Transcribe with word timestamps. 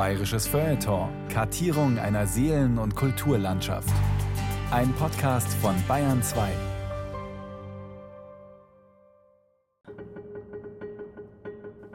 Bayerisches 0.00 0.46
Feuilleton. 0.46 1.10
Kartierung 1.28 1.98
einer 1.98 2.26
Seelen- 2.26 2.78
und 2.78 2.96
Kulturlandschaft. 2.96 3.92
Ein 4.70 4.94
Podcast 4.94 5.52
von 5.60 5.74
Bayern 5.86 6.22
2. 6.22 6.48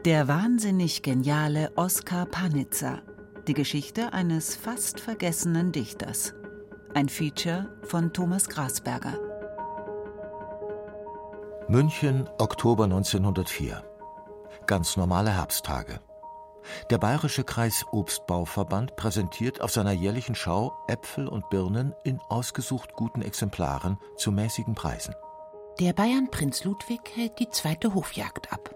Der 0.06 0.28
wahnsinnig 0.28 1.02
geniale 1.02 1.72
Oskar 1.78 2.28
Panitzer. 2.28 3.02
Die 3.48 3.56
Geschichte 3.56 4.14
eines 4.14 4.56
fast 4.56 5.00
vergessenen 5.00 5.72
Dichters. 5.72 6.36
Ein 6.94 7.10
Feature 7.10 7.76
von 7.82 8.14
Thomas 8.14 8.50
Grasberger. 8.50 9.18
München, 11.68 12.30
Oktober 12.38 12.84
1904. 12.84 13.84
Ganz 14.68 14.96
normale 14.96 15.32
Herbsttage. 15.32 16.02
Der 16.90 16.98
Bayerische 16.98 17.44
Kreis 17.44 17.86
Obstbauverband 17.92 18.96
präsentiert 18.96 19.62
auf 19.62 19.72
seiner 19.72 19.92
jährlichen 19.92 20.36
Schau 20.36 20.74
Äpfel 20.88 21.28
und 21.28 21.50
Birnen 21.50 21.94
in 22.04 22.20
ausgesucht 22.30 22.94
guten 22.94 23.22
Exemplaren 23.22 23.98
zu 24.18 24.32
mäßigen 24.32 24.76
Preisen. 24.76 25.16
Der 25.80 25.94
Bayern 25.94 26.30
Prinz 26.32 26.64
Ludwig 26.64 27.02
hält 27.16 27.40
die 27.40 27.50
zweite 27.50 27.94
Hofjagd 27.94 28.54
ab. 28.54 28.74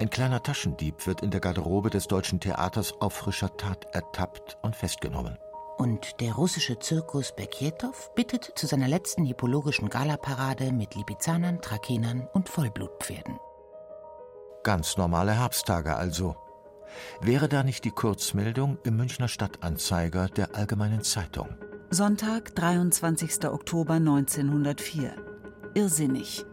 Ein 0.00 0.10
kleiner 0.10 0.42
Taschendieb 0.42 1.06
wird 1.06 1.22
in 1.22 1.30
der 1.30 1.40
Garderobe 1.40 1.90
des 1.90 2.08
Deutschen 2.08 2.40
Theaters 2.40 2.94
auf 3.00 3.12
frischer 3.12 3.56
Tat 3.56 3.86
ertappt 3.92 4.58
und 4.62 4.74
festgenommen. 4.74 5.38
Und 5.76 6.20
der 6.20 6.34
russische 6.34 6.78
Zirkus 6.78 7.32
Bekjetow 7.34 8.10
bittet 8.14 8.52
zu 8.54 8.66
seiner 8.66 8.88
letzten 8.88 9.24
hippologischen 9.24 9.90
Galaparade 9.90 10.72
mit 10.72 10.94
Lipizanern, 10.94 11.60
Trakenern 11.60 12.28
und 12.32 12.48
Vollblutpferden. 12.48 13.38
Ganz 14.62 14.96
normale 14.96 15.34
Herbsttage 15.34 15.94
also. 15.94 16.36
Wäre 17.20 17.48
da 17.48 17.62
nicht 17.62 17.84
die 17.84 17.90
Kurzmeldung 17.90 18.78
im 18.84 18.96
Münchner 18.96 19.28
Stadtanzeiger 19.28 20.28
der 20.28 20.54
Allgemeinen 20.54 21.02
Zeitung? 21.02 21.48
Sonntag, 21.90 22.54
23. 22.54 23.46
Oktober 23.46 23.94
1904. 23.94 25.14
Irrsinnig. 25.74 26.44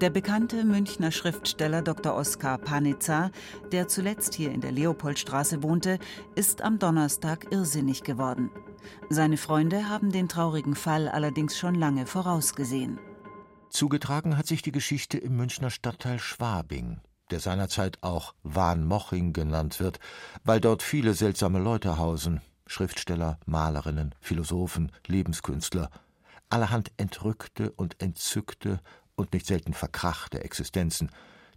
Der 0.00 0.10
bekannte 0.10 0.64
Münchner 0.64 1.10
Schriftsteller 1.10 1.82
Dr. 1.82 2.14
Oskar 2.14 2.58
Panitzer, 2.58 3.32
der 3.72 3.88
zuletzt 3.88 4.34
hier 4.34 4.52
in 4.52 4.60
der 4.60 4.70
Leopoldstraße 4.70 5.62
wohnte, 5.64 5.98
ist 6.36 6.62
am 6.62 6.78
Donnerstag 6.78 7.50
irrsinnig 7.50 8.04
geworden. 8.04 8.50
Seine 9.10 9.36
Freunde 9.36 9.88
haben 9.88 10.12
den 10.12 10.28
traurigen 10.28 10.76
Fall 10.76 11.08
allerdings 11.08 11.58
schon 11.58 11.74
lange 11.74 12.06
vorausgesehen. 12.06 13.00
Zugetragen 13.70 14.38
hat 14.38 14.46
sich 14.46 14.62
die 14.62 14.72
Geschichte 14.72 15.18
im 15.18 15.36
Münchner 15.36 15.70
Stadtteil 15.70 16.18
Schwabing, 16.18 17.00
der 17.30 17.40
seinerzeit 17.40 17.98
auch 18.02 18.34
Wahnmoching 18.42 19.32
genannt 19.32 19.80
wird, 19.80 19.98
weil 20.44 20.60
dort 20.60 20.82
viele 20.82 21.14
seltsame 21.14 21.58
Leute 21.58 21.98
hausen, 21.98 22.40
Schriftsteller, 22.66 23.38
Malerinnen, 23.46 24.14
Philosophen, 24.20 24.92
Lebenskünstler, 25.06 25.90
allerhand 26.50 26.92
entrückte 26.96 27.70
und 27.72 28.00
entzückte 28.00 28.80
und 29.16 29.32
nicht 29.32 29.46
selten 29.46 29.74
verkrachte 29.74 30.42
Existenzen, 30.44 31.10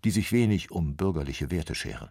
die 0.03 0.11
sich 0.11 0.31
wenig 0.31 0.71
um 0.71 0.95
bürgerliche 0.95 1.51
Werte 1.51 1.75
scheren. 1.75 2.09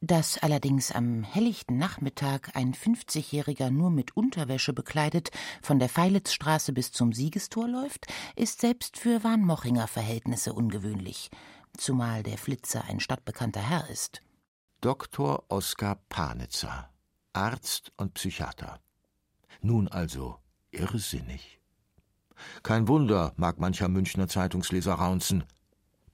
Dass 0.00 0.36
allerdings 0.36 0.92
am 0.92 1.22
helllichten 1.22 1.78
Nachmittag 1.78 2.50
ein 2.54 2.74
50-Jähriger 2.74 3.70
nur 3.70 3.90
mit 3.90 4.14
Unterwäsche 4.16 4.74
bekleidet 4.74 5.30
von 5.62 5.78
der 5.78 5.88
Feilitzstraße 5.88 6.74
bis 6.74 6.92
zum 6.92 7.14
Siegestor 7.14 7.66
läuft, 7.66 8.06
ist 8.36 8.60
selbst 8.60 8.98
für 8.98 9.24
Warnmochinger 9.24 9.86
Verhältnisse 9.86 10.52
ungewöhnlich, 10.52 11.30
zumal 11.76 12.22
der 12.22 12.38
Flitzer 12.38 12.84
ein 12.84 13.00
stadtbekannter 13.00 13.60
Herr 13.60 13.88
ist. 13.90 14.22
Dr. 14.80 15.44
Oskar 15.48 15.96
Panitzer, 16.08 16.90
Arzt 17.32 17.92
und 17.96 18.14
Psychiater. 18.14 18.80
Nun 19.60 19.88
also 19.88 20.38
irrsinnig. 20.70 21.60
Kein 22.62 22.88
Wunder, 22.88 23.32
mag 23.36 23.58
mancher 23.58 23.88
Münchner 23.88 24.28
Zeitungsleser 24.28 24.94
raunzen. 24.94 25.44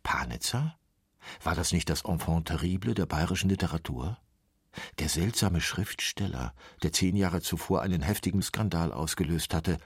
Panitzer? 0.03 0.77
War 1.43 1.55
das 1.55 1.73
nicht 1.73 1.91
das 1.91 2.03
Enfant 2.03 2.49
terrible 2.49 2.95
der 2.95 3.07
bayerischen 3.07 3.51
Literatur? 3.51 4.19
Der 4.99 5.09
seltsame 5.09 5.61
Schriftsteller, 5.61 6.55
der 6.83 6.93
zehn 6.93 7.17
Jahre 7.17 7.41
zuvor 7.41 7.83
einen 7.83 8.03
heftigen 8.03 8.43
Skandal 8.43 8.93
ausgelöst 8.93 9.53
hatte, 9.53 9.79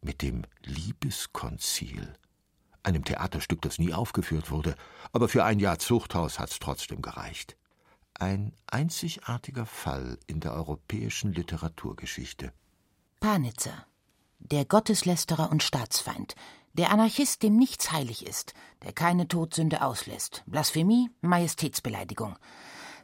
mit 0.00 0.22
dem 0.22 0.42
Liebeskonzil, 0.62 2.14
einem 2.84 3.04
Theaterstück, 3.04 3.62
das 3.62 3.78
nie 3.78 3.92
aufgeführt 3.92 4.50
wurde, 4.50 4.76
aber 5.12 5.28
für 5.28 5.44
ein 5.44 5.58
Jahr 5.58 5.78
Zuchthaus 5.78 6.38
hat's 6.38 6.58
trotzdem 6.58 7.02
gereicht. 7.02 7.56
Ein 8.14 8.52
einzigartiger 8.66 9.66
Fall 9.66 10.18
in 10.26 10.40
der 10.40 10.52
europäischen 10.52 11.32
Literaturgeschichte. 11.32 12.52
Panitzer, 13.20 13.86
der 14.38 14.64
Gotteslästerer 14.64 15.50
und 15.50 15.62
Staatsfeind, 15.62 16.34
der 16.74 16.90
Anarchist, 16.90 17.42
dem 17.42 17.56
nichts 17.56 17.92
heilig 17.92 18.26
ist, 18.26 18.52
der 18.82 18.92
keine 18.92 19.28
Todsünde 19.28 19.82
auslässt, 19.82 20.42
Blasphemie, 20.46 21.08
Majestätsbeleidigung. 21.22 22.36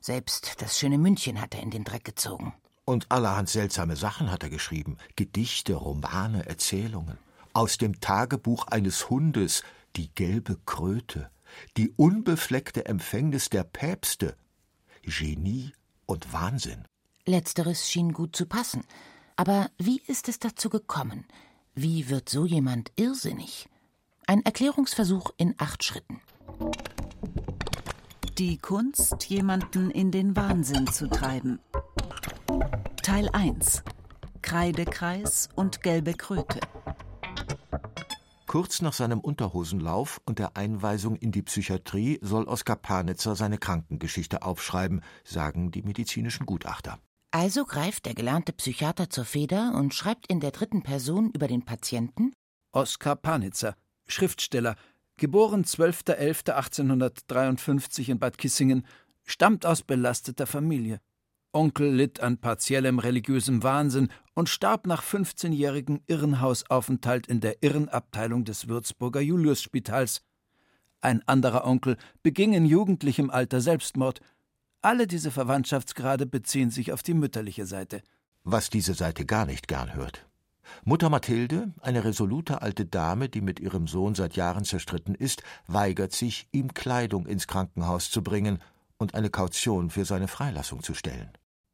Selbst 0.01 0.61
das 0.61 0.79
schöne 0.79 0.99
München 0.99 1.41
hat 1.41 1.55
er 1.55 1.63
in 1.63 1.71
den 1.71 1.85
Dreck 1.85 2.05
gezogen. 2.05 2.53
Und 2.85 3.11
allerhand 3.11 3.49
seltsame 3.49 3.95
Sachen 3.95 4.31
hat 4.33 4.43
er 4.43 4.51
geschrieben. 4.51 4.97
Gedichte, 5.15 5.75
Romane, 5.75 6.47
Erzählungen. 6.47 7.19
Aus 7.53 7.79
dem 7.79 8.01
Tagebuch 8.01 8.67
eines 8.69 9.11
Hundes, 9.11 9.63
die 9.97 10.09
gelbe 10.15 10.59
Kröte, 10.67 11.31
die 11.77 11.91
unbefleckte 11.97 12.87
Empfängnis 12.87 13.49
der 13.51 13.65
Päpste. 13.65 14.37
Genie 15.03 15.73
und 16.07 16.33
Wahnsinn. 16.33 16.85
Letzteres 17.27 17.91
schien 17.91 18.13
gut 18.13 18.37
zu 18.37 18.47
passen. 18.47 18.85
Aber 19.37 19.71
wie 19.79 20.01
ist 20.07 20.29
es 20.29 20.39
dazu 20.39 20.71
gekommen? 20.71 21.25
Wie 21.75 22.09
wird 22.09 22.29
so 22.29 22.45
jemand 22.45 22.93
irrsinnig? 22.97 23.69
Ein 24.27 24.45
Erklärungsversuch 24.45 25.33
in 25.37 25.55
acht 25.59 25.83
Schritten. 25.83 26.21
Die 28.39 28.59
Kunst, 28.59 29.25
jemanden 29.25 29.91
in 29.91 30.11
den 30.11 30.37
Wahnsinn 30.37 30.87
zu 30.87 31.09
treiben. 31.09 31.59
Teil 33.03 33.29
1. 33.33 33.83
Kreidekreis 34.43 35.49
und 35.57 35.83
gelbe 35.83 36.15
Kröte. 36.15 36.61
Kurz 38.51 38.83
nach 38.83 38.95
seinem 38.95 39.21
Unterhosenlauf 39.21 40.21
und 40.27 40.41
der 40.41 40.57
Einweisung 40.57 41.15
in 41.15 41.31
die 41.31 41.43
Psychiatrie 41.43 42.19
soll 42.21 42.49
Oskar 42.49 42.75
Panitzer 42.75 43.37
seine 43.37 43.59
Krankengeschichte 43.59 44.43
aufschreiben, 44.43 45.03
sagen 45.23 45.71
die 45.71 45.83
medizinischen 45.83 46.47
Gutachter. 46.47 46.99
Also 47.31 47.65
greift 47.65 48.07
der 48.07 48.15
gelernte 48.15 48.53
Psychiater 48.53 49.09
zur 49.09 49.25
Feder 49.25 49.75
und 49.77 49.95
schreibt 49.95 50.27
in 50.27 50.41
der 50.41 50.51
dritten 50.51 50.83
Person 50.83 51.31
über 51.31 51.47
den 51.47 51.65
Patienten 51.65 52.33
Oskar 52.73 53.15
Panitzer, 53.15 53.77
Schriftsteller, 54.09 54.75
geboren 55.17 55.65
12.11.1853 55.65 58.09
in 58.09 58.19
Bad 58.19 58.37
Kissingen, 58.37 58.85
stammt 59.25 59.65
aus 59.65 59.83
belasteter 59.83 60.49
Familie. 60.49 60.99
Onkel 61.53 61.93
litt 61.93 62.21
an 62.21 62.39
partiellem 62.39 63.01
religiösem 63.01 63.63
Wahnsinn 63.65 64.09
und 64.35 64.49
starb 64.49 64.87
nach 64.87 65.03
15-jährigem 65.03 66.01
Irrenhausaufenthalt 66.07 67.27
in 67.27 67.41
der 67.41 67.63
Irrenabteilung 67.63 68.45
des 68.45 68.69
Würzburger 68.69 69.21
Juliusspitals. 69.21 70.23
Ein 71.01 71.27
anderer 71.27 71.67
Onkel 71.67 71.97
beging 72.23 72.53
in 72.53 72.67
jugendlichem 72.67 73.31
Alter 73.31 73.61
Selbstmord. 73.61 74.21
Alle 74.81 75.07
diese 75.07 75.31
Verwandtschaftsgrade 75.31 76.25
beziehen 76.27 76.71
sich 76.71 76.93
auf 76.93 77.03
die 77.03 77.15
mütterliche 77.15 77.67
Seite. 77.67 78.03
Was 78.45 78.71
diese 78.71 78.95
Seite 78.95 79.27
gar 79.27 79.45
nicht 79.45 79.67
gern 79.67 79.95
hört. 79.95 80.27
Mutter 80.85 81.11
Mathilde, 81.11 81.73
eine 81.81 82.05
resolute 82.05 82.63
alte 82.63 82.87
Dame, 82.87 83.29
die 83.29 83.41
mit 83.41 83.59
ihrem 83.59 83.89
Sohn 83.89 84.15
seit 84.15 84.37
Jahren 84.37 84.65
zerstritten 84.65 85.17
ist, 85.17 85.43
weigert 85.67 86.13
sich, 86.13 86.47
ihm 86.53 86.75
Kleidung 86.75 87.27
ins 87.27 87.49
Krankenhaus 87.49 88.11
zu 88.11 88.23
bringen 88.23 88.61
und 88.99 89.15
eine 89.15 89.31
Kaution 89.31 89.91
für 89.91 90.05
seine 90.05 90.29
Freilassung 90.29 90.83
zu 90.83 90.95
stellen. 90.95 91.31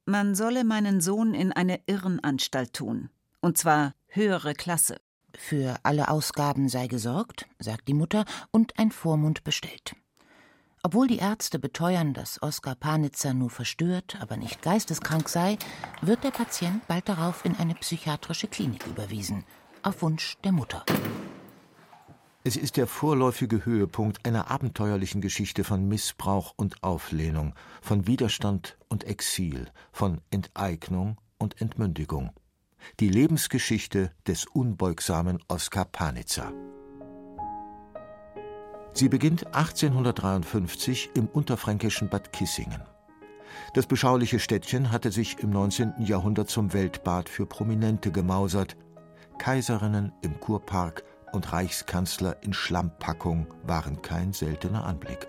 Man 0.08 0.36
solle 0.36 0.62
meinen 0.62 1.00
Sohn 1.00 1.34
in 1.34 1.50
eine 1.50 1.80
Irrenanstalt 1.86 2.72
tun. 2.72 3.10
Und 3.40 3.58
zwar 3.58 3.92
höhere 4.06 4.54
Klasse. 4.54 5.00
Für 5.36 5.80
alle 5.82 6.08
Ausgaben 6.08 6.68
sei 6.68 6.86
gesorgt, 6.86 7.48
sagt 7.58 7.88
die 7.88 7.94
Mutter, 7.94 8.24
und 8.52 8.78
ein 8.78 8.92
Vormund 8.92 9.42
bestellt. 9.42 9.96
Obwohl 10.84 11.08
die 11.08 11.18
Ärzte 11.18 11.58
beteuern, 11.58 12.14
dass 12.14 12.40
Oskar 12.40 12.76
Panitzer 12.76 13.34
nur 13.34 13.50
verstört, 13.50 14.16
aber 14.20 14.36
nicht 14.36 14.62
geisteskrank 14.62 15.28
sei, 15.28 15.58
wird 16.02 16.22
der 16.22 16.30
Patient 16.30 16.86
bald 16.86 17.08
darauf 17.08 17.44
in 17.44 17.56
eine 17.56 17.74
psychiatrische 17.74 18.46
Klinik 18.46 18.86
überwiesen, 18.86 19.44
auf 19.82 20.02
Wunsch 20.02 20.36
der 20.44 20.52
Mutter. 20.52 20.84
Es 22.46 22.54
ist 22.56 22.76
der 22.76 22.86
vorläufige 22.86 23.66
Höhepunkt 23.66 24.24
einer 24.24 24.52
abenteuerlichen 24.52 25.20
Geschichte 25.20 25.64
von 25.64 25.88
Missbrauch 25.88 26.54
und 26.54 26.80
Auflehnung, 26.84 27.56
von 27.82 28.06
Widerstand 28.06 28.78
und 28.86 29.02
Exil, 29.02 29.66
von 29.90 30.20
Enteignung 30.30 31.16
und 31.38 31.60
Entmündigung. 31.60 32.30
Die 33.00 33.08
Lebensgeschichte 33.08 34.12
des 34.28 34.46
unbeugsamen 34.46 35.42
Oskar 35.48 35.86
Panitzer. 35.86 36.52
Sie 38.92 39.08
beginnt 39.08 39.48
1853 39.48 41.10
im 41.14 41.26
unterfränkischen 41.26 42.08
Bad 42.08 42.32
Kissingen. 42.32 42.82
Das 43.74 43.88
beschauliche 43.88 44.38
Städtchen 44.38 44.92
hatte 44.92 45.10
sich 45.10 45.40
im 45.40 45.50
19. 45.50 45.94
Jahrhundert 45.98 46.48
zum 46.48 46.72
Weltbad 46.72 47.28
für 47.28 47.44
Prominente 47.44 48.12
gemausert. 48.12 48.76
Kaiserinnen 49.36 50.12
im 50.22 50.38
Kurpark 50.38 51.02
und 51.36 51.52
Reichskanzler 51.52 52.42
in 52.42 52.52
Schlammpackung 52.52 53.46
waren 53.62 54.02
kein 54.02 54.32
seltener 54.32 54.84
Anblick. 54.84 55.28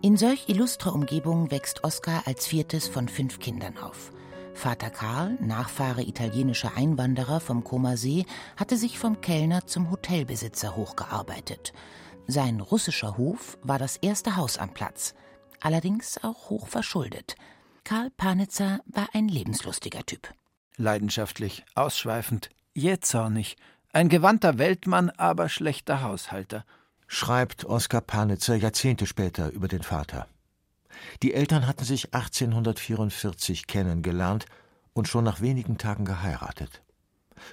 In 0.00 0.16
solch 0.16 0.48
illustrer 0.48 0.94
Umgebung 0.94 1.50
wächst 1.50 1.84
Oskar 1.84 2.22
als 2.26 2.46
viertes 2.46 2.88
von 2.88 3.08
fünf 3.08 3.38
Kindern 3.38 3.76
auf. 3.76 4.12
Vater 4.54 4.88
Karl, 4.90 5.36
Nachfahre 5.40 6.02
italienischer 6.02 6.76
Einwanderer 6.76 7.40
vom 7.40 7.64
Comer 7.64 7.98
See, 7.98 8.24
hatte 8.56 8.78
sich 8.78 8.98
vom 8.98 9.20
Kellner 9.20 9.66
zum 9.66 9.90
Hotelbesitzer 9.90 10.76
hochgearbeitet. 10.76 11.72
Sein 12.26 12.60
russischer 12.60 13.18
Hof 13.18 13.58
war 13.62 13.78
das 13.78 13.96
erste 13.96 14.36
Haus 14.36 14.56
am 14.56 14.72
Platz, 14.72 15.14
allerdings 15.60 16.22
auch 16.22 16.48
hoch 16.48 16.68
verschuldet. 16.68 17.34
Karl 17.84 18.10
Panitzer 18.10 18.80
war 18.86 19.08
ein 19.12 19.28
lebenslustiger 19.28 20.04
Typ. 20.06 20.32
Leidenschaftlich, 20.76 21.64
ausschweifend, 21.74 22.50
jähzornig, 22.72 23.56
ein 23.92 24.08
gewandter 24.08 24.58
Weltmann, 24.58 25.10
aber 25.10 25.48
schlechter 25.48 26.02
Haushalter. 26.02 26.64
Schreibt 27.06 27.64
Oskar 27.64 28.00
Panitzer 28.00 28.54
Jahrzehnte 28.54 29.06
später 29.06 29.50
über 29.50 29.68
den 29.68 29.82
Vater. 29.82 30.28
Die 31.22 31.34
Eltern 31.34 31.66
hatten 31.66 31.84
sich 31.84 32.14
1844 32.14 33.66
kennengelernt 33.66 34.46
und 34.92 35.08
schon 35.08 35.24
nach 35.24 35.40
wenigen 35.40 35.78
Tagen 35.78 36.04
geheiratet. 36.04 36.82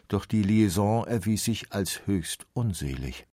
Doch 0.10 0.25
die 0.25 0.44
Liaison 0.44 1.06
erwies 1.07 1.45
sich 1.45 1.72
als 1.72 2.06
höchst 2.06 2.45
unselig. 2.54 3.25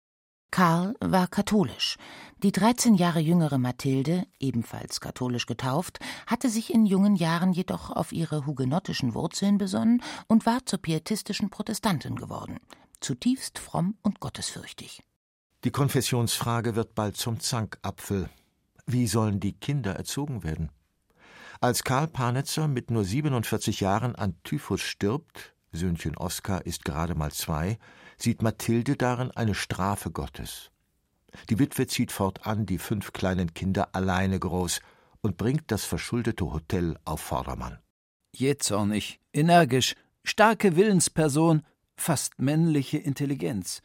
Karl 0.52 0.94
war 1.00 1.28
katholisch. 1.28 1.98
Die 2.44 2.52
13 2.52 2.94
Jahre 2.94 3.20
jüngere 3.20 3.58
Mathilde, 3.58 4.28
ebenfalls 4.40 5.02
katholisch 5.02 5.48
getauft, 5.48 6.00
hatte 6.28 6.48
sich 6.48 6.72
in 6.72 6.86
jungen 6.86 7.16
Jahren 7.16 7.54
jedoch 7.54 7.90
auf 7.90 8.12
ihre 8.12 8.46
hugenottischen 8.46 9.16
Wurzeln 9.16 9.58
besonnen 9.58 10.04
und 10.28 10.46
war 10.46 10.64
zur 10.66 10.80
pietistischen 10.80 11.50
Protestantin 11.50 12.16
geworden, 12.16 12.60
zutiefst 13.04 13.60
fromm 13.60 13.98
und 14.02 14.20
gottesfürchtig. 14.20 15.04
Die 15.64 15.72
Konfessionsfrage 15.72 16.76
wird 16.76 16.96
bald 16.96 17.18
zum 17.18 17.40
Zankapfel. 17.40 18.30
Wie 18.86 19.08
sollen 19.08 19.40
die 19.40 19.54
Kinder 19.54 19.96
erzogen 19.96 20.44
werden? 20.44 20.72
Als 21.62 21.84
Karl 21.84 22.08
Panitzer 22.08 22.68
mit 22.68 22.92
nur 22.92 23.06
47 23.06 23.80
Jahren 23.80 24.16
an 24.16 24.36
Typhus 24.44 24.82
stirbt, 24.82 25.54
Söhnchen 25.72 26.18
Oskar 26.18 26.66
ist 26.66 26.84
gerade 26.84 27.16
mal 27.16 27.32
zwei, 27.32 27.78
sieht 28.18 28.42
Mathilde 28.42 28.98
darin 28.98 29.32
eine 29.32 29.56
Strafe 29.56 30.12
Gottes. 30.12 30.72
Die 31.50 31.60
Witwe 31.60 31.88
zieht 31.88 32.12
fortan 32.12 32.66
die 32.66 32.78
fünf 32.78 33.14
kleinen 33.14 33.54
Kinder 33.54 33.96
alleine 33.96 34.38
groß 34.40 34.82
und 35.22 35.38
bringt 35.38 35.72
das 35.72 35.86
verschuldete 35.86 36.52
Hotel 36.52 36.98
auf 37.06 37.22
Vordermann. 37.22 37.80
Jähzornig, 38.36 39.20
energisch, 39.32 39.96
starke 40.24 40.76
Willensperson, 40.76 41.64
fast 42.04 42.38
männliche 42.38 42.98
Intelligenz. 42.98 43.82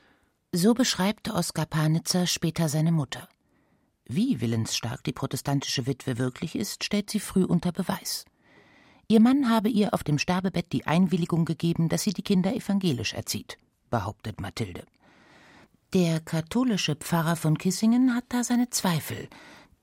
So 0.53 0.75
beschreibt 0.75 1.31
Oskar 1.31 1.67
Panitzer 1.67 2.27
später 2.27 2.69
seine 2.69 2.91
Mutter. 2.91 3.29
Wie 4.07 4.41
willensstark 4.41 5.05
die 5.05 5.13
protestantische 5.13 5.87
Witwe 5.87 6.19
wirklich 6.19 6.57
ist, 6.57 6.83
stellt 6.83 7.11
sie 7.11 7.21
früh 7.21 7.45
unter 7.45 7.71
Beweis. 7.71 8.25
Ihr 9.07 9.21
Mann 9.21 9.49
habe 9.49 9.69
ihr 9.69 9.95
auf 9.95 10.03
dem 10.03 10.19
Sterbebett 10.19 10.73
die 10.73 10.87
Einwilligung 10.87 11.45
gegeben, 11.45 11.89
dass 11.89 12.03
sie 12.03 12.13
die 12.13 12.23
Kinder 12.23 12.55
evangelisch 12.55 13.15
erzieht, 13.15 13.57
behauptet 13.89 14.41
Mathilde. 14.41 14.85
Der 15.95 16.19
katholische 16.19 16.97
Pfarrer 16.97 17.37
von 17.37 17.57
Kissingen 17.57 18.17
hat 18.17 18.25
da 18.31 18.43
seine 18.43 18.69
Zweifel. 18.69 19.29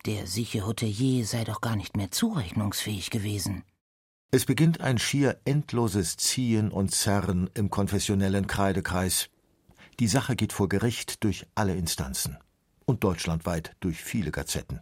Der 0.05 0.27
sieche 0.27 0.67
Hotelier 0.67 1.25
sei 1.25 1.45
doch 1.45 1.61
gar 1.61 1.77
nicht 1.77 1.95
mehr 1.95 2.11
zurechnungsfähig 2.11 3.11
gewesen. 3.11 3.63
Es 4.31 4.45
beginnt 4.45 4.81
ein 4.81 4.97
schier 4.97 5.39
endloses 5.45 6.17
Ziehen 6.17 6.71
und 6.71 6.93
Zerren 6.93 7.49
im 7.53 7.69
konfessionellen 7.69 8.47
Kreidekreis. 8.47 9.29
Die 9.99 10.07
Sache 10.07 10.35
geht 10.35 10.51
vor 10.51 10.67
Gericht 10.67 11.23
durch 11.23 11.47
alle 11.55 11.75
Instanzen 11.75 12.37
und 12.85 13.03
deutschlandweit 13.03 13.75
durch 13.79 14.03
viele 14.03 14.31
Gazetten. 14.31 14.81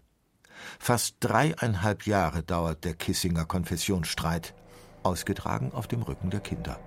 Fast 0.79 1.17
dreieinhalb 1.19 2.05
Jahre 2.05 2.41
dauert 2.43 2.83
der 2.83 2.95
Kissinger 2.95 3.45
Konfessionsstreit, 3.45 4.55
ausgetragen 5.03 5.71
auf 5.71 5.87
dem 5.87 6.01
Rücken 6.01 6.29
der 6.29 6.39
Kinder. 6.39 6.79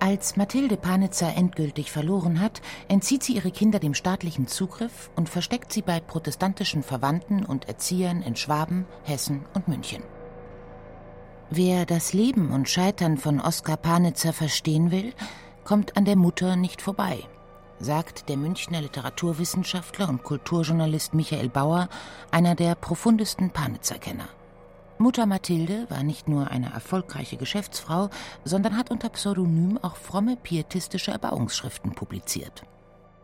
Als 0.00 0.36
Mathilde 0.36 0.76
Panitzer 0.76 1.34
endgültig 1.36 1.90
verloren 1.90 2.40
hat, 2.40 2.62
entzieht 2.86 3.24
sie 3.24 3.34
ihre 3.34 3.50
Kinder 3.50 3.80
dem 3.80 3.94
staatlichen 3.94 4.46
Zugriff 4.46 5.10
und 5.16 5.28
versteckt 5.28 5.72
sie 5.72 5.82
bei 5.82 5.98
protestantischen 5.98 6.84
Verwandten 6.84 7.44
und 7.44 7.66
Erziehern 7.68 8.22
in 8.22 8.36
Schwaben, 8.36 8.86
Hessen 9.02 9.44
und 9.54 9.66
München. 9.66 10.04
Wer 11.50 11.86
das 11.86 12.12
Leben 12.12 12.50
und 12.50 12.68
Scheitern 12.68 13.16
von 13.16 13.40
Oskar 13.40 13.76
Panitzer 13.76 14.32
verstehen 14.32 14.90
will, 14.90 15.12
kommt 15.64 15.96
an 15.96 16.04
der 16.04 16.16
Mutter 16.16 16.56
nicht 16.56 16.82
vorbei 16.82 17.26
sagt 17.80 18.28
der 18.28 18.36
Münchner 18.36 18.80
Literaturwissenschaftler 18.80 20.08
und 20.08 20.22
Kulturjournalist 20.22 21.14
Michael 21.14 21.48
Bauer, 21.48 21.88
einer 22.30 22.54
der 22.54 22.74
profundesten 22.74 23.50
Panitzer-Kenner. 23.50 24.28
Mutter 24.98 25.26
Mathilde 25.26 25.86
war 25.88 26.02
nicht 26.02 26.28
nur 26.28 26.50
eine 26.50 26.72
erfolgreiche 26.72 27.36
Geschäftsfrau, 27.36 28.10
sondern 28.44 28.76
hat 28.76 28.90
unter 28.90 29.10
Pseudonym 29.10 29.78
auch 29.80 29.96
fromme 29.96 30.36
pietistische 30.36 31.12
Erbauungsschriften 31.12 31.92
publiziert 31.92 32.64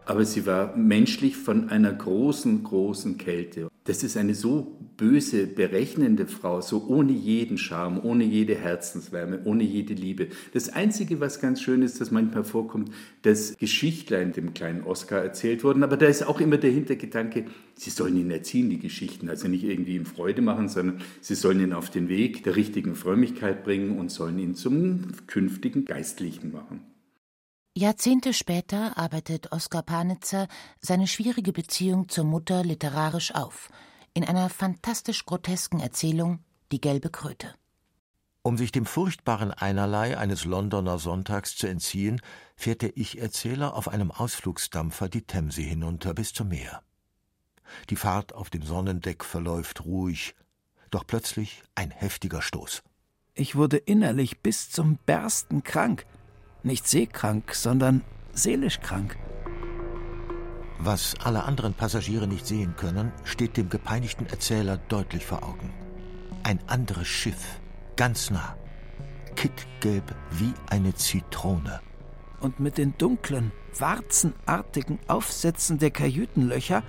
aber 0.07 0.25
sie 0.25 0.47
war 0.47 0.77
menschlich 0.77 1.37
von 1.37 1.69
einer 1.71 1.93
großen, 1.93 2.63
großen 2.63 3.19
Kälte. 3.19 3.69
Das 3.85 4.03
ist 4.03 4.17
eine 4.17 4.35
so 4.35 4.79
böse, 4.97 5.47
berechnende 5.47 6.27
Frau, 6.27 6.61
so 6.61 6.87
ohne 6.87 7.13
jeden 7.13 7.59
Charme, 7.59 8.01
ohne 8.03 8.25
jede 8.25 8.55
Herzenswärme, 8.55 9.41
ohne 9.45 9.65
jede 9.65 9.95
Liebe. 9.95 10.29
Das 10.53 10.69
Einzige, 10.71 11.21
was 11.21 11.41
ganz 11.41 11.61
schön 11.61 11.83
ist, 11.83 12.01
dass 12.01 12.11
manchmal 12.11 12.45
vorkommt, 12.45 12.91
dass 13.23 13.57
Geschichtlein 13.59 14.33
dem 14.33 14.55
kleinen 14.55 14.85
Oscar 14.85 15.19
erzählt 15.19 15.65
wurden, 15.65 15.83
aber 15.83 15.97
da 15.97 16.07
ist 16.07 16.27
auch 16.27 16.41
immer 16.41 16.57
der 16.57 16.71
Hintergedanke, 16.71 17.47
sie 17.75 17.91
sollen 17.91 18.17
ihn 18.17 18.31
erziehen, 18.31 18.71
die 18.71 18.79
Geschichten, 18.79 19.29
also 19.29 19.49
nicht 19.49 19.65
irgendwie 19.65 19.97
ihm 19.97 20.07
Freude 20.07 20.43
machen, 20.43 20.69
sondern 20.69 21.01
sie 21.21 21.35
sollen 21.35 21.61
ihn 21.61 21.73
auf 21.73 21.91
den 21.91 22.09
Weg 22.09 22.45
der 22.45 22.57
richtigen 22.57 22.95
Frömmigkeit 22.95 23.65
bringen 23.65 23.99
und 23.99 24.11
sollen 24.11 24.39
ihn 24.39 24.55
zum 24.55 25.09
künftigen 25.27 25.85
Geistlichen 25.85 26.53
machen. 26.53 26.94
Jahrzehnte 27.77 28.33
später 28.33 28.97
arbeitet 28.97 29.51
Oskar 29.51 29.83
Panitzer 29.83 30.47
seine 30.81 31.09
schwierige 31.09 31.53
Beziehung 31.53 32.09
zur 32.09 32.23
Mutter 32.23 32.63
literarisch 32.63 33.35
auf, 33.35 33.69
in 34.13 34.25
einer 34.25 34.49
fantastisch 34.49 35.27
grotesken 35.27 35.81
Erzählung 35.81 36.39
Die 36.71 36.81
gelbe 36.81 37.11
Kröte. 37.11 37.53
Um 38.43 38.57
sich 38.57 38.71
dem 38.71 38.87
furchtbaren 38.87 39.51
Einerlei 39.51 40.17
eines 40.17 40.45
Londoner 40.45 41.01
Sonntags 41.01 41.57
zu 41.57 41.67
entziehen, 41.67 42.21
fährt 42.55 42.83
der 42.83 42.97
Ich-Erzähler 42.97 43.75
auf 43.75 43.89
einem 43.89 44.13
Ausflugsdampfer 44.13 45.09
die 45.09 45.23
Themse 45.23 45.63
hinunter 45.63 46.15
bis 46.15 46.33
zum 46.33 46.51
Meer. 46.51 46.81
Die 47.91 47.97
Fahrt 47.97 48.35
auf 48.35 48.51
dem 48.51 48.63
Sonnendeck 48.63 49.25
verläuft 49.25 49.85
ruhig, 49.85 50.37
doch 50.93 51.05
plötzlich 51.05 51.65
ein 51.75 51.91
heftiger 51.91 52.41
Stoß. 52.41 52.85
Ich 53.35 53.57
wurde 53.57 53.79
innerlich 53.79 54.43
bis 54.43 54.71
zum 54.71 54.97
Bersten 55.07 55.65
krank 55.65 56.07
nicht 56.65 56.89
seekrank, 56.89 57.55
sondern 57.55 58.03
seelisch 58.33 58.81
krank. 58.81 59.17
Was 60.79 61.15
alle 61.23 61.45
anderen 61.45 61.75
Passagiere 61.75 62.27
nicht 62.27 62.47
sehen 62.47 62.75
können, 62.77 63.13
steht 63.25 63.57
dem 63.57 63.69
gepeinigten 63.69 64.27
Erzähler 64.27 64.79
deutlich 64.89 65.25
vor 65.25 65.43
Augen. 65.43 65.73
Ein 66.43 66.59
anderes 66.67 67.07
Schiff, 67.07 67.61
ganz 67.97 68.31
nah. 68.31 68.57
Kittgelb 69.37 70.15
wie 70.31 70.53
eine 70.71 70.95
Zitrone. 70.95 71.81
Und 72.41 72.61
mit 72.61 72.77
den 72.77 72.97
dunklen, 72.99 73.53
warzenartigen 73.79 74.99
Aufsätzen 75.09 75.79
der 75.79 75.91
Kajütenlöcher 75.91 76.83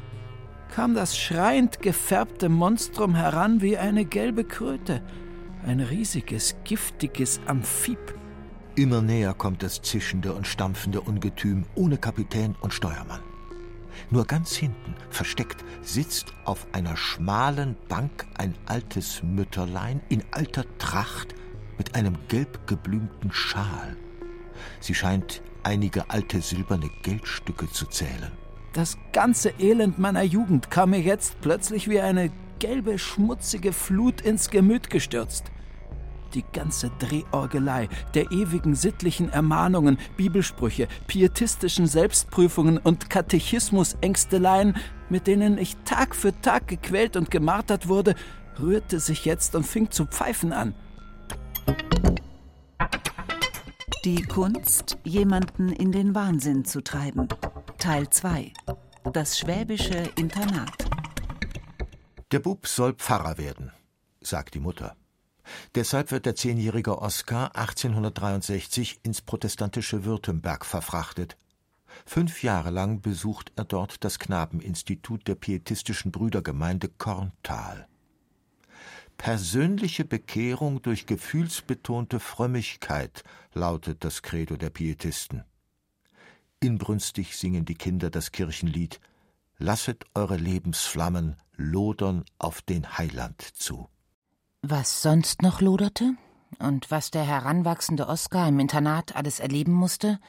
kam 0.73 0.93
das 0.93 1.17
schreiend 1.17 1.81
gefärbte 1.81 2.49
Monstrum 2.49 3.15
heran 3.15 3.61
wie 3.61 3.77
eine 3.77 4.03
gelbe 4.03 4.43
Kröte, 4.43 5.01
ein 5.65 5.79
riesiges, 5.79 6.55
giftiges 6.65 7.39
Amphib. 7.45 7.99
Immer 8.77 9.01
näher 9.01 9.33
kommt 9.33 9.63
das 9.63 9.81
zischende 9.81 10.33
und 10.33 10.45
stampfende 10.45 10.99
Ungetüm 10.99 11.63
ohne 11.75 11.97
Kapitän 11.97 12.55
und 12.59 12.73
Steuermann. 12.73 13.21
Nur 14.09 14.25
ganz 14.25 14.53
hinten, 14.53 14.95
versteckt, 15.09 15.63
sitzt 15.81 16.33
auf 16.43 16.67
einer 16.73 16.97
schmalen 16.97 17.77
Bank 17.87 18.27
ein 18.37 18.53
altes 18.65 19.23
Mütterlein 19.23 20.01
in 20.09 20.23
alter 20.31 20.65
Tracht 20.77 21.35
mit 21.77 21.95
einem 21.95 22.17
gelb 22.27 22.67
geblümten 22.67 23.31
Schal. 23.31 23.95
Sie 24.81 24.93
scheint 24.93 25.41
einige 25.63 26.09
alte 26.09 26.41
silberne 26.41 26.89
Geldstücke 27.01 27.71
zu 27.71 27.85
zählen. 27.85 28.33
Das 28.73 28.97
ganze 29.13 29.53
Elend 29.57 29.99
meiner 29.99 30.23
Jugend 30.23 30.69
kam 30.69 30.89
mir 30.89 30.99
jetzt 30.99 31.39
plötzlich 31.39 31.89
wie 31.89 32.01
eine 32.01 32.29
gelbe, 32.59 32.99
schmutzige 32.99 33.71
Flut 33.71 34.19
ins 34.19 34.49
Gemüt 34.49 34.89
gestürzt 34.89 35.45
die 36.35 36.45
ganze 36.53 36.91
Drehorgelei 36.99 37.89
der 38.13 38.31
ewigen 38.31 38.75
sittlichen 38.75 39.29
Ermahnungen, 39.29 39.97
Bibelsprüche, 40.17 40.87
pietistischen 41.07 41.87
Selbstprüfungen 41.87 42.77
und 42.77 43.09
Katechismusängsteleien, 43.09 44.75
mit 45.09 45.27
denen 45.27 45.57
ich 45.57 45.77
Tag 45.85 46.15
für 46.15 46.39
Tag 46.41 46.67
gequält 46.67 47.15
und 47.15 47.31
gemartert 47.31 47.87
wurde, 47.87 48.15
rührte 48.59 48.99
sich 48.99 49.25
jetzt 49.25 49.55
und 49.55 49.65
fing 49.65 49.91
zu 49.91 50.05
pfeifen 50.05 50.53
an. 50.53 50.75
Die 54.03 54.21
Kunst, 54.21 54.97
jemanden 55.03 55.69
in 55.69 55.91
den 55.91 56.13
Wahnsinn 56.13 56.63
zu 56.63 56.83
treiben. 56.83 57.27
Teil 57.79 58.09
2. 58.09 58.53
Das 59.11 59.39
schwäbische 59.39 60.09
Internat. 60.15 60.85
Der 62.31 62.39
Bub 62.39 62.67
soll 62.67 62.93
Pfarrer 62.93 63.37
werden, 63.37 63.71
sagt 64.21 64.53
die 64.53 64.59
Mutter. 64.59 64.95
Deshalb 65.75 66.11
wird 66.11 66.25
der 66.25 66.35
zehnjährige 66.35 67.01
Oskar 67.01 67.55
1863 67.55 68.99
ins 69.03 69.21
protestantische 69.21 70.05
Württemberg 70.05 70.65
verfrachtet. 70.65 71.37
Fünf 72.05 72.43
Jahre 72.43 72.71
lang 72.71 73.01
besucht 73.01 73.51
er 73.55 73.65
dort 73.65 74.03
das 74.03 74.19
Knabeninstitut 74.19 75.27
der 75.27 75.35
pietistischen 75.35 76.11
Brüdergemeinde 76.11 76.89
Korntal. 76.89 77.87
Persönliche 79.17 80.03
Bekehrung 80.03 80.81
durch 80.81 81.05
gefühlsbetonte 81.05 82.19
Frömmigkeit 82.19 83.23
lautet 83.53 84.03
das 84.03 84.21
Credo 84.21 84.57
der 84.57 84.69
Pietisten. 84.69 85.43
Inbrünstig 86.59 87.37
singen 87.37 87.63
die 87.63 87.75
Kinder 87.75 88.09
das 88.09 88.31
Kirchenlied 88.31 88.99
Lasset 89.57 90.03
eure 90.13 90.35
Lebensflammen 90.35 91.37
lodern 91.55 92.25
auf 92.39 92.61
den 92.61 92.97
Heiland 92.97 93.41
zu. 93.41 93.87
Was 94.67 95.03
sonst 95.03 95.43
noch 95.43 95.61
loderte 95.61 96.15
und 96.57 96.89
was 96.89 97.11
der 97.11 97.21
heranwachsende 97.21 98.07
Oskar 98.07 98.47
im 98.47 98.59
Internat 98.59 99.15
alles 99.15 99.39
erleben 99.39 99.73
musste, 99.73 100.19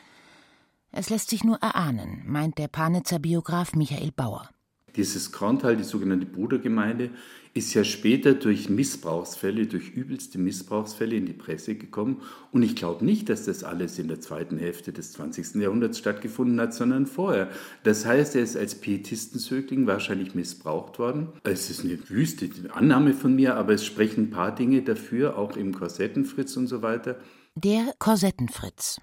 es 0.93 1.09
lässt 1.09 1.31
sich 1.31 1.43
nur 1.43 1.57
erahnen, 1.63 2.23
meint 2.27 2.59
der 2.59 2.69
Panitzer 2.69 3.19
Biograf 3.19 3.73
Michael 3.73 4.13
Bauer. 4.13 4.51
Dieses 4.97 5.33
Korntal, 5.33 5.77
die 5.77 5.85
sogenannte 5.85 6.27
Brudergemeinde, 6.27 7.11
ist 7.57 7.73
ja 7.73 7.85
später 7.85 8.35
durch 8.35 8.69
Missbrauchsfälle, 8.69 9.67
durch 9.67 9.89
übelste 9.89 10.39
Missbrauchsfälle 10.39 11.17
in 11.17 11.25
die 11.25 11.33
Presse 11.33 11.75
gekommen. 11.75 12.21
Und 12.53 12.63
ich 12.63 12.77
glaube 12.77 13.03
nicht, 13.05 13.31
dass 13.31 13.47
das 13.47 13.65
alles 13.65 13.99
in 13.99 14.09
der 14.09 14.21
zweiten 14.21 14.59
Hälfte 14.59 14.93
des 14.93 15.13
20. 15.13 15.55
Jahrhunderts 15.57 15.99
stattgefunden 15.99 16.61
hat, 16.61 16.75
sondern 16.75 17.07
vorher. 17.07 17.49
Das 17.83 18.05
heißt, 18.05 18.37
er 18.37 18.43
ist 18.43 18.59
als 18.59 18.75
Pietistensögling 18.75 19.87
wahrscheinlich 19.87 20.35
missbraucht 20.35 20.99
worden. 20.99 21.29
Es 21.45 21.71
ist 21.71 21.83
eine 21.83 21.99
wüste 22.11 22.51
Annahme 22.75 23.15
von 23.15 23.35
mir, 23.35 23.57
aber 23.57 23.73
es 23.73 23.87
sprechen 23.87 24.25
ein 24.25 24.31
paar 24.31 24.55
Dinge 24.55 24.83
dafür, 24.83 25.39
auch 25.39 25.57
im 25.57 25.75
Korsettenfritz 25.75 26.57
und 26.59 26.67
so 26.67 26.83
weiter. 26.83 27.17
Der 27.55 27.95
Korsettenfritz. 27.99 29.01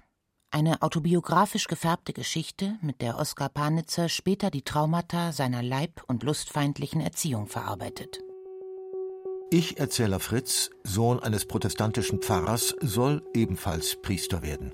Eine 0.54 0.82
autobiografisch 0.82 1.66
gefärbte 1.66 2.12
Geschichte, 2.12 2.78
mit 2.80 3.00
der 3.00 3.18
Oskar 3.18 3.48
Panitzer 3.48 4.08
später 4.08 4.52
die 4.52 4.62
Traumata 4.62 5.32
seiner 5.32 5.64
leib- 5.64 6.04
und 6.06 6.22
lustfeindlichen 6.22 7.00
Erziehung 7.00 7.48
verarbeitet. 7.48 8.20
Ich-Erzähler 9.50 10.20
Fritz, 10.20 10.70
Sohn 10.84 11.18
eines 11.18 11.46
protestantischen 11.46 12.20
Pfarrers, 12.22 12.76
soll 12.80 13.28
ebenfalls 13.34 13.96
Priester 14.00 14.42
werden. 14.42 14.72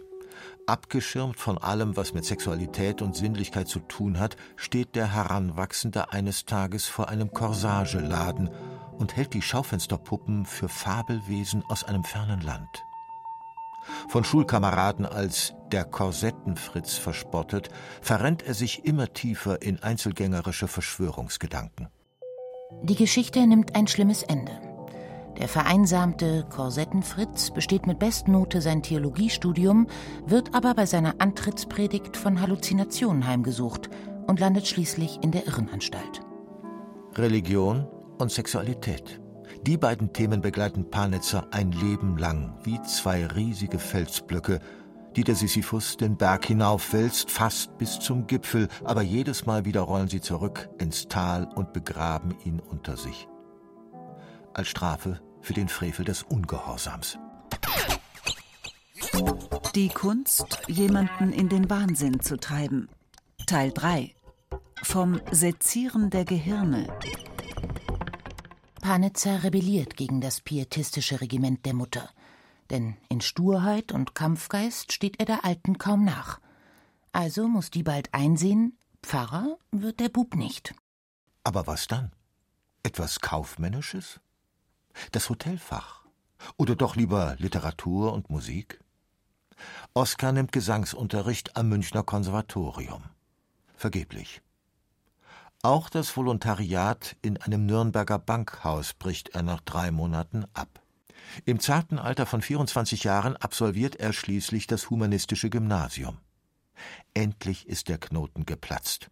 Abgeschirmt 0.67 1.39
von 1.39 1.57
allem, 1.57 1.97
was 1.97 2.13
mit 2.13 2.27
Sexualität 2.27 3.01
und 3.01 3.17
Sinnlichkeit 3.17 3.67
zu 3.67 3.79
tun 3.79 4.19
hat, 4.19 4.37
steht 4.57 4.95
der 4.95 5.15
Heranwachsende 5.15 6.13
eines 6.13 6.45
Tages 6.45 6.89
vor 6.89 7.09
einem 7.09 7.33
Corsageladen 7.33 8.51
und 8.99 9.17
hält 9.17 9.33
die 9.33 9.41
Schaufensterpuppen 9.41 10.45
für 10.45 10.69
Fabelwesen 10.69 11.65
aus 11.71 11.85
einem 11.85 12.05
fernen 12.05 12.43
Land. 12.43 12.85
Von 14.09 14.25
Schulkameraden 14.25 15.07
als 15.07 15.55
der 15.73 15.85
Korsettenfritz 15.85 16.95
verspottet, 16.95 17.69
verrennt 18.01 18.43
er 18.43 18.55
sich 18.55 18.85
immer 18.85 19.13
tiefer 19.13 19.63
in 19.63 19.83
einzelgängerische 19.83 20.69
Verschwörungsgedanken. 20.69 21.89
Die 22.83 22.97
Geschichte 22.97 23.47
nimmt 23.47 23.77
ein 23.77 23.87
schlimmes 23.87 24.23
Ende. 24.23 24.53
Der 25.39 25.49
vereinsamte 25.49 26.45
Korsettenfritz 26.51 27.51
besteht 27.51 27.87
mit 27.87 27.99
Bestnote 27.99 28.61
sein 28.61 28.83
Theologiestudium, 28.83 29.87
wird 30.27 30.55
aber 30.55 30.75
bei 30.75 30.87
seiner 30.87 31.15
Antrittspredigt 31.19 32.17
von 32.17 32.41
Halluzinationen 32.41 33.27
heimgesucht 33.27 33.89
und 34.27 34.39
landet 34.39 34.67
schließlich 34.67 35.19
in 35.23 35.31
der 35.31 35.47
Irrenanstalt. 35.47 36.21
Religion 37.15 37.89
und 38.19 38.31
Sexualität. 38.31 39.20
Die 39.67 39.77
beiden 39.77 40.13
Themen 40.15 40.41
begleiten 40.41 40.91
Panitzer 40.91 41.47
ein 41.51 41.73
Leben 41.73 42.17
lang 42.17 42.55
wie 42.63 42.81
zwei 42.83 43.27
riesige 43.27 43.79
Felsblöcke, 43.79 44.59
die 45.17 45.23
der 45.23 45.35
Sisyphus 45.35 45.99
den 45.99 46.17
Berg 46.17 46.47
hinaufwälzt, 46.47 47.31
fast 47.31 47.77
bis 47.77 47.99
zum 47.99 48.27
Gipfel, 48.27 48.69
aber 48.85 49.03
jedes 49.03 49.45
Mal 49.45 49.67
wieder 49.67 49.83
rollen 49.83 50.09
sie 50.09 50.23
zurück 50.23 50.71
ins 50.79 51.09
Tal 51.09 51.45
und 51.55 51.75
begraben 51.75 52.35
ihn 52.45 52.59
unter 52.59 52.97
sich. 52.97 53.29
Als 54.55 54.69
Strafe 54.69 55.21
für 55.43 55.53
den 55.53 55.69
Frevel 55.69 56.07
des 56.07 56.23
Ungehorsams. 56.23 57.19
Die 59.75 59.89
Kunst, 59.89 60.63
jemanden 60.69 61.33
in 61.33 61.51
den 61.51 61.69
Wahnsinn 61.69 62.21
zu 62.21 62.39
treiben. 62.39 62.89
Teil 63.47 63.73
3. 63.73 64.15
Vom 64.83 65.21
Sezieren 65.31 66.09
der 66.09 66.25
Gehirne. 66.25 66.87
Panitzer 68.81 69.45
rebelliert 69.45 69.97
gegen 69.97 70.21
das 70.21 70.41
pietistische 70.41 71.21
Regiment 71.21 71.65
der 71.67 71.75
Mutter 71.75 72.11
denn 72.71 72.97
in 73.09 73.21
Sturheit 73.21 73.93
und 73.93 74.15
Kampfgeist 74.15 74.93
steht 74.93 75.19
er 75.19 75.27
der 75.27 75.45
Alten 75.45 75.79
kaum 75.79 76.05
nach. 76.05 76.41
Also 77.13 77.49
muss 77.49 77.71
die 77.71 77.83
bald 77.83 78.15
einsehen, 78.15 78.79
Pfarrer 79.03 79.59
wird 79.73 80.01
der 80.01 80.09
Bub 80.09 80.35
nicht. 80.35 80.75
Aber 81.43 81.67
was 81.67 81.87
dann? 81.87 82.13
Etwas 82.83 83.21
Kaufmännisches? 83.21 84.21
Das 85.13 85.29
Hotelfach? 85.29 86.05
Oder 86.57 86.77
doch 86.77 86.97
lieber 86.97 87.37
Literatur 87.39 88.13
und 88.13 88.31
Musik? 88.31 88.81
Oskar 89.93 90.33
nimmt 90.33 90.53
Gesangsunterricht 90.53 91.57
am 91.57 91.69
Münchner 91.69 92.03
Konservatorium. 92.03 93.03
Vergeblich. 93.75 94.41
Auch 95.63 95.91
das 95.91 96.17
Volontariat 96.17 97.17
in 97.21 97.37
einem 97.37 97.67
Nürnberger 97.67 98.19
Bankhaus 98.19 98.95
bricht 98.95 99.31
er 99.31 99.43
nach 99.43 99.61
drei 99.61 99.91
Monaten 99.91 100.47
ab. 100.55 100.81
Im 101.45 101.61
zarten 101.61 101.99
Alter 101.99 102.25
von 102.25 102.41
24 102.41 103.05
Jahren 103.05 103.37
absolviert 103.37 103.97
er 103.97 104.15
schließlich 104.15 104.67
das 104.67 104.89
humanistische 104.89 105.51
Gymnasium. 105.51 106.17
Endlich 107.13 107.69
ist 107.69 107.89
der 107.91 107.99
Knoten 107.99 108.47
geplatzt. 108.47 109.11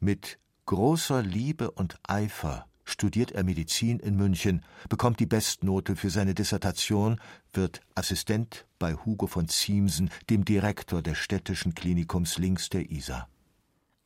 Mit 0.00 0.38
großer 0.66 1.22
Liebe 1.22 1.70
und 1.70 1.98
Eifer 2.06 2.66
studiert 2.84 3.32
er 3.32 3.42
Medizin 3.42 4.00
in 4.00 4.16
München, 4.16 4.62
bekommt 4.90 5.18
die 5.18 5.26
Bestnote 5.26 5.96
für 5.96 6.10
seine 6.10 6.34
Dissertation, 6.34 7.22
wird 7.54 7.80
Assistent 7.94 8.66
bei 8.78 8.94
Hugo 8.94 9.26
von 9.26 9.48
Ziemsen, 9.48 10.10
dem 10.28 10.44
Direktor 10.44 11.00
des 11.00 11.16
städtischen 11.16 11.74
Klinikums 11.74 12.36
links 12.36 12.68
der 12.68 12.90
Isar. 12.90 13.28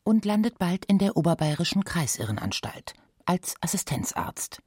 Und 0.04 0.24
landet 0.24 0.58
bald 0.58 0.84
in 0.86 0.98
der 0.98 1.16
Oberbayerischen 1.16 1.84
Kreisirrenanstalt 1.84 2.94
als 3.24 3.54
Assistenzarzt. 3.60 4.60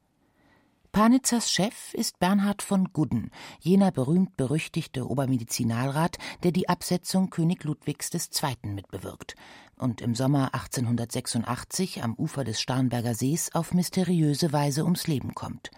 Panitzers 0.92 1.50
Chef 1.50 1.92
ist 1.92 2.18
Bernhard 2.20 2.62
von 2.62 2.90
Gudden, 2.94 3.30
jener 3.60 3.92
berühmt-berüchtigte 3.92 5.06
Obermedizinalrat, 5.06 6.16
der 6.42 6.52
die 6.52 6.70
Absetzung 6.70 7.28
König 7.28 7.64
Ludwigs 7.64 8.10
II. 8.14 8.70
mitbewirkt 8.70 9.34
und 9.76 10.00
im 10.00 10.14
Sommer 10.14 10.54
1886 10.54 12.02
am 12.02 12.14
Ufer 12.14 12.44
des 12.44 12.62
Starnberger 12.62 13.14
Sees 13.14 13.54
auf 13.54 13.74
mysteriöse 13.74 14.54
Weise 14.54 14.84
ums 14.84 15.06
Leben 15.06 15.34
kommt. 15.34 15.70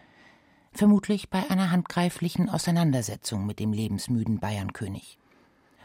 Vermutlich 0.70 1.30
bei 1.30 1.50
einer 1.50 1.72
handgreiflichen 1.72 2.48
Auseinandersetzung 2.48 3.44
mit 3.44 3.58
dem 3.58 3.72
lebensmüden 3.72 4.38
Bayernkönig. 4.38 5.18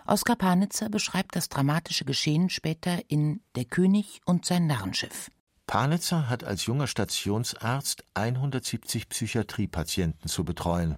Oskar 0.05 0.35
Panitzer 0.35 0.89
beschreibt 0.89 1.35
das 1.35 1.49
dramatische 1.49 2.03
Geschehen 2.03 2.49
später 2.49 2.99
in 3.07 3.41
Der 3.55 3.65
König 3.65 4.21
und 4.25 4.45
sein 4.45 4.67
Narrenschiff. 4.67 5.31
Panitzer 5.65 6.29
hat 6.29 6.43
als 6.43 6.65
junger 6.65 6.87
Stationsarzt 6.87 8.03
170 8.13 9.07
Psychiatriepatienten 9.07 10.29
zu 10.29 10.43
betreuen. 10.43 10.97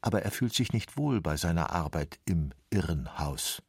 Aber 0.00 0.22
er 0.22 0.30
fühlt 0.30 0.54
sich 0.54 0.72
nicht 0.72 0.96
wohl 0.96 1.20
bei 1.20 1.36
seiner 1.36 1.70
Arbeit 1.70 2.20
im 2.24 2.52
Irrenhaus. 2.70 3.62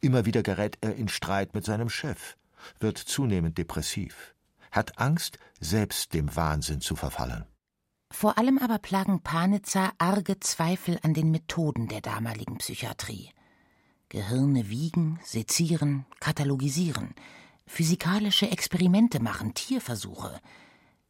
Immer 0.00 0.24
wieder 0.24 0.42
gerät 0.42 0.78
er 0.80 0.96
in 0.96 1.08
Streit 1.08 1.54
mit 1.54 1.64
seinem 1.64 1.90
Chef, 1.90 2.36
wird 2.78 2.96
zunehmend 2.96 3.58
depressiv, 3.58 4.34
hat 4.70 4.98
Angst, 4.98 5.38
selbst 5.60 6.14
dem 6.14 6.34
Wahnsinn 6.34 6.80
zu 6.80 6.96
verfallen. 6.96 7.44
Vor 8.10 8.38
allem 8.38 8.58
aber 8.58 8.78
plagen 8.78 9.20
Panitzer 9.22 9.92
arge 9.98 10.40
Zweifel 10.40 10.98
an 11.02 11.12
den 11.12 11.30
Methoden 11.30 11.86
der 11.86 12.00
damaligen 12.00 12.58
Psychiatrie. 12.58 13.30
Gehirne 14.10 14.68
wiegen, 14.68 15.18
sezieren, 15.24 16.04
katalogisieren– 16.20 17.14
physikalische 17.70 18.50
Experimente 18.50 19.20
machen, 19.20 19.54
Tierversuche. 19.54 20.40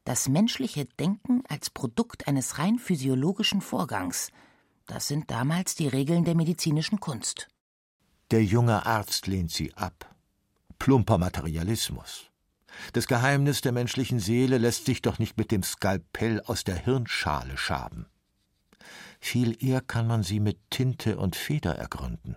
Das 0.04 0.28
menschliche 0.28 0.84
Denken 0.84 1.42
als 1.48 1.70
Produkt 1.70 2.28
eines 2.28 2.58
rein 2.58 2.78
physiologischen 2.78 3.62
Vorgangs, 3.62 4.30
das 4.86 5.08
sind 5.08 5.30
damals 5.30 5.74
die 5.74 5.88
Regeln 5.88 6.24
der 6.24 6.34
medizinischen 6.34 7.00
Kunst. 7.00 7.48
Der 8.30 8.44
junge 8.44 8.84
Arzt 8.86 9.26
lehnt 9.26 9.50
sie 9.50 9.72
ab. 9.74 10.14
Plumper 10.78 11.18
Materialismus. 11.18 12.30
Das 12.92 13.06
Geheimnis 13.06 13.62
der 13.62 13.72
menschlichen 13.72 14.20
Seele 14.20 14.58
lässt 14.58 14.84
sich 14.84 15.00
doch 15.02 15.18
nicht 15.18 15.38
mit 15.38 15.50
dem 15.50 15.62
Skalpell 15.62 16.42
aus 16.42 16.64
der 16.64 16.76
Hirnschale 16.76 17.56
schaben. 17.56 18.06
Viel 19.18 19.62
eher 19.64 19.80
kann 19.80 20.06
man 20.06 20.22
sie 20.22 20.40
mit 20.40 20.58
Tinte 20.70 21.18
und 21.18 21.36
Feder 21.36 21.76
ergründen. 21.76 22.36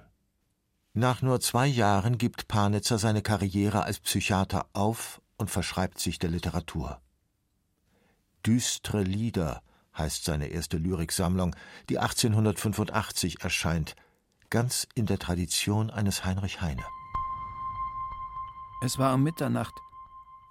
Nach 0.96 1.24
nur 1.24 1.40
zwei 1.42 1.66
Jahren 1.66 2.20
gibt 2.20 2.48
Panitzer 2.48 3.00
seine 3.00 3.24
Karriere 3.24 3.84
als 3.84 4.00
Psychiater 4.00 4.68
auf 4.74 5.22
und 5.38 5.50
verschreibt 5.50 6.00
sich 6.00 6.20
der 6.20 6.30
Literatur. 6.30 7.02
Düstre 8.46 9.02
Lieder 9.02 9.64
heißt 9.98 10.24
seine 10.24 10.48
erste 10.48 10.78
Lyriksammlung, 10.78 11.56
die 11.90 11.98
1885 11.98 13.42
erscheint, 13.42 13.96
ganz 14.52 14.88
in 14.94 15.08
der 15.08 15.18
Tradition 15.18 15.90
eines 15.90 16.26
Heinrich 16.26 16.62
Heine. 16.62 16.84
Es 18.84 19.00
war 19.00 19.16
um 19.16 19.24
Mitternacht. 19.24 19.74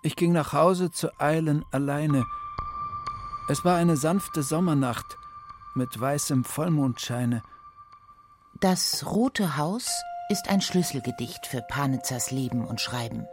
Ich 0.02 0.16
ging 0.16 0.32
nach 0.32 0.52
Hause 0.52 0.90
zu 0.90 1.20
eilen 1.20 1.64
alleine. 1.70 2.24
Es 3.48 3.64
war 3.64 3.76
eine 3.76 3.96
sanfte 3.96 4.42
Sommernacht 4.42 5.16
mit 5.74 6.00
weißem 6.00 6.42
Vollmondscheine. 6.42 7.44
Das 8.58 9.06
Rote 9.06 9.56
Haus 9.56 10.02
ist 10.32 10.48
ein 10.48 10.62
Schlüsselgedicht 10.62 11.46
für 11.46 11.60
Panitzers 11.60 12.30
Leben 12.30 12.64
und 12.66 12.80
Schreiben. 12.80 13.26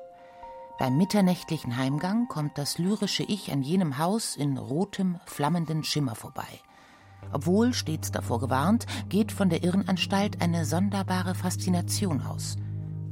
Beim 0.80 0.98
mitternächtlichen 0.98 1.78
Heimgang 1.78 2.28
kommt 2.28 2.58
das 2.58 2.78
lyrische 2.78 3.24
Ich 3.24 3.54
an 3.54 3.64
jenem 3.64 3.98
Haus 3.98 4.36
in 4.36 4.58
rotem, 4.58 5.18
flammenden 5.26 5.86
Schimmer 5.86 6.14
vorbei. 6.14 6.60
Obwohl 7.32 7.74
stets 7.74 8.12
davor 8.12 8.42
gewarnt, 8.42 8.86
geht 9.08 9.32
von 9.32 9.48
der 9.48 9.64
Irrenanstalt 9.64 10.42
eine 10.42 10.66
sonderbare 10.66 11.36
Faszination 11.36 12.22
aus. 12.22 12.58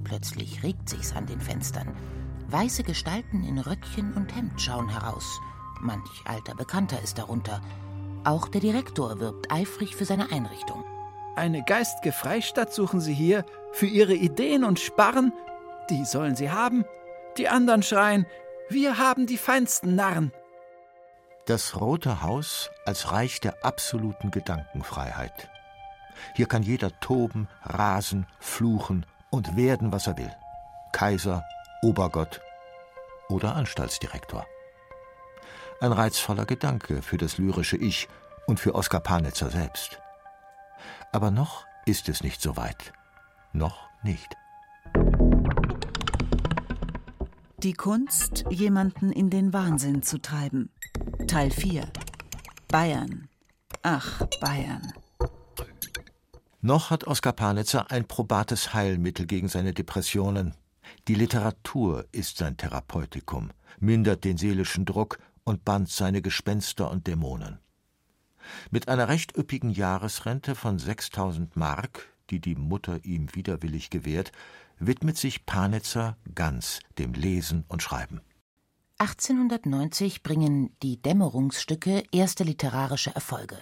Plötzlich 0.03 0.63
regt 0.63 0.89
sich's 0.89 1.15
an 1.15 1.25
den 1.25 1.39
Fenstern. 1.39 1.95
Weiße 2.49 2.83
Gestalten 2.83 3.45
in 3.45 3.57
Röckchen 3.57 4.11
und 4.15 4.35
Hemd 4.35 4.61
schauen 4.61 4.89
heraus. 4.89 5.39
Manch 5.79 6.23
alter 6.25 6.55
Bekannter 6.55 7.01
ist 7.01 7.19
darunter. 7.19 7.61
Auch 8.25 8.49
der 8.49 8.59
Direktor 8.59 9.21
wirbt 9.21 9.49
eifrig 9.49 9.95
für 9.95 10.03
seine 10.03 10.29
Einrichtung. 10.29 10.83
Eine 11.37 11.61
geistge 11.61 12.11
Freistadt 12.11 12.73
suchen 12.73 12.99
Sie 12.99 13.13
hier 13.13 13.45
für 13.71 13.85
Ihre 13.85 14.15
Ideen 14.15 14.63
und 14.63 14.79
Sparren? 14.79 15.31
Die 15.87 16.03
sollen 16.03 16.35
Sie 16.35 16.49
haben. 16.49 16.83
Die 17.37 17.47
anderen 17.47 17.83
schreien, 17.83 18.25
wir 18.69 18.97
haben 18.97 19.27
die 19.27 19.37
feinsten 19.37 19.93
Narren. 19.93 20.31
Das 21.45 21.79
Rote 21.79 22.23
Haus 22.23 22.71
als 22.85 23.11
Reich 23.11 23.39
der 23.39 23.63
absoluten 23.63 24.31
Gedankenfreiheit. 24.31 25.47
Hier 26.33 26.47
kann 26.47 26.63
jeder 26.63 26.99
toben, 27.01 27.47
rasen, 27.61 28.25
fluchen 28.39 29.05
und 29.29 29.55
werden, 29.55 29.91
was 29.91 30.07
er 30.07 30.17
will. 30.17 30.35
Kaiser, 30.91 31.43
Obergott 31.83 32.41
oder 33.29 33.55
Anstaltsdirektor. 33.55 34.47
Ein 35.81 35.91
reizvoller 35.91 36.47
Gedanke 36.47 37.03
für 37.03 37.19
das 37.19 37.37
lyrische 37.37 37.77
Ich 37.77 38.09
und 38.47 38.59
für 38.59 38.73
Oskar 38.73 39.01
Panitzer 39.01 39.51
selbst. 39.51 40.01
Aber 41.11 41.31
noch 41.31 41.65
ist 41.85 42.09
es 42.09 42.23
nicht 42.23 42.41
so 42.41 42.57
weit. 42.57 42.93
Noch 43.53 43.89
nicht. 44.03 44.35
Die 47.63 47.73
Kunst, 47.73 48.45
jemanden 48.49 49.11
in 49.11 49.29
den 49.29 49.51
Wahnsinn 49.51 50.03
zu 50.03 50.21
treiben. 50.21 50.69
Teil 51.27 51.49
4. 51.49 51.87
Bayern. 52.67 53.27
Ach, 53.81 54.21
Bayern. 54.41 54.93
Noch 56.61 56.89
hat 56.89 57.05
Oskar 57.05 57.33
Panitzer 57.33 57.89
ein 57.91 58.07
probates 58.07 58.73
Heilmittel 58.73 59.25
gegen 59.25 59.47
seine 59.47 59.73
Depressionen. 59.73 60.53
Die 61.07 61.15
Literatur 61.15 62.05
ist 62.11 62.37
sein 62.37 62.57
Therapeutikum, 62.57 63.51
mindert 63.79 64.23
den 64.23 64.37
seelischen 64.37 64.85
Druck 64.85 65.19
und 65.43 65.63
bannt 65.63 65.89
seine 65.89 66.21
Gespenster 66.21 66.91
und 66.91 67.07
Dämonen. 67.07 67.59
Mit 68.71 68.87
einer 68.87 69.07
recht 69.07 69.37
üppigen 69.37 69.69
Jahresrente 69.69 70.55
von 70.55 70.79
6000 70.79 71.55
Mark, 71.55 72.13
die 72.29 72.39
die 72.39 72.55
Mutter 72.55 73.03
ihm 73.03 73.33
widerwillig 73.33 73.89
gewährt, 73.89 74.31
widmet 74.79 75.17
sich 75.17 75.45
Panitzer 75.45 76.17
ganz 76.35 76.79
dem 76.97 77.13
Lesen 77.13 77.65
und 77.67 77.81
Schreiben. 77.81 78.21
1890 78.99 80.23
bringen 80.23 80.75
die 80.81 81.01
Dämmerungsstücke 81.01 82.03
erste 82.11 82.43
literarische 82.43 83.13
Erfolge. 83.13 83.57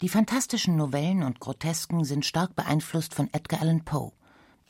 Die 0.00 0.08
fantastischen 0.08 0.76
Novellen 0.76 1.22
und 1.22 1.40
Grotesken 1.40 2.04
sind 2.04 2.24
stark 2.24 2.54
beeinflusst 2.54 3.14
von 3.14 3.28
Edgar 3.32 3.62
Allan 3.62 3.84
Poe. 3.84 4.12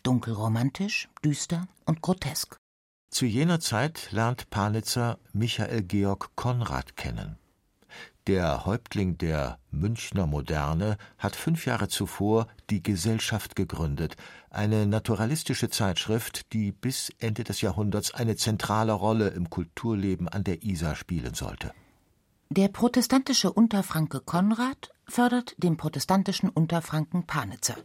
Dunkelromantisch, 0.02 1.08
düster 1.24 1.66
und 1.86 2.02
grotesk. 2.02 2.56
Zu 3.10 3.26
jener 3.26 3.60
Zeit 3.60 4.10
lernt 4.10 4.50
Panitzer 4.50 5.18
Michael 5.32 5.82
Georg 5.82 6.30
Konrad 6.34 6.96
kennen. 6.96 7.38
Der 8.26 8.64
Häuptling 8.64 9.18
der 9.18 9.58
Münchner 9.70 10.26
Moderne 10.26 10.96
hat 11.18 11.36
fünf 11.36 11.66
Jahre 11.66 11.88
zuvor 11.88 12.46
die 12.70 12.82
Gesellschaft 12.82 13.54
gegründet, 13.54 14.16
eine 14.48 14.86
naturalistische 14.86 15.68
Zeitschrift, 15.68 16.50
die 16.54 16.72
bis 16.72 17.12
Ende 17.18 17.44
des 17.44 17.60
Jahrhunderts 17.60 18.14
eine 18.14 18.36
zentrale 18.36 18.94
Rolle 18.94 19.28
im 19.28 19.50
Kulturleben 19.50 20.26
an 20.26 20.42
der 20.42 20.62
Isar 20.62 20.96
spielen 20.96 21.34
sollte. 21.34 21.72
Der 22.48 22.68
protestantische 22.68 23.52
Unterfranke 23.52 24.20
Konrad 24.20 24.90
fördert 25.06 25.54
den 25.58 25.76
protestantischen 25.76 26.48
Unterfranken 26.48 27.26
Panitzer, 27.26 27.76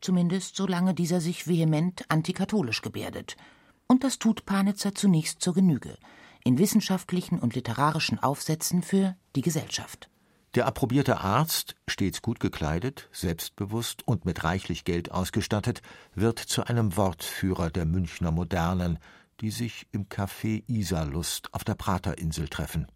zumindest 0.00 0.56
solange 0.56 0.94
dieser 0.94 1.20
sich 1.20 1.46
vehement 1.46 2.06
antikatholisch 2.08 2.80
gebärdet. 2.80 3.36
Und 3.86 4.02
das 4.02 4.18
tut 4.18 4.46
Panitzer 4.46 4.94
zunächst 4.94 5.42
zur 5.42 5.52
Genüge– 5.52 5.98
in 6.44 6.58
wissenschaftlichen 6.58 7.38
und 7.38 7.54
literarischen 7.54 8.22
Aufsätzen 8.22 8.82
für 8.82 9.16
die 9.34 9.40
Gesellschaft. 9.40 10.10
Der 10.54 10.66
approbierte 10.66 11.20
Arzt, 11.20 11.74
stets 11.88 12.22
gut 12.22 12.38
gekleidet, 12.38 13.08
selbstbewusst 13.10 14.06
und 14.06 14.24
mit 14.24 14.44
reichlich 14.44 14.84
Geld 14.84 15.10
ausgestattet, 15.10 15.82
wird 16.14 16.38
zu 16.38 16.64
einem 16.64 16.96
Wortführer 16.96 17.70
der 17.70 17.86
Münchner 17.86 18.30
Modernen, 18.30 18.98
die 19.40 19.50
sich 19.50 19.88
im 19.90 20.08
Café 20.08 20.62
Isarlust 20.68 21.52
auf 21.52 21.64
der 21.64 21.74
Praterinsel 21.74 22.48
treffen. 22.48 22.86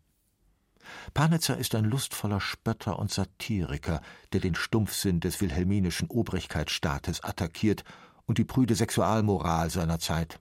Panitzer 1.15 1.59
ist 1.59 1.75
ein 1.75 1.85
lustvoller 1.85 2.41
Spötter 2.41 2.99
und 2.99 3.11
Satiriker, 3.11 4.03
der 4.33 4.41
den 4.41 4.55
Stumpfsinn 4.55 5.19
des 5.19 5.41
wilhelminischen 5.41 6.09
Obrigkeitsstaates 6.09 7.25
attackiert 7.25 7.83
und 8.27 8.39
die 8.39 8.45
prüde 8.45 8.75
Sexualmoral 8.75 9.71
seiner 9.71 9.99
Zeit. 9.99 10.39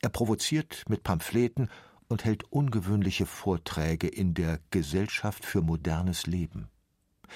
Er 0.00 0.08
provoziert 0.08 0.84
mit 0.88 1.04
Pamphleten 1.04 1.68
und 2.12 2.24
hält 2.24 2.44
ungewöhnliche 2.52 3.26
Vorträge 3.26 4.06
in 4.06 4.34
der 4.34 4.60
Gesellschaft 4.70 5.44
für 5.44 5.62
modernes 5.62 6.26
Leben. 6.26 6.68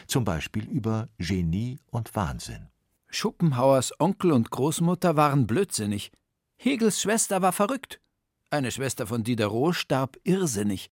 Zum 0.06 0.24
Beispiel 0.24 0.64
über 0.68 1.08
Genie 1.18 1.78
und 1.90 2.14
Wahnsinn. 2.14 2.68
Schopenhauers 3.08 3.98
Onkel 3.98 4.32
und 4.32 4.50
Großmutter 4.50 5.16
waren 5.16 5.46
blödsinnig. 5.46 6.12
Hegels 6.56 7.00
Schwester 7.00 7.42
war 7.42 7.52
verrückt. 7.52 8.00
Eine 8.50 8.70
Schwester 8.70 9.06
von 9.06 9.24
Diderot 9.24 9.74
starb 9.74 10.18
irrsinnig. 10.22 10.90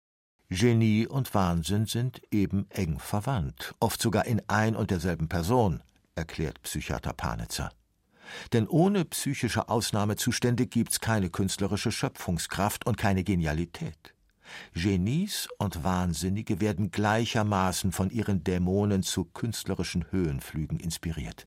Genie 0.50 1.06
und 1.08 1.34
Wahnsinn 1.34 1.86
sind 1.86 2.22
eben 2.32 2.66
eng 2.70 3.00
verwandt, 3.00 3.74
oft 3.80 4.02
sogar 4.02 4.26
in 4.26 4.42
ein 4.48 4.76
und 4.76 4.92
derselben 4.92 5.28
Person, 5.28 5.82
erklärt 6.16 6.62
Psychiater 6.62 7.14
Panitzer. 7.14 7.72
Denn 8.54 8.68
ohne 8.68 9.06
psychische 9.06 9.70
Ausnahmezustände 9.70 10.68
gibt's 10.68 11.00
keine 11.00 11.30
künstlerische 11.30 11.92
Schöpfungskraft 11.92 12.86
und 12.86 12.98
keine 12.98 13.24
Genialität. 13.24 14.14
Genies 14.74 15.48
und 15.58 15.84
Wahnsinnige 15.84 16.60
werden 16.62 16.92
gleichermaßen 16.92 17.92
von 17.92 18.10
ihren 18.10 18.44
Dämonen 18.44 19.04
zu 19.04 19.26
künstlerischen 19.26 20.12
Höhenflügen 20.12 20.80
inspiriert. 20.80 21.46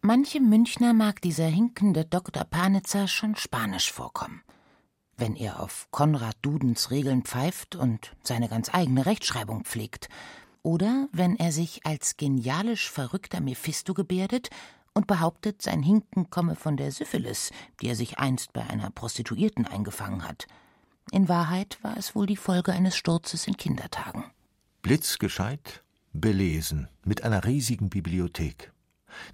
Manchem 0.00 0.48
Münchner 0.48 0.92
mag 0.92 1.20
dieser 1.22 1.46
hinkende 1.46 2.04
Dr. 2.04 2.44
Panitzer 2.44 3.08
schon 3.08 3.34
spanisch 3.34 3.92
vorkommen. 3.92 4.42
Wenn 5.16 5.34
er 5.34 5.60
auf 5.60 5.88
Konrad 5.90 6.36
Dudens 6.42 6.92
Regeln 6.92 7.22
pfeift 7.22 7.74
und 7.74 8.12
seine 8.22 8.48
ganz 8.48 8.72
eigene 8.72 9.06
Rechtschreibung 9.06 9.64
pflegt, 9.64 10.08
oder 10.62 11.08
wenn 11.12 11.36
er 11.36 11.50
sich 11.50 11.84
als 11.84 12.16
genialisch 12.16 12.90
verrückter 12.90 13.40
Mephisto 13.40 13.94
gebärdet 13.94 14.50
und 14.94 15.06
behauptet, 15.06 15.62
sein 15.62 15.82
Hinken 15.82 16.30
komme 16.30 16.56
von 16.56 16.76
der 16.76 16.92
Syphilis, 16.92 17.50
die 17.80 17.88
er 17.88 17.96
sich 17.96 18.18
einst 18.18 18.52
bei 18.52 18.62
einer 18.62 18.90
Prostituierten 18.90 19.66
eingefangen 19.66 20.26
hat. 20.26 20.46
In 21.10 21.28
Wahrheit 21.28 21.78
war 21.82 21.96
es 21.96 22.14
wohl 22.14 22.26
die 22.26 22.36
Folge 22.36 22.72
eines 22.72 22.96
Sturzes 22.96 23.46
in 23.46 23.56
Kindertagen. 23.56 24.24
Blitzgescheit, 24.82 25.82
belesen, 26.12 26.88
mit 27.04 27.22
einer 27.22 27.44
riesigen 27.44 27.88
Bibliothek. 27.88 28.72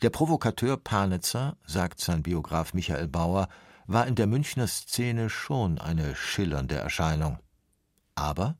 Der 0.03 0.11
Provokateur 0.11 0.77
Panitzer, 0.77 1.57
sagt 1.67 2.01
sein 2.01 2.23
Biograf 2.23 2.75
Michael 2.75 3.09
Bauer, 3.09 3.49
war 3.87 4.07
in 4.07 4.15
der 4.15 4.27
Münchner 4.27 4.67
Szene 4.67 5.29
schon 5.29 5.79
eine 5.79 6.15
schillernde 6.15 6.77
Erscheinung. 6.77 7.39
Aber? 8.15 8.57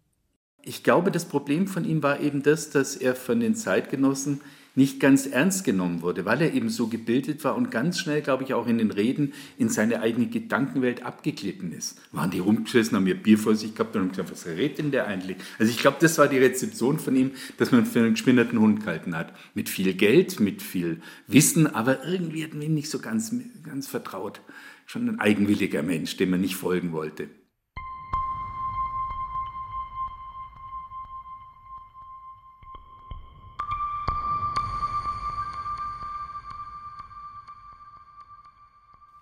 Ich 0.63 0.83
glaube, 0.83 1.11
das 1.11 1.27
Problem 1.27 1.67
von 1.67 1.85
ihm 1.85 2.03
war 2.03 2.21
eben 2.21 2.43
das, 2.43 2.71
dass 2.71 2.97
er 2.97 3.15
von 3.15 3.41
den 3.41 3.55
Zeitgenossen 3.55 4.41
nicht 4.75 4.99
ganz 5.01 5.27
ernst 5.27 5.65
genommen 5.65 6.03
wurde, 6.03 6.25
weil 6.25 6.43
er 6.43 6.53
eben 6.53 6.69
so 6.69 6.89
gebildet 6.89 7.45
war 7.45 7.57
und 7.57 7.71
ganz 7.71 7.99
schnell, 7.99 8.23
glaube 8.23 8.45
ich, 8.45 8.55
auch 8.55 8.67
in 8.67 8.79
den 8.79 8.91
Reden 8.91 9.33
in 9.57 9.69
seine 9.69 10.01
eigene 10.01 10.27
Gedankenwelt 10.27 11.05
abgeglitten 11.05 11.73
ist. 11.73 11.99
Waren 12.13 12.31
die 12.31 12.41
rumgesessen, 12.41 12.97
haben 12.97 13.07
ihr 13.07 13.15
Bier 13.15 13.39
vor 13.39 13.55
sich 13.55 13.75
gehabt 13.75 13.95
und 13.95 14.03
haben 14.03 14.11
gesagt, 14.11 14.33
was 14.33 14.47
redet 14.47 14.79
denn 14.79 14.91
der 14.91 15.07
eigentlich? 15.07 15.37
Also 15.59 15.71
ich 15.71 15.79
glaube, 15.79 15.99
das 16.01 16.19
war 16.19 16.29
die 16.29 16.39
Rezeption 16.39 16.99
von 16.99 17.15
ihm, 17.15 17.33
dass 17.59 17.71
man 17.71 17.87
für 17.87 18.01
einen 18.01 18.15
geschminderten 18.15 18.59
Hund 18.59 18.81
gehalten 18.81 19.17
hat. 19.17 19.33
Mit 19.55 19.69
viel 19.69 19.95
Geld, 19.95 20.41
mit 20.41 20.63
viel 20.63 21.01
Wissen, 21.29 21.67
aber 21.67 22.05
irgendwie 22.05 22.43
hat 22.43 22.55
man 22.55 22.63
ihn 22.63 22.75
nicht 22.75 22.91
so 22.91 22.99
ganz, 22.99 23.35
ganz 23.63 23.87
vertraut. 23.87 24.41
Schon 24.87 25.09
ein 25.09 25.21
eigenwilliger 25.21 25.83
Mensch, 25.83 26.17
dem 26.17 26.31
man 26.31 26.41
nicht 26.41 26.57
folgen 26.57 26.93
wollte. 26.93 27.29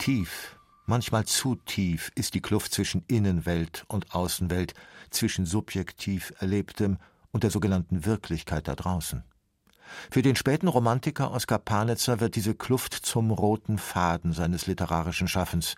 Tief, 0.03 0.59
manchmal 0.85 1.27
zu 1.27 1.55
tief 1.55 2.11
ist 2.17 2.35
die 2.35 2.41
Kluft 2.41 2.75
zwischen 2.75 3.05
Innenwelt 3.07 3.85
und 3.87 4.17
Außenwelt, 4.17 4.75
zwischen 5.11 5.47
subjektiv 5.47 6.33
Erlebtem 6.41 6.99
und 7.31 7.45
der 7.45 7.53
sogenannten 7.53 8.05
Wirklichkeit 8.05 8.67
da 8.67 8.75
draußen. 8.75 9.23
Für 10.11 10.23
den 10.23 10.35
späten 10.35 10.67
Romantiker 10.67 11.31
Oskar 11.31 11.61
Panitzer 11.61 12.19
wird 12.19 12.35
diese 12.35 12.57
Kluft 12.57 12.95
zum 12.95 13.31
roten 13.31 13.79
Faden 13.79 14.33
seines 14.33 14.67
literarischen 14.67 15.29
Schaffens. 15.29 15.77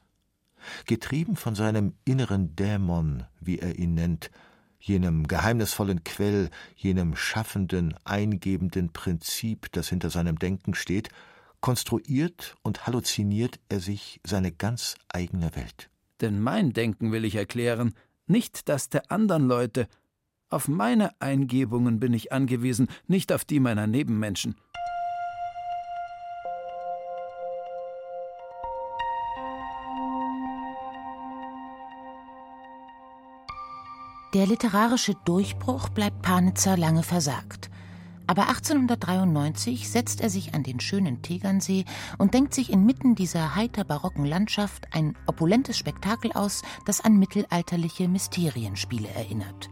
Getrieben 0.86 1.36
von 1.36 1.54
seinem 1.54 1.92
inneren 2.06 2.56
Dämon, 2.56 3.24
wie 3.40 3.58
er 3.58 3.78
ihn 3.78 3.92
nennt, 3.92 4.30
jenem 4.78 5.28
geheimnisvollen 5.28 6.02
Quell, 6.02 6.48
jenem 6.76 7.14
schaffenden, 7.14 7.94
eingebenden 8.04 8.90
Prinzip, 8.90 9.70
das 9.72 9.90
hinter 9.90 10.08
seinem 10.08 10.38
Denken 10.38 10.74
steht, 10.74 11.10
konstruiert 11.64 12.56
und 12.62 12.86
halluziniert 12.86 13.58
er 13.70 13.80
sich 13.80 14.20
seine 14.22 14.52
ganz 14.52 14.96
eigene 15.08 15.56
Welt. 15.56 15.88
Denn 16.20 16.38
mein 16.38 16.74
Denken 16.74 17.10
will 17.10 17.24
ich 17.24 17.36
erklären, 17.36 17.94
nicht 18.26 18.68
das 18.68 18.90
der 18.90 19.10
anderen 19.10 19.48
Leute. 19.48 19.88
Auf 20.50 20.68
meine 20.68 21.18
Eingebungen 21.22 22.00
bin 22.00 22.12
ich 22.12 22.32
angewiesen, 22.32 22.88
nicht 23.06 23.32
auf 23.32 23.46
die 23.46 23.60
meiner 23.60 23.86
Nebenmenschen. 23.86 24.56
Der 34.34 34.46
literarische 34.46 35.14
Durchbruch 35.24 35.88
bleibt 35.88 36.20
Panitzer 36.20 36.76
lange 36.76 37.02
versagt. 37.02 37.70
Aber 38.26 38.48
1893 38.48 39.88
setzt 39.88 40.20
er 40.20 40.30
sich 40.30 40.54
an 40.54 40.62
den 40.62 40.80
schönen 40.80 41.20
Tegernsee 41.20 41.84
und 42.16 42.32
denkt 42.32 42.54
sich 42.54 42.72
inmitten 42.72 43.14
dieser 43.14 43.54
heiter 43.54 43.84
barocken 43.84 44.24
Landschaft 44.24 44.86
ein 44.92 45.14
opulentes 45.26 45.76
Spektakel 45.76 46.32
aus, 46.32 46.62
das 46.86 47.02
an 47.02 47.18
mittelalterliche 47.18 48.08
Mysterienspiele 48.08 49.08
erinnert. 49.08 49.68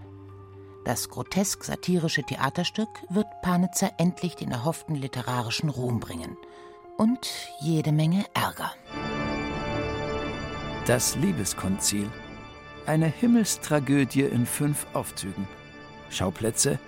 Das 0.84 1.08
grotesk-satirische 1.08 2.24
Theaterstück 2.24 2.88
wird 3.08 3.26
Panitzer 3.40 3.92
endlich 3.98 4.34
den 4.34 4.50
erhofften 4.50 4.96
literarischen 4.96 5.68
Ruhm 5.68 6.00
bringen. 6.00 6.36
Und 6.98 7.30
jede 7.60 7.92
Menge 7.92 8.26
Ärger. 8.34 8.72
Das 10.86 11.14
Liebeskonzil. 11.16 12.10
Eine 12.84 13.06
Himmelstragödie 13.06 14.22
in 14.22 14.44
fünf 14.44 14.86
Aufzügen. 14.92 15.46
Schauplätze 16.10 16.80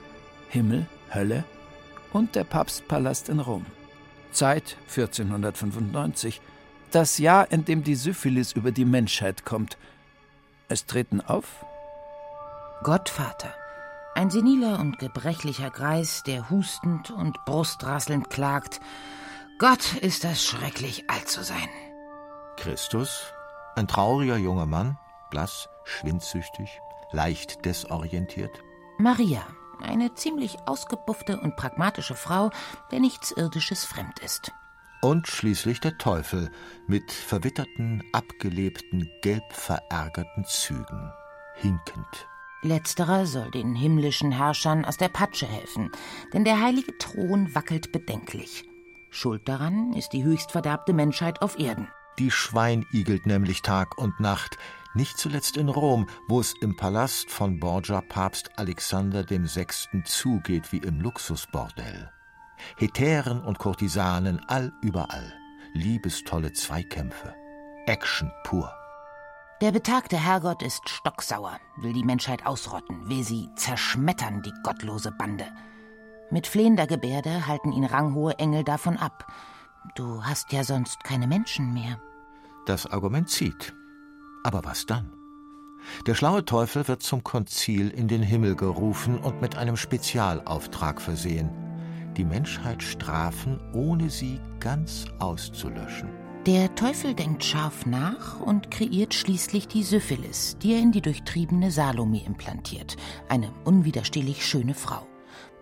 Himmel, 0.48 0.87
Hölle, 1.12 1.44
und 2.14 2.37
der 2.37 2.44
Papstpalast 2.44 3.29
in 3.29 3.40
Rom. 3.40 3.66
Zeit 4.33 4.79
1495, 4.88 6.40
das 6.90 7.18
Jahr, 7.18 7.50
in 7.50 7.64
dem 7.64 7.85
die 7.85 7.96
Syphilis 7.96 8.53
über 8.53 8.70
die 8.70 8.85
Menschheit 8.85 9.44
kommt. 9.44 9.77
Es 10.68 10.87
treten 10.87 11.20
auf 11.20 11.66
Gottvater, 12.85 13.53
ein 14.14 14.31
seniler 14.31 14.79
und 14.79 14.98
gebrechlicher 14.98 15.70
Greis, 15.70 16.22
der 16.22 16.50
hustend 16.50 17.11
und 17.11 17.37
brustrasselnd 17.44 18.31
klagt: 18.31 18.81
Gott 19.59 19.94
ist 19.94 20.24
das 20.24 20.44
schrecklich, 20.44 21.11
alt 21.11 21.29
zu 21.29 21.42
sein. 21.42 21.68
Christus, 22.57 23.33
ein 23.74 23.88
trauriger 23.88 24.37
junger 24.37 24.66
Mann, 24.66 24.98
blass, 25.31 25.68
schwindsüchtig, 25.85 26.81
leicht 27.11 27.64
desorientiert. 27.64 28.62
Maria, 28.98 29.42
eine 29.85 30.14
ziemlich 30.14 30.57
ausgebuffte 30.66 31.38
und 31.40 31.57
pragmatische 31.57 32.14
Frau, 32.14 32.51
der 32.90 33.01
nichts 33.01 33.33
Irdisches 33.33 33.85
fremd 33.85 34.18
ist. 34.20 34.53
Und 35.01 35.29
schließlich 35.29 35.81
der 35.81 35.99
Teufel 35.99 36.51
mit 36.87 37.12
verwitterten, 37.12 38.03
abgelebten, 38.12 39.11
gelb 39.23 39.53
verärgerten 39.53 40.44
Zügen, 40.47 41.12
hinkend. 41.57 42.27
Letzterer 42.62 43.27
soll 43.27 43.51
den 43.51 43.75
himmlischen 43.75 44.33
Herrschern 44.33 44.87
aus 44.87 44.97
der 44.97 45.09
Patsche 45.09 45.47
helfen, 45.47 45.90
denn 46.33 46.44
der 46.44 46.61
heilige 46.61 46.97
Thron 46.97 47.55
wackelt 47.55 47.92
bedenklich. 47.92 48.64
Schuld 49.11 49.47
daran 49.47 49.92
ist 49.92 50.14
die 50.14 50.25
höchst 50.25 50.53
verderbte 50.53 50.94
Menschheit 50.94 51.42
auf 51.42 51.59
Erden. 51.59 51.88
Die 52.18 52.31
Schwein 52.31 52.87
igelt 52.90 53.27
nämlich 53.27 53.61
Tag 53.61 53.99
und 53.99 54.18
Nacht, 54.18 54.57
nicht 54.94 55.18
zuletzt 55.18 55.57
in 55.57 55.68
Rom, 55.68 56.07
wo 56.28 56.40
es 56.40 56.54
im 56.61 56.76
Palast 56.76 57.30
von 57.30 57.59
Borgia 57.61 58.00
Papst 58.00 58.50
Alexander 58.57 59.28
VI. 59.28 59.66
zugeht 60.04 60.72
wie 60.72 60.78
im 60.78 61.00
Luxusbordell. 61.00 62.11
Hetären 62.76 63.42
und 63.42 63.59
Kurtisanen 63.59 64.40
all 64.48 64.72
überall, 64.80 65.35
liebestolle 65.74 66.52
Zweikämpfe, 66.52 67.35
Action 67.87 68.30
pur. 68.44 68.72
Der 69.61 69.72
betagte 69.72 70.16
Herrgott 70.16 70.62
ist 70.62 70.88
stocksauer, 70.88 71.59
will 71.76 71.92
die 71.92 72.04
Menschheit 72.04 72.46
ausrotten, 72.46 73.09
will 73.09 73.24
sie 73.24 73.48
zerschmettern, 73.57 74.42
die 74.42 74.52
gottlose 74.62 75.12
Bande. 75.12 75.46
Mit 76.30 76.46
flehender 76.46 76.87
Gebärde 76.87 77.46
halten 77.46 77.72
ihn 77.72 77.85
ranghohe 77.85 78.38
Engel 78.38 78.64
davon 78.64 78.96
ab. 78.96 79.26
Du 79.94 80.24
hast 80.24 80.52
ja 80.52 80.64
sonst 80.64 81.04
keine 81.04 81.26
Menschen 81.26 81.72
mehr. 81.72 82.00
Das 82.66 82.87
Argument 82.87 83.28
zieht. 83.28 83.74
Aber 84.44 84.62
was 84.64 84.87
dann? 84.87 85.11
Der 86.07 86.14
schlaue 86.14 86.44
Teufel 86.44 86.87
wird 86.87 87.02
zum 87.02 87.24
Konzil 87.24 87.90
in 87.90 88.09
den 88.09 88.22
Himmel 88.22 88.54
gerufen 88.54 89.18
und 89.18 89.40
mit 89.40 89.57
einem 89.57 89.76
Spezialauftrag 89.76 91.00
versehen. 91.00 91.50
Die 92.16 92.24
Menschheit 92.24 92.83
strafen, 92.83 93.61
ohne 93.72 94.09
sie 94.09 94.40
ganz 94.61 95.07
auszulöschen. 95.18 96.09
Der 96.46 96.74
Teufel 96.74 97.14
denkt 97.14 97.42
scharf 97.42 97.87
nach 97.87 98.38
und 98.40 98.70
kreiert 98.70 99.14
schließlich 99.14 99.66
die 99.66 99.83
Syphilis, 99.83 100.59
die 100.62 100.74
er 100.74 100.80
in 100.80 100.92
die 100.92 101.00
durchtriebene 101.00 101.70
Salome 101.70 102.22
implantiert, 102.24 102.96
eine 103.30 103.50
unwiderstehlich 103.64 104.46
schöne 104.46 104.74
Frau. 104.74 105.07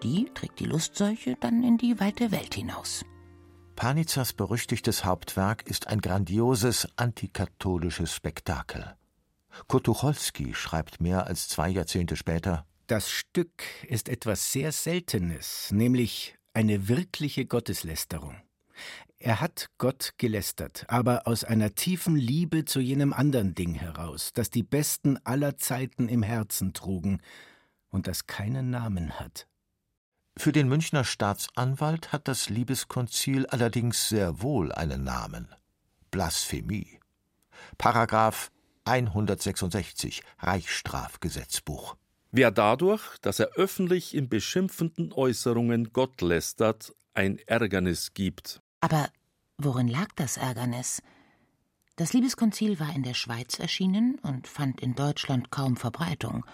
Die 0.02 0.26
trägt 0.34 0.58
die 0.58 0.64
Lustseuche 0.64 1.36
dann 1.40 1.62
in 1.62 1.78
die 1.78 2.00
weite 2.00 2.32
Welt 2.32 2.54
hinaus. 2.54 3.04
Panitzers 3.76 4.32
berüchtigtes 4.32 5.04
Hauptwerk 5.04 5.66
ist 5.66 5.88
ein 5.88 6.00
grandioses 6.00 6.88
antikatholisches 6.96 8.14
Spektakel. 8.14 8.96
Kotucholski 9.66 10.54
schreibt 10.54 11.00
mehr 11.00 11.26
als 11.26 11.48
zwei 11.48 11.68
Jahrzehnte 11.68 12.16
später: 12.16 12.66
Das 12.86 13.10
Stück 13.10 13.62
ist 13.88 14.08
etwas 14.08 14.52
sehr 14.52 14.72
Seltenes, 14.72 15.70
nämlich 15.72 16.36
eine 16.54 16.88
wirkliche 16.88 17.46
Gotteslästerung. 17.46 18.36
Er 19.18 19.40
hat 19.40 19.70
Gott 19.78 20.14
gelästert, 20.18 20.84
aber 20.88 21.26
aus 21.26 21.44
einer 21.44 21.74
tiefen 21.74 22.16
Liebe 22.16 22.64
zu 22.64 22.80
jenem 22.80 23.12
anderen 23.12 23.54
Ding 23.54 23.74
heraus, 23.74 24.32
das 24.34 24.50
die 24.50 24.64
Besten 24.64 25.16
aller 25.24 25.58
Zeiten 25.58 26.08
im 26.08 26.22
Herzen 26.22 26.72
trugen 26.72 27.20
und 27.90 28.08
das 28.08 28.26
keinen 28.26 28.70
Namen 28.70 29.20
hat. 29.20 29.46
Für 30.36 30.52
den 30.52 30.68
Münchner 30.68 31.04
Staatsanwalt 31.04 32.10
hat 32.10 32.26
das 32.26 32.48
Liebeskonzil 32.48 33.46
allerdings 33.46 34.08
sehr 34.08 34.42
wohl 34.42 34.72
einen 34.72 35.04
Namen: 35.04 35.48
Blasphemie. 36.10 36.98
Paragraph 37.78 38.50
166 38.84 40.22
Reichsstrafgesetzbuch. 40.38 41.96
Wer 42.32 42.50
dadurch, 42.50 43.18
dass 43.20 43.38
er 43.40 43.50
öffentlich 43.56 44.14
in 44.14 44.28
beschimpfenden 44.28 45.12
Äußerungen 45.12 45.92
Gott 45.92 46.22
lästert, 46.22 46.94
ein 47.14 47.38
Ärgernis 47.46 48.14
gibt. 48.14 48.62
Aber 48.80 49.10
worin 49.58 49.86
lag 49.86 50.08
das 50.16 50.38
Ärgernis? 50.38 51.02
Das 51.96 52.14
Liebeskonzil 52.14 52.80
war 52.80 52.96
in 52.96 53.02
der 53.02 53.14
Schweiz 53.14 53.58
erschienen 53.58 54.18
und 54.22 54.48
fand 54.48 54.80
in 54.80 54.94
Deutschland 54.94 55.50
kaum 55.50 55.76
Verbreitung. 55.76 56.46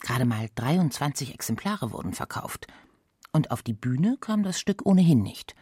Gerade 0.00 0.24
mal 0.24 0.48
23 0.54 1.34
Exemplare 1.34 1.92
wurden 1.92 2.14
verkauft 2.14 2.66
und 3.36 3.50
auf 3.50 3.62
die 3.62 3.74
Bühne 3.74 4.16
kam 4.18 4.42
das 4.42 4.58
Stück 4.58 4.86
ohnehin 4.86 5.22
nicht. 5.22 5.54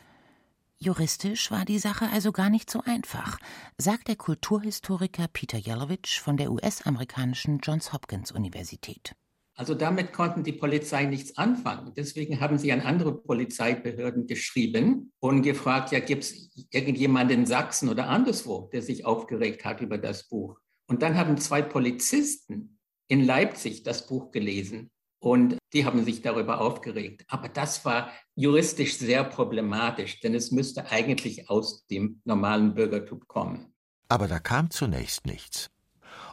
Juristisch 0.78 1.50
war 1.50 1.64
die 1.64 1.80
Sache 1.80 2.08
also 2.12 2.30
gar 2.30 2.48
nicht 2.48 2.70
so 2.70 2.80
einfach, 2.84 3.38
sagt 3.78 4.06
der 4.06 4.16
Kulturhistoriker 4.16 5.26
Peter 5.32 5.58
Jelovich 5.58 6.20
von 6.20 6.36
der 6.36 6.52
US-amerikanischen 6.52 7.58
Johns 7.58 7.92
Hopkins 7.92 8.30
Universität. 8.30 9.14
Also 9.56 9.74
damit 9.74 10.12
konnten 10.12 10.44
die 10.44 10.52
Polizei 10.52 11.04
nichts 11.04 11.36
anfangen. 11.36 11.92
Deswegen 11.96 12.40
haben 12.40 12.58
sie 12.58 12.72
an 12.72 12.80
andere 12.80 13.20
Polizeibehörden 13.20 14.26
geschrieben 14.26 15.12
und 15.18 15.42
gefragt, 15.42 15.90
ja, 15.90 16.00
gibt 16.00 16.24
es 16.24 16.68
irgendjemanden 16.70 17.40
in 17.40 17.46
Sachsen 17.46 17.88
oder 17.88 18.08
anderswo, 18.08 18.68
der 18.72 18.82
sich 18.82 19.04
aufgeregt 19.04 19.64
hat 19.64 19.80
über 19.80 19.98
das 19.98 20.28
Buch? 20.28 20.58
Und 20.86 21.02
dann 21.02 21.16
haben 21.16 21.38
zwei 21.38 21.62
Polizisten 21.62 22.78
in 23.08 23.24
Leipzig 23.24 23.82
das 23.82 24.06
Buch 24.06 24.30
gelesen 24.30 24.90
und 25.24 25.56
die 25.72 25.86
haben 25.86 26.04
sich 26.04 26.20
darüber 26.20 26.60
aufgeregt. 26.60 27.24
Aber 27.28 27.48
das 27.48 27.86
war 27.86 28.10
juristisch 28.34 28.98
sehr 28.98 29.24
problematisch, 29.24 30.20
denn 30.20 30.34
es 30.34 30.50
müsste 30.50 30.90
eigentlich 30.90 31.48
aus 31.48 31.86
dem 31.86 32.20
normalen 32.24 32.74
Bürgertum 32.74 33.26
kommen. 33.26 33.72
Aber 34.10 34.28
da 34.28 34.38
kam 34.38 34.70
zunächst 34.70 35.24
nichts. 35.24 35.70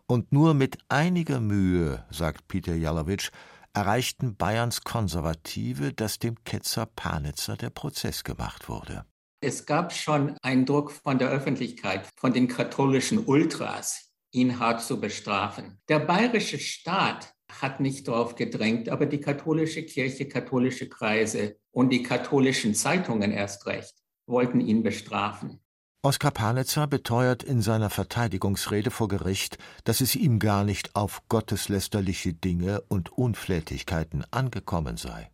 Und 0.07 0.33
nur 0.33 0.53
mit 0.53 0.77
einiger 0.89 1.39
Mühe, 1.39 2.05
sagt 2.09 2.49
Peter 2.49 2.75
Jalowitsch, 2.75 3.31
erreichten 3.71 4.35
Bayerns 4.35 4.81
Konservative, 4.83 5.93
dass 5.93 6.19
dem 6.19 6.43
Ketzer 6.43 6.85
Panitzer 6.85 7.55
der 7.55 7.69
Prozess 7.69 8.25
gemacht 8.25 8.67
wurde. 8.67 9.05
Es 9.39 9.65
gab 9.65 9.93
schon 9.93 10.35
einen 10.41 10.65
Druck 10.65 10.91
von 10.91 11.17
der 11.17 11.29
Öffentlichkeit, 11.29 12.09
von 12.17 12.33
den 12.33 12.49
katholischen 12.49 13.25
Ultras, 13.25 14.11
ihn 14.31 14.59
hart 14.59 14.81
zu 14.81 14.99
bestrafen. 14.99 15.79
Der 15.87 15.99
bayerische 15.99 16.59
Staat 16.59 17.33
hat 17.61 17.79
nicht 17.79 18.07
darauf 18.07 18.35
gedrängt, 18.35 18.89
aber 18.89 19.05
die 19.05 19.19
katholische 19.19 19.83
Kirche, 19.83 20.27
katholische 20.27 20.87
Kreise 20.87 21.57
und 21.71 21.89
die 21.89 22.03
katholischen 22.03 22.75
Zeitungen 22.75 23.31
erst 23.31 23.65
recht 23.65 23.95
wollten 24.27 24.61
ihn 24.61 24.83
bestrafen. 24.83 25.59
Oskar 26.03 26.31
Panitzer 26.31 26.87
beteuert 26.87 27.43
in 27.43 27.61
seiner 27.61 27.91
Verteidigungsrede 27.91 28.89
vor 28.89 29.07
Gericht, 29.07 29.59
dass 29.83 30.01
es 30.01 30.15
ihm 30.15 30.39
gar 30.39 30.63
nicht 30.63 30.95
auf 30.95 31.21
gotteslästerliche 31.29 32.33
Dinge 32.33 32.81
und 32.87 33.15
Unflätigkeiten 33.15 34.23
angekommen 34.31 34.97
sei. 34.97 35.29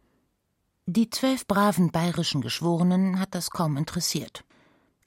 Die 0.86 1.10
zwölf 1.10 1.47
braven 1.47 1.91
bayerischen 1.91 2.41
Geschworenen 2.41 3.19
hat 3.19 3.34
das 3.36 3.49
kaum 3.49 3.77
interessiert. 3.77 4.43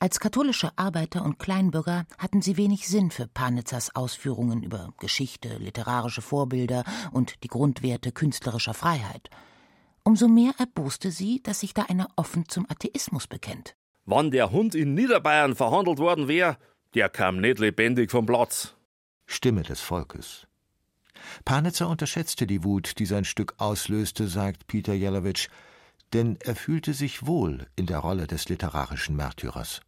Als 0.02 0.18
katholische 0.18 0.70
Arbeiter 0.76 1.22
und 1.22 1.38
Kleinbürger 1.38 2.06
hatten 2.16 2.40
sie 2.40 2.56
wenig 2.56 2.88
Sinn 2.88 3.10
für 3.10 3.26
Panitzers 3.26 3.94
Ausführungen 3.94 4.62
über 4.62 4.94
Geschichte, 4.98 5.58
literarische 5.58 6.22
Vorbilder 6.22 6.84
und 7.12 7.44
die 7.44 7.48
Grundwerte 7.48 8.10
künstlerischer 8.10 8.72
Freiheit. 8.72 9.28
Umso 10.02 10.26
mehr 10.26 10.54
erboste 10.56 11.10
sie, 11.10 11.42
dass 11.42 11.60
sich 11.60 11.74
da 11.74 11.82
einer 11.82 12.08
offen 12.16 12.48
zum 12.48 12.64
Atheismus 12.70 13.26
bekennt. 13.26 13.76
Wann 14.06 14.30
der 14.30 14.50
Hund 14.50 14.74
in 14.74 14.94
Niederbayern 14.94 15.54
verhandelt 15.54 15.98
worden 15.98 16.28
wäre, 16.28 16.56
der 16.94 17.10
kam 17.10 17.38
nicht 17.38 17.58
lebendig 17.58 18.10
vom 18.10 18.24
Platz. 18.24 18.74
Stimme 19.26 19.64
des 19.64 19.82
Volkes. 19.82 20.46
Panitzer 21.44 21.90
unterschätzte 21.90 22.46
die 22.46 22.64
Wut, 22.64 22.98
die 22.98 23.06
sein 23.06 23.26
Stück 23.26 23.52
auslöste, 23.58 24.28
sagt 24.28 24.66
Peter 24.66 24.94
Jelowitsch, 24.94 25.48
denn 26.14 26.38
er 26.40 26.56
fühlte 26.56 26.94
sich 26.94 27.26
wohl 27.26 27.66
in 27.76 27.84
der 27.84 27.98
Rolle 27.98 28.26
des 28.26 28.48
literarischen 28.48 29.14
Märtyrers. 29.14 29.82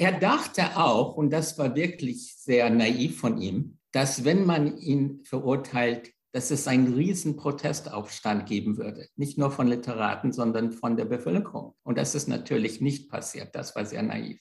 Er 0.00 0.12
dachte 0.12 0.76
auch, 0.76 1.16
und 1.16 1.30
das 1.30 1.58
war 1.58 1.74
wirklich 1.74 2.36
sehr 2.36 2.70
naiv 2.70 3.18
von 3.18 3.36
ihm, 3.38 3.78
dass 3.90 4.24
wenn 4.24 4.46
man 4.46 4.78
ihn 4.78 5.24
verurteilt, 5.24 6.12
dass 6.30 6.52
es 6.52 6.68
einen 6.68 6.94
riesen 6.94 7.34
Protestaufstand 7.34 8.46
geben 8.46 8.76
würde. 8.76 9.08
Nicht 9.16 9.38
nur 9.38 9.50
von 9.50 9.66
Literaten, 9.66 10.32
sondern 10.32 10.70
von 10.70 10.96
der 10.96 11.04
Bevölkerung. 11.04 11.74
Und 11.82 11.98
das 11.98 12.14
ist 12.14 12.28
natürlich 12.28 12.80
nicht 12.80 13.10
passiert. 13.10 13.56
Das 13.56 13.74
war 13.74 13.84
sehr 13.86 14.04
naiv. 14.04 14.38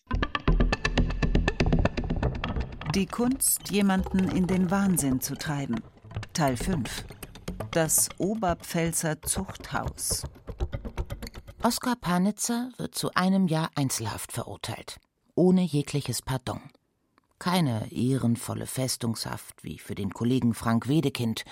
Die 2.93 3.07
Kunst, 3.07 3.71
jemanden 3.71 4.29
in 4.29 4.45
den 4.45 4.69
Wahnsinn 4.69 5.21
zu 5.21 5.33
treiben. 5.33 5.81
Teil 6.33 6.55
5. 6.55 7.03
Das 7.71 8.09
Oberpfälzer 8.19 9.23
Zuchthaus. 9.23 10.21
Oskar 11.63 11.95
Panitzer 11.95 12.69
wird 12.77 12.93
zu 12.93 13.11
einem 13.15 13.47
Jahr 13.47 13.71
Einzelhaft 13.73 14.31
verurteilt. 14.31 14.99
Ohne 15.38 15.62
jegliches 15.62 16.23
Pardon. 16.23 16.62
Keine 17.38 17.91
ehrenvolle 17.91 18.65
Festungshaft 18.65 19.63
wie 19.63 19.78
für 19.78 19.93
den 19.93 20.12
Kollegen 20.12 20.56
Frank 20.56 20.88
Wedekind, 20.88 21.45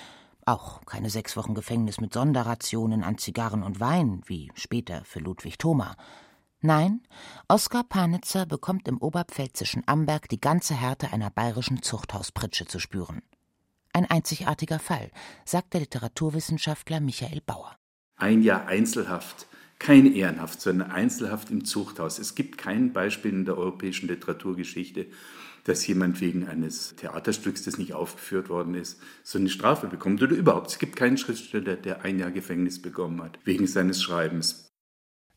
auch 0.43 0.83
keine 0.87 1.11
sechs 1.11 1.37
Wochen 1.37 1.53
Gefängnis 1.53 2.01
mit 2.01 2.11
Sonderrationen 2.11 3.03
an 3.03 3.19
Zigarren 3.19 3.61
und 3.61 3.79
Wein, 3.79 4.23
wie 4.25 4.51
später 4.55 5.05
für 5.05 5.19
Ludwig 5.19 5.59
Thoma. 5.59 5.95
Nein, 6.61 7.03
Oskar 7.47 7.83
Panitzer 7.83 8.47
bekommt 8.47 8.87
im 8.87 8.97
oberpfälzischen 8.97 9.87
Amberg 9.87 10.29
die 10.29 10.41
ganze 10.41 10.73
Härte 10.73 11.13
einer 11.13 11.29
bayerischen 11.29 11.83
Zuchthauspritsche 11.83 12.65
zu 12.65 12.79
spüren. 12.79 13.21
Ein 13.93 14.09
einzigartiger 14.09 14.79
Fall, 14.79 15.11
sagt 15.45 15.75
der 15.75 15.81
Literaturwissenschaftler 15.81 17.01
Michael 17.01 17.41
Bauer. 17.45 17.75
Ein 18.15 18.41
Jahr 18.41 18.65
Einzelhaft, 18.65 19.45
kein 19.79 20.13
Ehrenhaft, 20.13 20.61
sondern 20.61 20.91
Einzelhaft 20.91 21.51
im 21.51 21.65
Zuchthaus. 21.65 22.19
Es 22.19 22.35
gibt 22.35 22.57
kein 22.57 22.93
Beispiel 22.93 23.31
in 23.31 23.45
der 23.45 23.57
europäischen 23.57 24.07
Literaturgeschichte, 24.07 25.07
dass 25.65 25.85
jemand 25.87 26.21
wegen 26.21 26.47
eines 26.47 26.95
Theaterstücks, 26.95 27.63
das 27.63 27.77
nicht 27.77 27.93
aufgeführt 27.93 28.49
worden 28.49 28.75
ist, 28.75 28.99
so 29.23 29.39
eine 29.39 29.49
Strafe 29.49 29.87
bekommt. 29.87 30.21
Oder 30.21 30.35
überhaupt, 30.35 30.69
es 30.69 30.79
gibt 30.79 30.95
keinen 30.95 31.17
Schriftsteller, 31.17 31.75
der 31.75 32.03
ein 32.03 32.19
Jahr 32.19 32.31
Gefängnis 32.31 32.81
bekommen 32.81 33.21
hat, 33.21 33.39
wegen 33.43 33.67
seines 33.67 34.01
Schreibens. 34.01 34.69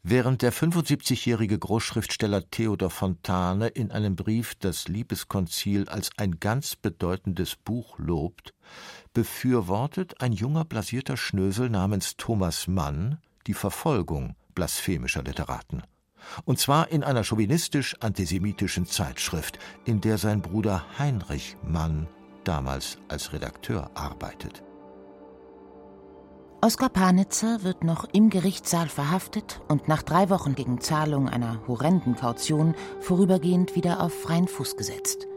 Während 0.04 0.42
der 0.42 0.52
75-jährige 0.52 1.58
Großschriftsteller 1.58 2.48
Theodor 2.50 2.88
Fontane 2.88 3.68
in 3.68 3.90
einem 3.90 4.16
Brief 4.16 4.54
das 4.54 4.86
Liebeskonzil 4.86 5.88
als 5.88 6.10
ein 6.16 6.38
ganz 6.38 6.76
bedeutendes 6.76 7.56
Buch 7.56 7.98
lobt, 7.98 8.54
befürwortet 9.12 10.20
ein 10.20 10.32
junger 10.32 10.64
blasierter 10.64 11.16
Schnösel 11.16 11.68
namens 11.68 12.16
Thomas 12.16 12.68
Mann 12.68 13.18
die 13.46 13.54
Verfolgung 13.54 14.34
blasphemischer 14.54 15.22
Literaten 15.22 15.82
und 16.44 16.58
zwar 16.58 16.90
in 16.90 17.04
einer 17.04 17.24
chauvinistisch-antisemitischen 17.24 18.86
Zeitschrift, 18.86 19.58
in 19.84 20.00
der 20.00 20.18
sein 20.18 20.42
Bruder 20.42 20.84
Heinrich 20.98 21.56
Mann 21.62 22.08
damals 22.44 22.98
als 23.08 23.32
Redakteur 23.32 23.90
arbeitet. 23.94 24.62
Oskar 26.60 26.88
Panitzer 26.88 27.62
wird 27.62 27.84
noch 27.84 28.04
im 28.12 28.30
Gerichtssaal 28.30 28.88
verhaftet 28.88 29.60
und 29.68 29.86
nach 29.86 30.02
drei 30.02 30.28
Wochen 30.28 30.56
gegen 30.56 30.80
Zahlung 30.80 31.28
einer 31.28 31.60
horrenden 31.68 32.16
Kaution 32.16 32.74
vorübergehend 33.00 33.76
wieder 33.76 34.02
auf 34.02 34.12
freien 34.12 34.48
Fuß 34.48 34.76
gesetzt. 34.76 35.28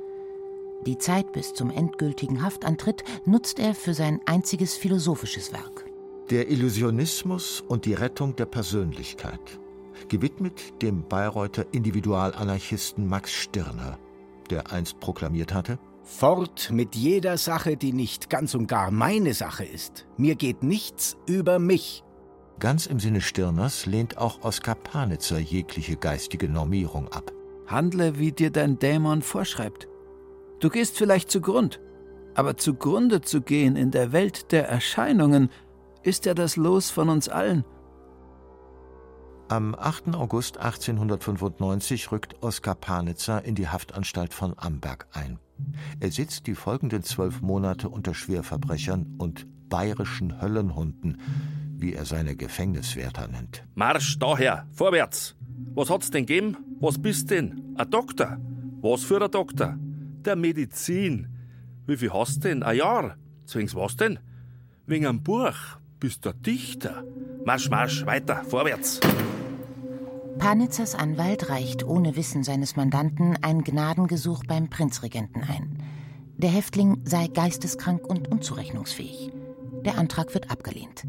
Die 0.88 0.98
Zeit 0.98 1.32
bis 1.32 1.54
zum 1.54 1.70
endgültigen 1.70 2.42
Haftantritt 2.42 3.04
nutzt 3.26 3.60
er 3.60 3.76
für 3.76 3.94
sein 3.94 4.20
einziges 4.26 4.76
philosophisches 4.76 5.54
Werk. 5.54 5.91
Der 6.32 6.50
Illusionismus 6.50 7.60
und 7.60 7.84
die 7.84 7.94
Rettung 7.94 8.38
der 8.38 8.46
Persönlichkeit 8.46 9.60
gewidmet 10.08 10.82
dem 10.82 11.06
Bayreuther 11.06 11.66
Individualanarchisten 11.74 13.06
Max 13.06 13.34
Stirner, 13.34 14.00
der 14.50 14.72
einst 14.72 15.02
proklamiert 15.02 15.54
hatte: 15.54 15.78
Fort 16.04 16.70
mit 16.72 16.96
jeder 16.96 17.38
Sache, 17.38 17.76
die 17.76 17.92
nicht 17.92 18.30
ganz 18.30 18.56
und 18.56 18.68
gar 18.68 18.92
meine 18.92 19.34
Sache 19.34 19.66
ist. 19.66 20.08
Mir 20.16 20.36
geht 20.36 20.64
nichts 20.64 21.18
über 21.28 21.60
mich. 21.60 22.02
Ganz 22.60 22.86
im 22.86 23.02
Sinne 23.02 23.20
Stirners 23.20 23.86
lehnt 23.86 24.18
auch 24.18 24.42
Oskar 24.42 24.76
Panitzer 24.76 25.38
jegliche 25.38 25.98
geistige 25.98 26.48
Normierung 26.48 27.10
ab. 27.10 27.34
Handle, 27.68 28.20
wie 28.20 28.32
dir 28.32 28.52
dein 28.52 28.80
Dämon 28.80 29.22
vorschreibt. 29.22 29.90
Du 30.62 30.70
gehst 30.70 30.98
vielleicht 30.98 31.30
zugrund, 31.30 31.82
aber 32.36 32.56
zugrunde 32.56 33.20
zu 33.20 33.42
gehen 33.42 33.76
in 33.76 33.92
der 33.92 34.14
Welt 34.14 34.54
der 34.54 34.70
Erscheinungen 34.70 35.50
ist 36.04 36.26
ja 36.26 36.34
das 36.34 36.56
Los 36.56 36.90
von 36.90 37.10
uns 37.10 37.30
allen. 37.30 37.64
Am 39.50 39.76
8. 39.76 40.16
August 40.16 40.58
1895 40.60 42.12
rückt 42.12 42.42
Oskar 42.42 42.76
Panitzer 42.76 43.44
in 43.44 43.56
die 43.56 43.68
Haftanstalt 43.68 44.34
von 44.34 44.54
Amberg 44.58 45.08
ein. 45.12 45.40
Er 46.00 46.10
sitzt 46.10 46.48
die 46.48 46.56
folgenden 46.56 47.04
zwölf 47.04 47.42
Monate 47.42 47.90
unter 47.90 48.14
Schwerverbrechern 48.14 49.16
und 49.18 49.46
bayerischen 49.68 50.42
Höllenhunden, 50.42 51.20
wie 51.76 51.94
er 51.94 52.06
seine 52.06 52.36
Gefängniswärter 52.36 53.28
nennt. 53.28 53.64
Marsch 53.76 54.18
daher, 54.20 54.68
vorwärts! 54.72 55.36
Was 55.74 55.90
hat's 55.90 56.12
denn 56.12 56.26
gegeben? 56.26 56.58
Was 56.80 57.02
bist 57.02 57.30
denn? 57.30 57.76
Ein 57.76 57.90
Doktor? 57.90 58.38
Was 58.82 59.04
für 59.04 59.22
ein 59.22 59.32
Doktor? 59.32 59.78
Der 60.26 60.36
Medizin. 60.36 61.28
Wie 61.88 61.98
viel 61.98 62.14
hast 62.14 62.44
denn? 62.44 62.64
Ein 62.64 62.78
Jahr? 62.78 63.18
Zwings 63.46 63.76
was 63.76 63.96
denn? 63.96 64.20
Wegen 64.86 65.08
einem 65.08 65.24
Buch. 65.24 65.81
Bist 66.02 66.26
du 66.26 66.34
Dichter? 66.34 67.04
Marsch, 67.46 67.70
marsch, 67.70 68.08
weiter, 68.08 68.44
vorwärts! 68.44 69.00
Panitzers 70.40 70.96
Anwalt 70.96 71.50
reicht 71.52 71.84
ohne 71.84 72.16
Wissen 72.16 72.44
seines 72.44 72.76
Mandanten 72.76 73.38
ein 73.44 73.64
Gnadengesuch 73.64 74.44
beim 74.48 74.68
Prinzregenten 74.68 75.44
ein. 75.44 75.78
Der 76.38 76.50
Häftling 76.50 77.02
sei 77.06 77.28
geisteskrank 77.28 78.04
und 78.08 78.32
unzurechnungsfähig. 78.32 79.32
Der 79.86 80.00
Antrag 80.00 80.34
wird 80.34 80.50
abgelehnt. 80.50 81.04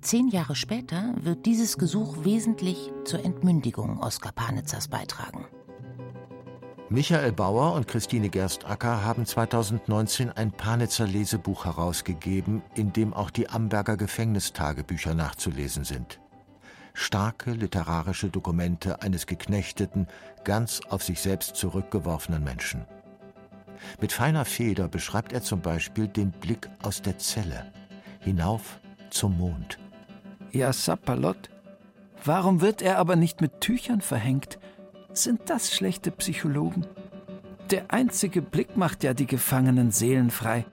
Zehn 0.00 0.28
Jahre 0.28 0.56
später 0.56 1.14
wird 1.20 1.44
dieses 1.44 1.76
Gesuch 1.76 2.24
wesentlich 2.24 2.90
zur 3.04 3.22
Entmündigung 3.22 3.98
Oskar 3.98 4.32
Panitzers 4.32 4.88
beitragen. 4.88 5.44
Michael 6.92 7.30
Bauer 7.30 7.74
und 7.74 7.86
Christine 7.86 8.30
Gerstacker 8.30 9.04
haben 9.04 9.24
2019 9.24 10.32
ein 10.32 10.50
Panitzer 10.50 11.06
Lesebuch 11.06 11.64
herausgegeben, 11.64 12.62
in 12.74 12.92
dem 12.92 13.14
auch 13.14 13.30
die 13.30 13.48
Amberger 13.48 13.96
Gefängnistagebücher 13.96 15.14
nachzulesen 15.14 15.84
sind. 15.84 16.18
Starke 16.92 17.52
literarische 17.52 18.28
Dokumente 18.28 19.02
eines 19.02 19.26
geknechteten, 19.26 20.08
ganz 20.42 20.80
auf 20.88 21.04
sich 21.04 21.20
selbst 21.20 21.54
zurückgeworfenen 21.54 22.42
Menschen. 22.42 22.84
Mit 24.00 24.12
feiner 24.12 24.44
Feder 24.44 24.88
beschreibt 24.88 25.32
er 25.32 25.42
zum 25.42 25.60
Beispiel 25.60 26.08
den 26.08 26.32
Blick 26.32 26.68
aus 26.82 27.02
der 27.02 27.18
Zelle 27.18 27.72
hinauf 28.18 28.80
zum 29.10 29.38
Mond. 29.38 29.78
Ja, 30.50 30.72
Sapperlot, 30.72 31.50
warum 32.24 32.60
wird 32.60 32.82
er 32.82 32.98
aber 32.98 33.14
nicht 33.14 33.40
mit 33.40 33.60
Tüchern 33.60 34.00
verhängt? 34.00 34.58
Sind 35.20 35.50
das 35.50 35.70
schlechte 35.74 36.10
Psychologen? 36.12 36.86
Der 37.70 37.92
einzige 37.92 38.40
Blick 38.40 38.78
macht 38.78 39.04
ja 39.04 39.12
die 39.12 39.26
gefangenen 39.26 39.90
Seelen 39.90 40.30
frei. 40.30 40.64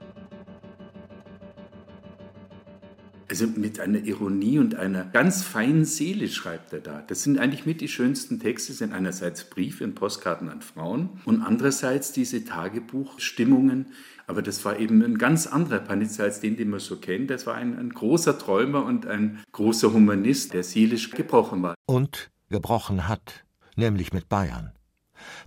Also 3.28 3.46
mit 3.46 3.78
einer 3.78 3.98
Ironie 3.98 4.58
und 4.58 4.74
einer 4.74 5.04
ganz 5.04 5.42
feinen 5.42 5.84
Seele 5.84 6.28
schreibt 6.28 6.72
er 6.72 6.80
da. 6.80 7.04
Das 7.06 7.24
sind 7.24 7.38
eigentlich 7.38 7.66
mit 7.66 7.82
die 7.82 7.88
schönsten 7.88 8.40
Texte, 8.40 8.72
sind 8.72 8.94
einerseits 8.94 9.44
Briefe 9.44 9.84
und 9.84 9.94
Postkarten 9.94 10.48
an 10.48 10.62
Frauen 10.62 11.10
und 11.26 11.42
andererseits 11.42 12.12
diese 12.12 12.46
Tagebuchstimmungen. 12.46 13.88
Aber 14.26 14.40
das 14.40 14.64
war 14.64 14.78
eben 14.78 15.02
ein 15.02 15.18
ganz 15.18 15.46
anderer 15.46 15.80
Panizza 15.80 16.22
als 16.22 16.40
den, 16.40 16.56
den 16.56 16.70
man 16.70 16.80
so 16.80 16.96
kennt. 16.96 17.28
Das 17.28 17.46
war 17.46 17.56
ein, 17.56 17.78
ein 17.78 17.90
großer 17.90 18.38
Träumer 18.38 18.86
und 18.86 19.06
ein 19.06 19.40
großer 19.52 19.92
Humanist, 19.92 20.54
der 20.54 20.62
seelisch 20.62 21.10
gebrochen 21.10 21.62
war. 21.62 21.74
Und 21.84 22.30
gebrochen 22.48 23.08
hat, 23.08 23.44
nämlich 23.78 24.12
mit 24.12 24.28
Bayern. 24.28 24.72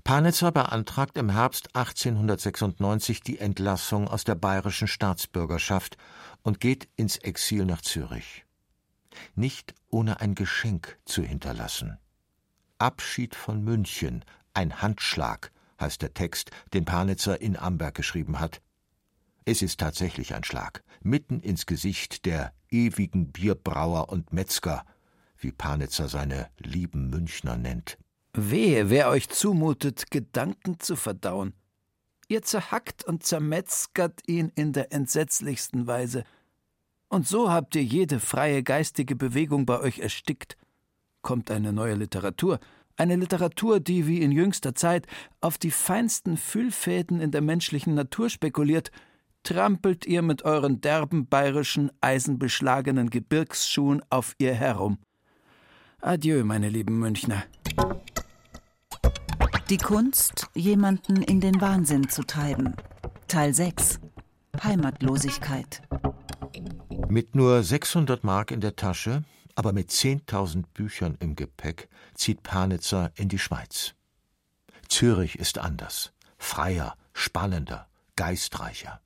Panitzer 0.04 0.52
beantragt 0.52 1.18
im 1.18 1.30
Herbst 1.30 1.76
1896 1.76 3.22
die 3.22 3.40
Entlassung 3.40 4.08
aus 4.08 4.24
der 4.24 4.36
bayerischen 4.36 4.88
Staatsbürgerschaft 4.88 5.98
und 6.42 6.60
geht 6.60 6.90
ins 6.96 7.18
Exil 7.18 7.66
nach 7.66 7.82
Zürich. 7.82 8.46
Nicht 9.36 9.76
ohne 9.90 10.22
ein 10.22 10.36
Geschenk 10.36 10.98
zu 11.06 11.22
hinterlassen. 11.24 11.98
Abschied 12.78 13.36
von 13.36 13.64
München, 13.64 14.26
ein 14.54 14.82
Handschlag, 14.82 15.52
heißt 15.80 16.02
der 16.02 16.14
Text, 16.14 16.52
den 16.74 16.86
Panitzer 16.86 17.42
in 17.42 17.58
Amberg 17.58 17.96
geschrieben 17.96 18.40
hat. 18.40 18.62
Es 19.46 19.62
ist 19.62 19.80
tatsächlich 19.80 20.34
ein 20.36 20.44
Schlag, 20.44 20.84
mitten 21.02 21.40
ins 21.40 21.66
Gesicht 21.66 22.26
der 22.26 22.54
ewigen 22.70 23.32
Bierbrauer 23.32 24.10
und 24.10 24.34
Metzger, 24.34 24.86
wie 25.38 25.52
Panitzer 25.52 26.08
seine 26.08 26.50
lieben 26.58 27.10
Münchner 27.10 27.58
nennt. 27.58 27.98
Wehe, 28.34 28.90
wer 28.90 29.10
euch 29.10 29.30
zumutet, 29.30 30.10
Gedanken 30.10 30.80
zu 30.80 30.96
verdauen. 30.96 31.54
Ihr 32.30 32.42
zerhackt 32.44 33.04
und 33.04 33.24
zermetzgert 33.24 34.22
ihn 34.26 34.52
in 34.56 34.72
der 34.72 34.94
entsetzlichsten 34.94 35.86
Weise. 35.86 36.24
Und 37.10 37.28
so 37.28 37.52
habt 37.52 37.76
ihr 37.76 37.84
jede 37.84 38.22
freie 38.22 38.64
geistige 38.64 39.18
Bewegung 39.18 39.66
bei 39.66 39.82
euch 39.82 40.00
erstickt. 40.00 40.56
Kommt 41.22 41.52
eine 41.52 41.74
neue 41.74 41.96
Literatur, 41.96 42.60
eine 42.96 43.18
Literatur, 43.18 43.82
die 43.82 44.08
wie 44.08 44.22
in 44.22 44.32
jüngster 44.32 44.76
Zeit 44.76 45.08
auf 45.42 45.58
die 45.58 45.72
feinsten 45.72 46.38
Füllfäden 46.38 47.20
in 47.20 47.32
der 47.32 47.42
menschlichen 47.42 47.96
Natur 47.96 48.30
spekuliert, 48.30 48.92
trampelt 49.44 50.06
ihr 50.06 50.22
mit 50.22 50.44
euren 50.44 50.80
derben 50.80 51.28
bayerischen, 51.28 51.92
eisenbeschlagenen 52.00 53.10
Gebirgsschuhen 53.10 54.04
auf 54.10 54.36
ihr 54.38 54.54
herum. 54.54 55.00
Adieu, 56.00 56.44
meine 56.46 56.70
lieben 56.70 57.00
Münchner. 57.00 57.44
Die 59.72 59.78
Kunst, 59.78 60.48
jemanden 60.54 61.22
in 61.22 61.40
den 61.40 61.62
Wahnsinn 61.62 62.10
zu 62.10 62.24
treiben. 62.24 62.76
Teil 63.30 63.54
6. 63.54 64.02
Heimatlosigkeit. 64.62 65.82
Mit 67.08 67.36
nur 67.36 67.64
600 67.64 68.22
Mark 68.26 68.52
in 68.52 68.60
der 68.60 68.76
Tasche, 68.76 69.24
aber 69.56 69.72
mit 69.72 69.90
10.000 69.90 70.66
Büchern 70.74 71.16
im 71.22 71.38
Gepäck, 71.38 71.88
zieht 72.16 72.44
Panitzer 72.44 73.14
in 73.16 73.30
die 73.30 73.40
Schweiz. 73.40 73.94
Zürich 74.90 75.40
ist 75.40 75.58
anders, 75.58 76.12
freier, 76.38 76.98
spannender, 77.14 77.88
geistreicher. 78.18 79.00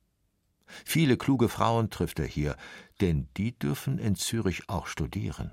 Viele 0.84 1.16
kluge 1.16 1.48
Frauen 1.48 1.90
trifft 1.90 2.18
er 2.18 2.26
hier, 2.26 2.56
denn 3.00 3.28
die 3.36 3.56
dürfen 3.56 4.00
in 4.00 4.16
Zürich 4.16 4.68
auch 4.68 4.88
studieren. 4.88 5.52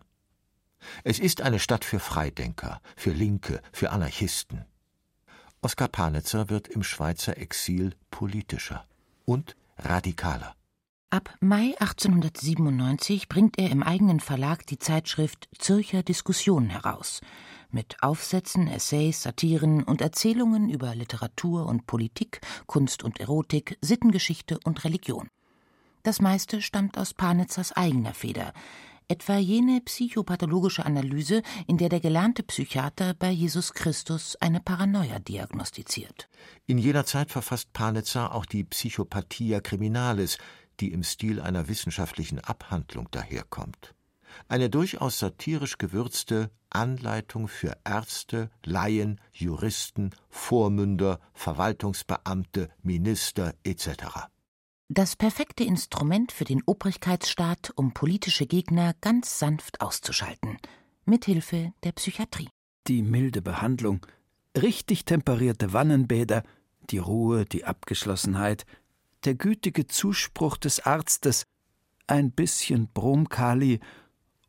Es 1.03 1.19
ist 1.19 1.41
eine 1.43 1.59
Stadt 1.59 1.85
für 1.85 1.99
Freidenker, 1.99 2.81
für 2.95 3.11
Linke, 3.11 3.61
für 3.71 3.91
Anarchisten. 3.91 4.65
Oskar 5.63 5.87
Panitzer 5.87 6.49
wird 6.49 6.67
im 6.67 6.83
Schweizer 6.83 7.37
Exil 7.37 7.95
politischer 8.11 8.85
und 9.23 9.55
radikaler. 9.77 10.55
Ab 11.09 11.37
Mai 11.39 11.73
1897 11.79 13.29
bringt 13.29 13.57
er 13.57 13.69
im 13.69 13.81
eigenen 13.81 14.19
Verlag 14.19 14.65
die 14.65 14.77
Zeitschrift 14.77 15.47
Zürcher 15.57 16.03
Diskussion 16.03 16.69
heraus, 16.69 17.21
mit 17.71 17.95
Aufsätzen, 18.03 18.67
Essays, 18.67 19.21
Satiren 19.21 19.83
und 19.83 20.01
Erzählungen 20.01 20.69
über 20.69 20.95
Literatur 20.95 21.65
und 21.67 21.87
Politik, 21.87 22.41
Kunst 22.65 23.01
und 23.01 23.21
Erotik, 23.21 23.77
Sittengeschichte 23.79 24.59
und 24.65 24.83
Religion. 24.83 25.29
Das 26.03 26.19
meiste 26.19 26.61
stammt 26.61 26.97
aus 26.97 27.13
Panitzers 27.13 27.71
eigener 27.71 28.13
Feder, 28.13 28.51
etwa 29.13 29.37
jene 29.37 29.79
psychopathologische 29.81 30.85
Analyse, 30.87 31.43
in 31.67 31.77
der 31.77 31.89
der 31.89 31.99
gelernte 31.99 32.41
Psychiater 32.41 33.13
bei 33.13 33.29
Jesus 33.29 33.73
Christus 33.73 34.35
eine 34.37 34.59
Paranoia 34.59 35.19
diagnostiziert. 35.19 36.29
In 36.65 36.79
jener 36.79 37.05
Zeit 37.05 37.29
verfasst 37.29 37.73
Panitzer 37.73 38.33
auch 38.33 38.47
die 38.47 38.63
Psychopathia 38.63 39.59
Criminalis, 39.61 40.39
die 40.79 40.91
im 40.91 41.03
Stil 41.03 41.39
einer 41.39 41.67
wissenschaftlichen 41.67 42.39
Abhandlung 42.39 43.07
daherkommt. 43.11 43.93
Eine 44.47 44.71
durchaus 44.71 45.19
satirisch 45.19 45.77
gewürzte 45.77 46.49
Anleitung 46.71 47.47
für 47.47 47.77
Ärzte, 47.83 48.49
Laien, 48.63 49.21
Juristen, 49.31 50.09
Vormünder, 50.29 51.19
Verwaltungsbeamte, 51.33 52.69
Minister 52.81 53.53
etc. 53.63 54.32
Das 54.95 55.15
perfekte 55.15 55.63
Instrument 55.63 56.31
für 56.31 56.43
den 56.43 56.61
Obrigkeitsstaat, 56.67 57.73
um 57.75 57.95
politische 57.95 58.45
Gegner 58.45 58.93
ganz 59.01 59.39
sanft 59.39 59.81
auszuschalten, 59.81 60.59
mithilfe 61.05 61.73
der 61.83 61.93
Psychiatrie. 61.93 62.47
Die 62.85 63.01
milde 63.01 63.41
Behandlung, 63.41 64.05
richtig 64.55 65.05
temperierte 65.05 65.73
Wannenbäder, 65.73 66.43
die 66.91 66.99
Ruhe, 66.99 67.45
die 67.45 67.65
Abgeschlossenheit, 67.65 68.67
der 69.25 69.33
gütige 69.33 69.87
Zuspruch 69.87 70.57
des 70.57 70.81
Arztes, 70.81 71.45
ein 72.05 72.29
bisschen 72.29 72.87
Bromkali 72.93 73.79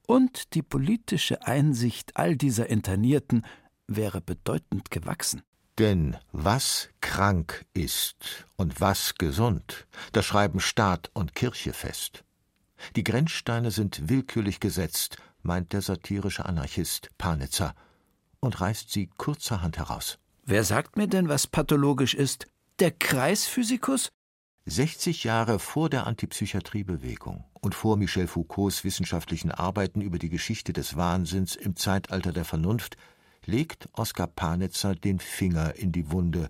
und 0.06 0.52
die 0.52 0.62
politische 0.62 1.46
Einsicht 1.46 2.18
all 2.18 2.36
dieser 2.36 2.68
Internierten 2.68 3.46
wäre 3.86 4.20
bedeutend 4.20 4.90
gewachsen. 4.90 5.40
Denn 5.78 6.16
was 6.30 6.88
krank 7.00 7.64
ist 7.74 8.46
und 8.56 8.80
was 8.80 9.16
gesund, 9.16 9.86
das 10.12 10.24
schreiben 10.24 10.60
Staat 10.60 11.10
und 11.14 11.34
Kirche 11.34 11.72
fest. 11.72 12.24
Die 12.94 13.04
Grenzsteine 13.04 13.70
sind 13.70 14.08
willkürlich 14.08 14.60
gesetzt, 14.60 15.16
meint 15.42 15.72
der 15.72 15.82
satirische 15.82 16.46
Anarchist 16.46 17.10
Panitzer 17.18 17.74
und 18.40 18.60
reißt 18.60 18.90
sie 18.90 19.08
kurzerhand 19.16 19.78
heraus. 19.78 20.18
Wer 20.44 20.64
sagt 20.64 20.96
mir 20.96 21.08
denn, 21.08 21.28
was 21.28 21.46
pathologisch 21.46 22.14
ist? 22.14 22.46
Der 22.78 22.90
Kreisphysikus? 22.90 24.12
60 24.66 25.24
Jahre 25.24 25.58
vor 25.58 25.90
der 25.90 26.06
Antipsychiatriebewegung 26.06 27.44
und 27.60 27.74
vor 27.74 27.96
Michel 27.96 28.26
Foucaults 28.26 28.84
wissenschaftlichen 28.84 29.50
Arbeiten 29.50 30.00
über 30.00 30.18
die 30.18 30.30
Geschichte 30.30 30.72
des 30.72 30.96
Wahnsinns 30.96 31.56
im 31.56 31.76
Zeitalter 31.76 32.32
der 32.32 32.44
Vernunft 32.44 32.96
legt 33.46 33.88
Oskar 33.92 34.26
Panitzer 34.26 34.94
den 34.94 35.18
Finger 35.18 35.74
in 35.76 35.92
die 35.92 36.10
Wunde 36.10 36.48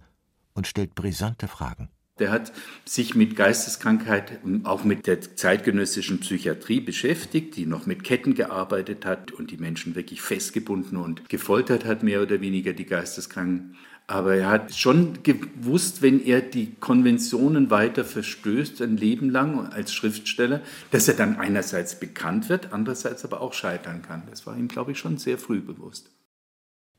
und 0.54 0.66
stellt 0.66 0.94
brisante 0.94 1.48
Fragen. 1.48 1.88
Der 2.20 2.30
hat 2.30 2.52
sich 2.84 3.16
mit 3.16 3.34
Geisteskrankheit 3.34 4.38
und 4.44 4.66
auch 4.66 4.84
mit 4.84 5.08
der 5.08 5.20
zeitgenössischen 5.20 6.20
Psychiatrie 6.20 6.78
beschäftigt, 6.78 7.56
die 7.56 7.66
noch 7.66 7.86
mit 7.86 8.04
Ketten 8.04 8.34
gearbeitet 8.34 9.04
hat 9.04 9.32
und 9.32 9.50
die 9.50 9.56
Menschen 9.56 9.96
wirklich 9.96 10.22
festgebunden 10.22 10.96
und 10.96 11.28
gefoltert 11.28 11.84
hat, 11.84 12.04
mehr 12.04 12.22
oder 12.22 12.40
weniger 12.40 12.72
die 12.72 12.86
Geisteskranken. 12.86 13.74
Aber 14.06 14.36
er 14.36 14.48
hat 14.48 14.74
schon 14.74 15.24
gewusst, 15.24 16.02
wenn 16.02 16.22
er 16.22 16.40
die 16.40 16.74
Konventionen 16.74 17.70
weiter 17.70 18.04
verstößt, 18.04 18.80
ein 18.82 18.96
Leben 18.96 19.30
lang 19.30 19.72
als 19.72 19.92
Schriftsteller, 19.92 20.60
dass 20.92 21.08
er 21.08 21.14
dann 21.14 21.36
einerseits 21.36 21.98
bekannt 21.98 22.48
wird, 22.48 22.72
andererseits 22.72 23.24
aber 23.24 23.40
auch 23.40 23.54
scheitern 23.54 24.02
kann. 24.02 24.22
Das 24.30 24.46
war 24.46 24.56
ihm, 24.56 24.68
glaube 24.68 24.92
ich, 24.92 24.98
schon 24.98 25.18
sehr 25.18 25.38
früh 25.38 25.60
bewusst. 25.60 26.10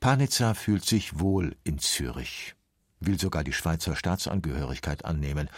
Panizza 0.06 0.54
fühlt 0.54 0.84
sich 0.84 1.18
wohl 1.18 1.56
in 1.64 1.80
Zürich, 1.80 2.54
will 3.00 3.18
sogar 3.18 3.42
die 3.42 3.52
Schweizer 3.52 3.96
Staatsangehörigkeit 3.96 5.04
annehmen, 5.04 5.50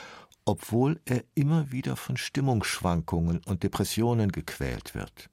obwohl 0.47 1.03
er 1.05 1.23
immer 1.35 1.71
wieder 1.71 1.97
von 1.97 2.17
Stimmungsschwankungen 2.17 3.43
und 3.45 3.63
Depressionen 3.63 4.33
gequält 4.33 4.95
wird. 4.95 5.29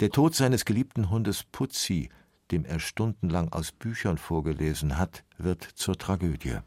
Der 0.00 0.10
Tod 0.10 0.34
seines 0.34 0.64
geliebten 0.64 1.08
Hundes 1.08 1.44
Putzi, 1.44 2.08
dem 2.50 2.64
er 2.64 2.80
stundenlang 2.80 3.52
aus 3.52 3.70
Büchern 3.70 4.18
vorgelesen 4.18 4.98
hat, 4.98 5.22
wird 5.38 5.62
zur 5.62 5.96
Tragödie. 5.96 6.58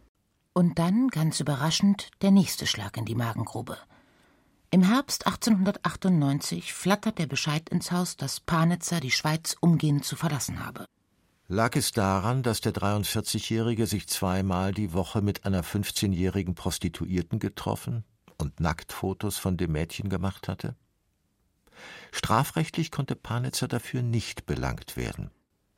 Und 0.54 0.80
dann, 0.80 1.10
ganz 1.10 1.42
überraschend, 1.42 2.10
der 2.22 2.32
nächste 2.32 2.68
Schlag 2.68 2.96
in 2.96 3.04
die 3.04 3.16
Magengrube. 3.16 3.78
Im 4.72 4.84
Herbst 4.84 5.28
1898 5.28 6.74
flattert 6.74 7.20
der 7.20 7.28
Bescheid 7.28 7.68
ins 7.68 7.92
Haus, 7.92 8.16
dass 8.16 8.40
Panitzer 8.40 9.02
die 9.02 9.12
Schweiz 9.12 9.58
umgehend 9.60 10.06
zu 10.06 10.16
verlassen 10.16 10.66
habe. 10.66 10.86
Lag 11.48 11.76
es 11.76 11.92
daran, 11.92 12.42
dass 12.42 12.60
der 12.60 12.74
43-Jährige 12.74 13.86
sich 13.86 14.08
zweimal 14.08 14.74
die 14.74 14.94
Woche 14.94 15.22
mit 15.22 15.46
einer 15.46 15.64
15-jährigen 15.64 16.56
Prostituierten 16.56 17.38
getroffen 17.38 18.04
und 18.40 18.60
Nacktfotos 18.60 19.38
von 19.38 19.56
dem 19.56 19.72
Mädchen 19.74 20.10
gemacht 20.10 20.48
hatte? 20.48 20.76
Strafrechtlich 22.12 22.90
konnte 22.90 23.16
Panitzer 23.16 23.68
dafür 23.68 24.02
nicht 24.02 24.48
belangt 24.48 24.98
werden. 24.98 25.30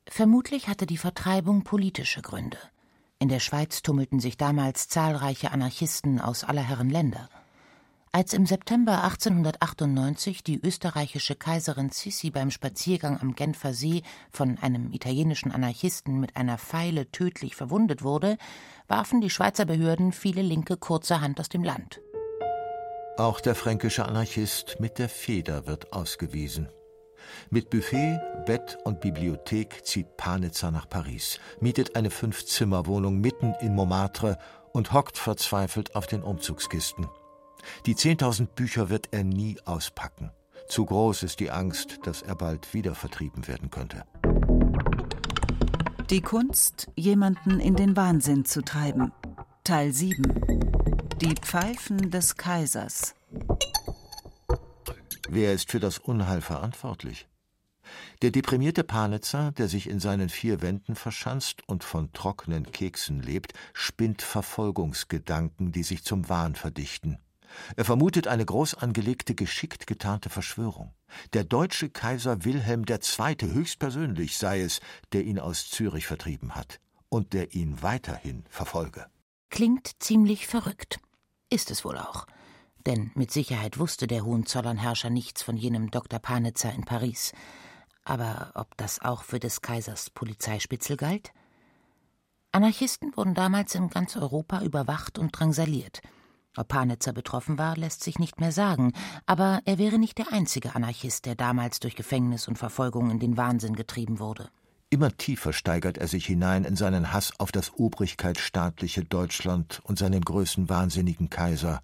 Vermutlich 0.08 0.68
hatte 0.68 0.86
die 0.86 0.96
Vertreibung 0.96 1.64
politische 1.64 2.22
Gründe. 2.22 2.58
In 3.18 3.28
der 3.28 3.40
Schweiz 3.40 3.82
tummelten 3.82 4.20
sich 4.20 4.38
damals 4.38 4.88
zahlreiche 4.88 5.50
Anarchisten 5.50 6.18
aus 6.18 6.44
aller 6.44 6.62
Herren 6.62 6.88
Länder. 6.88 7.28
Als 8.10 8.32
im 8.32 8.46
September 8.46 9.04
1898 9.04 10.42
die 10.42 10.58
österreichische 10.64 11.34
Kaiserin 11.36 11.90
Sissi 11.90 12.30
beim 12.30 12.50
Spaziergang 12.50 13.20
am 13.20 13.34
Genfer 13.34 13.74
See 13.74 14.02
von 14.30 14.56
einem 14.58 14.92
italienischen 14.92 15.52
Anarchisten 15.52 16.18
mit 16.18 16.34
einer 16.34 16.56
Pfeile 16.56 17.10
tödlich 17.10 17.54
verwundet 17.54 18.02
wurde, 18.02 18.38
warfen 18.86 19.20
die 19.20 19.28
Schweizer 19.28 19.66
Behörden 19.66 20.12
viele 20.12 20.40
Linke 20.40 20.78
kurzerhand 20.78 21.38
aus 21.38 21.50
dem 21.50 21.62
Land. 21.62 22.00
Auch 23.18 23.40
der 23.40 23.54
fränkische 23.54 24.06
Anarchist 24.06 24.80
mit 24.80 24.98
der 24.98 25.10
Feder 25.10 25.66
wird 25.66 25.92
ausgewiesen. 25.92 26.68
Mit 27.50 27.68
Buffet, 27.68 28.18
Bett 28.46 28.78
und 28.84 29.00
Bibliothek 29.00 29.84
zieht 29.84 30.16
Panitzer 30.16 30.70
nach 30.70 30.88
Paris, 30.88 31.40
mietet 31.60 31.94
eine 31.94 32.10
Fünf-Zimmer-Wohnung 32.10 33.20
mitten 33.20 33.54
in 33.60 33.74
Montmartre 33.74 34.38
und 34.72 34.92
hockt 34.94 35.18
verzweifelt 35.18 35.94
auf 35.94 36.06
den 36.06 36.22
Umzugskisten. 36.22 37.06
Die 37.86 37.94
10.000 37.94 38.46
Bücher 38.46 38.88
wird 38.88 39.08
er 39.12 39.24
nie 39.24 39.58
auspacken. 39.64 40.30
Zu 40.68 40.84
groß 40.84 41.22
ist 41.22 41.40
die 41.40 41.50
Angst, 41.50 42.00
dass 42.04 42.22
er 42.22 42.34
bald 42.34 42.74
wieder 42.74 42.94
vertrieben 42.94 43.48
werden 43.48 43.70
könnte. 43.70 44.04
Die 46.10 46.20
Kunst, 46.20 46.88
jemanden 46.96 47.60
in 47.60 47.76
den 47.76 47.96
Wahnsinn 47.96 48.44
zu 48.44 48.62
treiben. 48.62 49.12
Teil 49.64 49.92
7. 49.92 50.22
Die 51.20 51.34
Pfeifen 51.34 52.10
des 52.10 52.36
Kaisers. 52.36 53.14
Wer 55.28 55.52
ist 55.52 55.70
für 55.70 55.80
das 55.80 55.98
Unheil 55.98 56.40
verantwortlich? 56.40 57.28
Der 58.22 58.30
deprimierte 58.30 58.84
Panitzer, 58.84 59.52
der 59.52 59.68
sich 59.68 59.88
in 59.88 60.00
seinen 60.00 60.28
vier 60.28 60.62
Wänden 60.62 60.94
verschanzt 60.94 61.62
und 61.66 61.84
von 61.84 62.12
trockenen 62.12 62.72
Keksen 62.72 63.20
lebt, 63.20 63.52
spinnt 63.72 64.22
Verfolgungsgedanken, 64.22 65.72
die 65.72 65.82
sich 65.82 66.04
zum 66.04 66.28
Wahn 66.28 66.54
verdichten. 66.54 67.18
Er 67.76 67.84
vermutet 67.84 68.26
eine 68.26 68.44
groß 68.44 68.74
angelegte, 68.74 69.34
geschickt 69.34 69.86
getarnte 69.86 70.30
Verschwörung. 70.30 70.94
Der 71.32 71.44
deutsche 71.44 71.88
Kaiser 71.90 72.44
Wilhelm 72.44 72.84
II. 72.88 73.36
höchstpersönlich 73.40 74.36
sei 74.38 74.60
es, 74.60 74.80
der 75.12 75.24
ihn 75.24 75.38
aus 75.38 75.70
Zürich 75.70 76.06
vertrieben 76.06 76.54
hat 76.54 76.80
und 77.08 77.32
der 77.32 77.54
ihn 77.54 77.82
weiterhin 77.82 78.44
verfolge. 78.48 79.06
Klingt 79.50 79.90
ziemlich 80.02 80.46
verrückt. 80.46 80.98
Ist 81.50 81.70
es 81.70 81.84
wohl 81.84 81.98
auch. 81.98 82.26
Denn 82.86 83.10
mit 83.14 83.30
Sicherheit 83.30 83.78
wusste 83.78 84.06
der 84.06 84.24
Hohenzollernherrscher 84.24 85.10
nichts 85.10 85.42
von 85.42 85.56
jenem 85.56 85.90
Dr. 85.90 86.18
Panitzer 86.18 86.72
in 86.72 86.84
Paris. 86.84 87.32
Aber 88.04 88.52
ob 88.54 88.76
das 88.76 89.00
auch 89.00 89.24
für 89.24 89.38
des 89.38 89.60
Kaisers 89.60 90.10
Polizeispitzel 90.10 90.96
galt? 90.96 91.32
Anarchisten 92.52 93.14
wurden 93.16 93.34
damals 93.34 93.74
in 93.74 93.90
ganz 93.90 94.16
Europa 94.16 94.62
überwacht 94.62 95.18
und 95.18 95.32
drangsaliert. 95.32 96.00
Ob 96.58 96.66
Panitzer 96.66 97.12
betroffen 97.12 97.56
war, 97.56 97.76
lässt 97.76 98.02
sich 98.02 98.18
nicht 98.18 98.40
mehr 98.40 98.50
sagen, 98.50 98.92
aber 99.26 99.60
er 99.64 99.78
wäre 99.78 99.96
nicht 99.96 100.18
der 100.18 100.32
einzige 100.32 100.74
Anarchist, 100.74 101.24
der 101.24 101.36
damals 101.36 101.78
durch 101.78 101.94
Gefängnis 101.94 102.48
und 102.48 102.58
Verfolgung 102.58 103.12
in 103.12 103.20
den 103.20 103.36
Wahnsinn 103.36 103.76
getrieben 103.76 104.18
wurde. 104.18 104.50
Immer 104.90 105.16
tiefer 105.16 105.52
steigert 105.52 105.98
er 105.98 106.08
sich 106.08 106.26
hinein 106.26 106.64
in 106.64 106.74
seinen 106.74 107.12
Hass 107.12 107.32
auf 107.38 107.52
das 107.52 107.74
obrigkeitsstaatliche 107.74 109.04
Deutschland 109.04 109.80
und 109.84 110.00
seinen 110.00 110.20
größten 110.20 110.68
wahnsinnigen 110.68 111.30
Kaiser. 111.30 111.80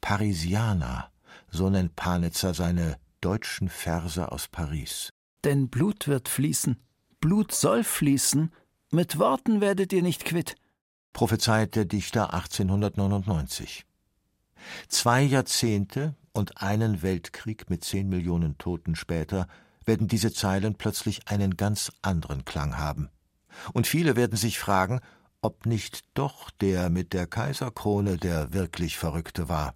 Parisianer, 0.00 1.10
so 1.50 1.68
nennt 1.68 1.94
Panitzer 1.94 2.54
seine 2.54 2.96
deutschen 3.20 3.68
Verse 3.68 4.32
aus 4.32 4.48
Paris. 4.48 5.10
Denn 5.44 5.68
Blut 5.68 6.08
wird 6.08 6.30
fließen, 6.30 6.78
Blut 7.20 7.52
soll 7.52 7.84
fließen, 7.84 8.52
mit 8.90 9.18
Worten 9.18 9.60
werdet 9.60 9.92
ihr 9.92 10.02
nicht 10.02 10.24
quitt 10.24 10.56
prophezeit 11.12 11.74
der 11.74 11.84
Dichter 11.84 12.32
1899. 12.34 13.84
Zwei 14.88 15.22
Jahrzehnte 15.22 16.14
und 16.32 16.62
einen 16.62 17.02
Weltkrieg 17.02 17.68
mit 17.68 17.84
zehn 17.84 18.08
Millionen 18.08 18.58
Toten 18.58 18.94
später 18.94 19.46
werden 19.84 20.08
diese 20.08 20.32
Zeilen 20.32 20.76
plötzlich 20.76 21.28
einen 21.28 21.56
ganz 21.56 21.90
anderen 22.02 22.44
Klang 22.44 22.78
haben. 22.78 23.10
Und 23.72 23.86
viele 23.86 24.16
werden 24.16 24.36
sich 24.36 24.58
fragen, 24.58 25.00
ob 25.42 25.66
nicht 25.66 26.04
doch 26.14 26.50
der 26.50 26.88
mit 26.88 27.12
der 27.12 27.26
Kaiserkrone 27.26 28.16
der 28.16 28.52
wirklich 28.52 28.96
Verrückte 28.96 29.48
war. 29.48 29.74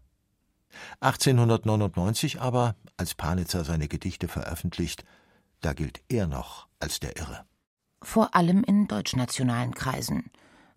1899 1.01 2.41
aber, 2.41 2.76
als 2.97 3.14
Panitzer 3.14 3.64
seine 3.64 3.89
Gedichte 3.89 4.28
veröffentlicht, 4.28 5.05
da 5.61 5.72
gilt 5.72 6.03
er 6.09 6.26
noch 6.26 6.68
als 6.78 7.01
der 7.01 7.16
Irre. 7.16 7.45
Vor 8.03 8.34
allem 8.37 8.62
in 8.62 8.87
deutschnationalen 8.87 9.74
Kreisen 9.74 10.30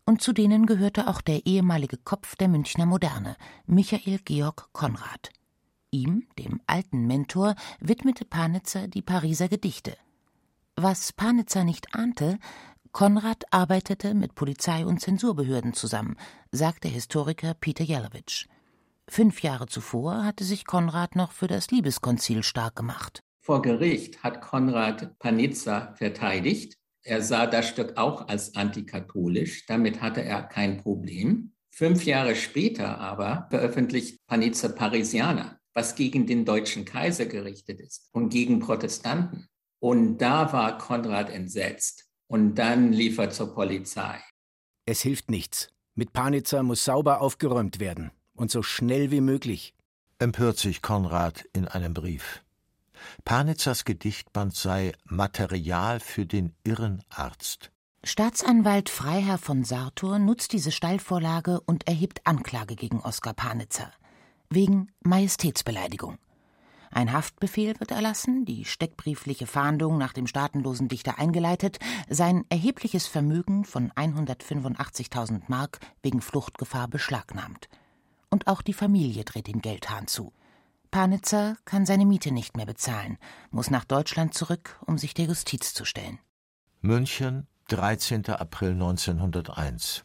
und 0.09 0.23
zu 0.23 0.33
denen 0.33 0.65
gehörte 0.65 1.07
auch 1.07 1.21
der 1.21 1.45
ehemalige 1.45 1.95
Kopf 1.97 2.35
der 2.35 2.47
Münchner 2.47 2.87
Moderne, 2.87 3.35
Michael 3.67 4.17
Georg 4.25 4.69
Konrad. 4.73 5.29
Ihm, 5.91 6.25
dem 6.39 6.59
alten 6.65 7.05
Mentor, 7.05 7.53
widmete 7.79 8.25
Panitzer 8.25 8.87
die 8.87 9.03
Pariser 9.03 9.49
Gedichte. 9.49 9.95
Was 10.75 11.13
Panitzer 11.13 11.63
nicht 11.63 11.93
ahnte, 11.93 12.39
Konrad 12.91 13.43
arbeitete 13.51 14.15
mit 14.15 14.33
Polizei 14.33 14.83
und 14.83 14.99
Zensurbehörden 14.99 15.73
zusammen, 15.73 16.15
sagt 16.51 16.85
der 16.85 16.91
Historiker 16.91 17.53
Peter 17.53 17.83
Jelowitsch. 17.83 18.47
Fünf 19.07 19.43
Jahre 19.43 19.67
zuvor 19.67 20.23
hatte 20.23 20.43
sich 20.43 20.65
Konrad 20.65 21.15
noch 21.15 21.33
für 21.33 21.47
das 21.47 21.69
Liebeskonzil 21.69 22.41
stark 22.41 22.75
gemacht. 22.75 23.21
Vor 23.41 23.61
Gericht 23.61 24.23
hat 24.23 24.41
Konrad 24.41 25.19
Panitzer 25.19 25.93
verteidigt 25.97 26.78
er 27.03 27.21
sah 27.21 27.47
das 27.47 27.67
Stück 27.67 27.97
auch 27.97 28.27
als 28.27 28.55
antikatholisch, 28.55 29.65
damit 29.65 30.01
hatte 30.01 30.23
er 30.23 30.43
kein 30.43 30.77
Problem. 30.77 31.53
Fünf 31.71 32.05
Jahre 32.05 32.35
später 32.35 32.99
aber 32.99 33.47
veröffentlicht 33.49 34.19
Panizza 34.27 34.69
Parisianer, 34.69 35.59
was 35.73 35.95
gegen 35.95 36.27
den 36.27 36.45
deutschen 36.45 36.85
Kaiser 36.85 37.25
gerichtet 37.25 37.79
ist 37.79 38.09
und 38.11 38.29
gegen 38.29 38.59
Protestanten. 38.59 39.47
Und 39.79 40.17
da 40.17 40.51
war 40.51 40.77
Konrad 40.77 41.29
entsetzt 41.29 42.09
und 42.27 42.55
dann 42.55 42.91
lief 42.91 43.17
er 43.17 43.29
zur 43.29 43.53
Polizei. 43.53 44.19
Es 44.85 45.01
hilft 45.01 45.31
nichts. 45.31 45.69
Mit 45.95 46.11
Panizza 46.11 46.63
muss 46.63 46.83
sauber 46.83 47.21
aufgeräumt 47.21 47.79
werden 47.79 48.11
und 48.33 48.51
so 48.51 48.61
schnell 48.61 49.11
wie 49.11 49.21
möglich. 49.21 49.73
Empört 50.17 50.57
sich 50.57 50.81
Konrad 50.81 51.45
in 51.53 51.67
einem 51.67 51.93
Brief. 51.93 52.43
Panitzers 53.25 53.85
Gedichtband 53.85 54.55
sei 54.55 54.93
Material 55.05 55.99
für 55.99 56.25
den 56.25 56.53
irren 56.63 57.03
Arzt. 57.09 57.71
Staatsanwalt 58.03 58.89
Freiherr 58.89 59.37
von 59.37 59.63
Sartor 59.63 60.19
nutzt 60.19 60.53
diese 60.53 60.71
Steilvorlage 60.71 61.59
und 61.61 61.87
erhebt 61.87 62.21
Anklage 62.25 62.75
gegen 62.75 63.01
Oskar 63.01 63.33
Panitzer 63.33 63.91
wegen 64.49 64.91
Majestätsbeleidigung. 65.01 66.17
Ein 66.91 67.13
Haftbefehl 67.13 67.79
wird 67.79 67.91
erlassen, 67.91 68.45
die 68.45 68.65
steckbriefliche 68.65 69.45
Fahndung 69.45 69.99
nach 69.99 70.13
dem 70.13 70.25
staatenlosen 70.25 70.87
Dichter 70.87 71.19
eingeleitet, 71.19 71.77
sein 72.09 72.45
erhebliches 72.49 73.05
Vermögen 73.05 73.63
von 73.63 73.91
185.000 73.91 75.43
Mark 75.47 75.79
wegen 76.01 76.21
Fluchtgefahr 76.21 76.87
beschlagnahmt. 76.87 77.69
Und 78.31 78.47
auch 78.47 78.63
die 78.63 78.73
Familie 78.73 79.23
dreht 79.23 79.47
den 79.47 79.61
Geldhahn 79.61 80.07
zu. 80.07 80.33
Panitzer 80.91 81.55
kann 81.65 81.85
seine 81.85 82.05
Miete 82.05 82.31
nicht 82.31 82.57
mehr 82.57 82.65
bezahlen, 82.65 83.17
muss 83.51 83.69
nach 83.69 83.85
Deutschland 83.85 84.33
zurück, 84.33 84.79
um 84.85 84.97
sich 84.97 85.13
der 85.13 85.25
Justiz 85.25 85.73
zu 85.73 85.85
stellen. 85.85 86.19
München, 86.81 87.45
13. 87.67 88.25
April 88.27 88.71
1901. 88.71 90.03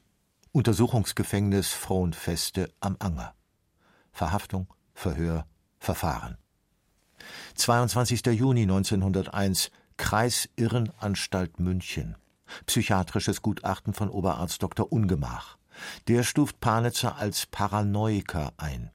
Untersuchungsgefängnis 0.53 1.73
Frohnfeste 1.73 2.71
am 2.81 2.97
Anger. 2.99 3.35
Verhaftung, 4.13 4.67
Verhör, 4.93 5.47
Verfahren. 5.79 6.37
22. 7.55 8.27
Juni 8.27 8.63
1901. 8.63 9.71
Kreisirrenanstalt 9.97 11.61
München. 11.61 12.17
Psychiatrisches 12.67 13.41
Gutachten 13.41 13.95
von 13.95 14.11
Oberarzt 14.11 14.63
Dr. 14.63 14.93
Ungemach. 14.93 15.57
Der 16.09 16.23
stuft 16.23 16.61
Panitzer 16.61 17.17
als 17.17 17.47
Paranoiker 17.47 18.53
ein. 18.59 18.91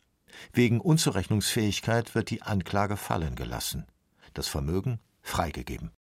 Wegen 0.54 0.80
Unzurechnungsfähigkeit 0.80 2.16
wird 2.16 2.30
die 2.30 2.42
Anklage 2.42 2.98
fallen 2.98 3.36
gelassen, 3.36 3.86
das 4.34 4.48
Vermögen 4.48 5.00
freigegeben. 5.22 5.92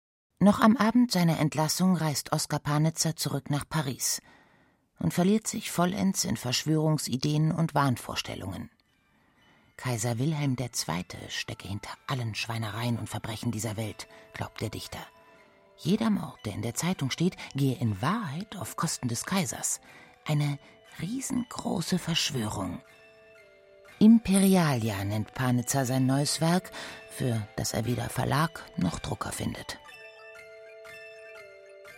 Noch 0.41 0.61
am 0.61 0.77
Abend 0.77 1.11
seiner 1.11 1.41
Entlassung 1.41 1.97
reist 1.97 2.33
Oskar 2.33 2.61
Panitzer 2.61 3.17
zurück 3.17 3.51
nach 3.51 3.69
Paris 3.69 4.23
und 5.01 5.13
verliert 5.13 5.47
sich 5.47 5.71
vollends 5.71 6.25
in 6.25 6.37
Verschwörungsideen 6.37 7.53
und 7.53 7.75
Wahnvorstellungen. 7.75 8.71
Kaiser 9.77 10.19
Wilhelm 10.19 10.57
II. 10.59 11.05
stecke 11.29 11.69
hinter 11.69 11.91
allen 12.09 12.35
Schweinereien 12.35 12.99
und 12.99 13.09
Verbrechen 13.09 13.53
dieser 13.53 13.77
Welt, 13.77 14.09
glaubt 14.33 14.61
der 14.61 14.71
Dichter. 14.71 14.99
Jeder 15.77 16.11
Mord, 16.11 16.39
der 16.45 16.55
in 16.55 16.63
der 16.63 16.75
Zeitung 16.75 17.13
steht, 17.13 17.37
gehe 17.55 17.77
in 17.77 18.03
Wahrheit 18.03 18.57
auf 18.57 18.75
Kosten 18.75 19.07
des 19.07 19.25
Kaisers. 19.25 19.81
Eine 20.27 20.59
riesengroße 21.01 22.01
Verschwörung. 22.01 22.81
Imperialia 24.01 25.05
nennt 25.05 25.35
Panitzer 25.35 25.85
sein 25.85 26.07
neues 26.07 26.41
Werk, 26.41 26.71
für 27.11 27.43
das 27.57 27.73
er 27.73 27.85
weder 27.85 28.09
Verlag 28.09 28.65
noch 28.77 29.01
Drucker 29.01 29.33
findet. 29.33 29.79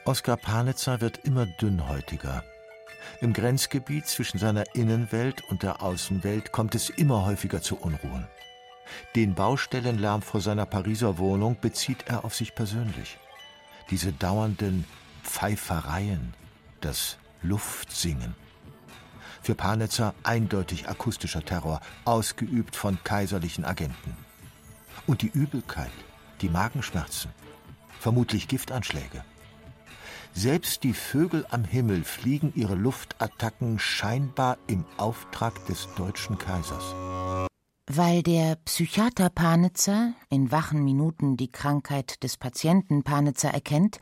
Oskar 0.06 0.38
Panitzer 0.38 1.02
wird 1.02 1.18
immer 1.24 1.44
dünnhäutiger. 1.44 2.42
Im 3.20 3.34
Grenzgebiet 3.34 4.06
zwischen 4.06 4.38
seiner 4.38 4.74
Innenwelt 4.74 5.44
und 5.50 5.62
der 5.62 5.82
Außenwelt 5.82 6.52
kommt 6.52 6.74
es 6.74 6.88
immer 6.88 7.26
häufiger 7.26 7.60
zu 7.60 7.76
Unruhen. 7.76 8.26
Den 9.14 9.34
Baustellenlärm 9.34 10.22
vor 10.22 10.40
seiner 10.40 10.64
Pariser 10.66 11.18
Wohnung 11.18 11.58
bezieht 11.60 12.04
er 12.06 12.24
auf 12.24 12.34
sich 12.34 12.54
persönlich. 12.54 13.18
Diese 13.90 14.12
dauernden 14.12 14.86
Pfeifereien, 15.22 16.32
das 16.80 17.18
Luftsingen. 17.42 18.34
Für 19.42 19.54
Panitzer 19.54 20.14
eindeutig 20.22 20.88
akustischer 20.88 21.44
Terror, 21.44 21.80
ausgeübt 22.04 22.76
von 22.76 22.98
kaiserlichen 23.04 23.64
Agenten. 23.64 24.16
Und 25.06 25.22
die 25.22 25.30
Übelkeit, 25.32 25.90
die 26.40 26.48
Magenschmerzen, 26.48 27.30
vermutlich 27.98 28.48
Giftanschläge. 28.48 29.24
Selbst 30.32 30.84
die 30.84 30.92
Vögel 30.92 31.44
am 31.50 31.64
Himmel 31.64 32.04
fliegen 32.04 32.52
ihre 32.54 32.74
Luftattacken 32.74 33.78
scheinbar 33.78 34.58
im 34.66 34.84
Auftrag 34.96 35.66
des 35.66 35.88
deutschen 35.96 36.38
Kaisers. 36.38 36.94
Weil 37.86 38.22
der 38.22 38.54
Psychiater 38.64 39.30
Panitzer 39.30 40.12
in 40.28 40.52
wachen 40.52 40.84
Minuten 40.84 41.36
die 41.36 41.50
Krankheit 41.50 42.22
des 42.22 42.36
Patienten 42.36 43.02
Panitzer 43.02 43.50
erkennt, 43.50 43.98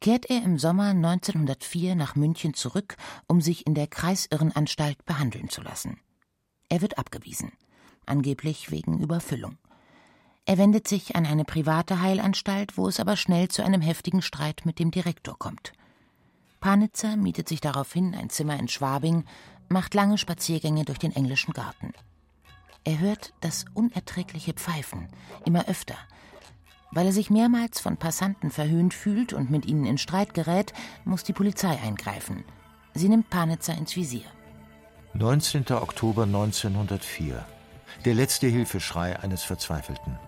kehrt 0.00 0.30
er 0.30 0.42
im 0.42 0.58
Sommer 0.58 0.90
1904 0.90 1.94
nach 1.94 2.14
München 2.14 2.54
zurück, 2.54 2.96
um 3.26 3.40
sich 3.40 3.66
in 3.66 3.74
der 3.74 3.86
Kreisirrenanstalt 3.86 5.04
behandeln 5.04 5.48
zu 5.48 5.62
lassen. 5.62 6.00
Er 6.68 6.80
wird 6.80 6.98
abgewiesen, 6.98 7.52
angeblich 8.06 8.70
wegen 8.70 9.00
Überfüllung. 9.00 9.58
Er 10.44 10.56
wendet 10.56 10.88
sich 10.88 11.14
an 11.14 11.26
eine 11.26 11.44
private 11.44 12.00
Heilanstalt, 12.00 12.78
wo 12.78 12.88
es 12.88 13.00
aber 13.00 13.16
schnell 13.16 13.48
zu 13.48 13.62
einem 13.62 13.82
heftigen 13.82 14.22
Streit 14.22 14.64
mit 14.64 14.78
dem 14.78 14.90
Direktor 14.90 15.38
kommt. 15.38 15.72
Panitzer 16.60 17.16
mietet 17.16 17.48
sich 17.48 17.60
daraufhin 17.60 18.14
ein 18.14 18.30
Zimmer 18.30 18.58
in 18.58 18.68
Schwabing, 18.68 19.24
macht 19.68 19.94
lange 19.94 20.18
Spaziergänge 20.18 20.84
durch 20.84 20.98
den 20.98 21.14
englischen 21.14 21.52
Garten. 21.52 21.92
Er 22.84 22.98
hört 22.98 23.34
das 23.40 23.66
unerträgliche 23.74 24.54
Pfeifen, 24.54 25.08
immer 25.44 25.68
öfter. 25.68 25.96
Weil 26.90 27.06
er 27.06 27.12
sich 27.12 27.30
mehrmals 27.30 27.80
von 27.80 27.96
Passanten 27.96 28.50
verhöhnt 28.50 28.94
fühlt 28.94 29.32
und 29.32 29.50
mit 29.50 29.66
ihnen 29.66 29.84
in 29.84 29.98
Streit 29.98 30.34
gerät, 30.34 30.72
muss 31.04 31.22
die 31.22 31.32
Polizei 31.32 31.78
eingreifen. 31.80 32.44
Sie 32.94 33.08
nimmt 33.08 33.30
Panitzer 33.30 33.76
ins 33.76 33.94
Visier. 33.94 34.26
19. 35.14 35.70
Oktober 35.72 36.24
1904. 36.24 37.44
Der 38.04 38.14
letzte 38.14 38.46
Hilfeschrei 38.46 39.18
eines 39.18 39.42
Verzweifelten. 39.42 40.18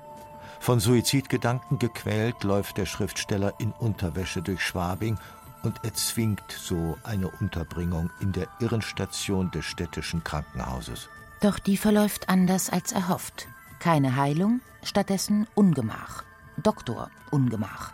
Von 0.61 0.80
Suizidgedanken 0.80 1.78
gequält 1.78 2.44
läuft 2.44 2.76
der 2.76 2.86
Schriftsteller 2.86 3.54
in 3.58 3.72
Unterwäsche 3.72 4.42
durch 4.42 4.61
Schwabing 4.61 5.18
und 5.62 5.84
erzwingt 5.84 6.44
so 6.50 6.98
eine 7.02 7.28
Unterbringung 7.28 8.11
in 8.20 8.32
der 8.32 8.48
Irrenstation 8.61 9.50
des 9.50 9.64
städtischen 9.64 10.22
Krankenhauses. 10.24 11.08
Doch 11.40 11.58
die 11.58 11.76
verläuft 11.76 12.28
anders 12.28 12.70
als 12.70 12.92
erhofft. 12.92 13.48
Keine 13.78 14.16
Heilung, 14.16 14.61
stattdessen 14.82 15.46
Ungemach. 15.54 16.24
Doktor 16.62 17.11
Ungemach. 17.30 17.92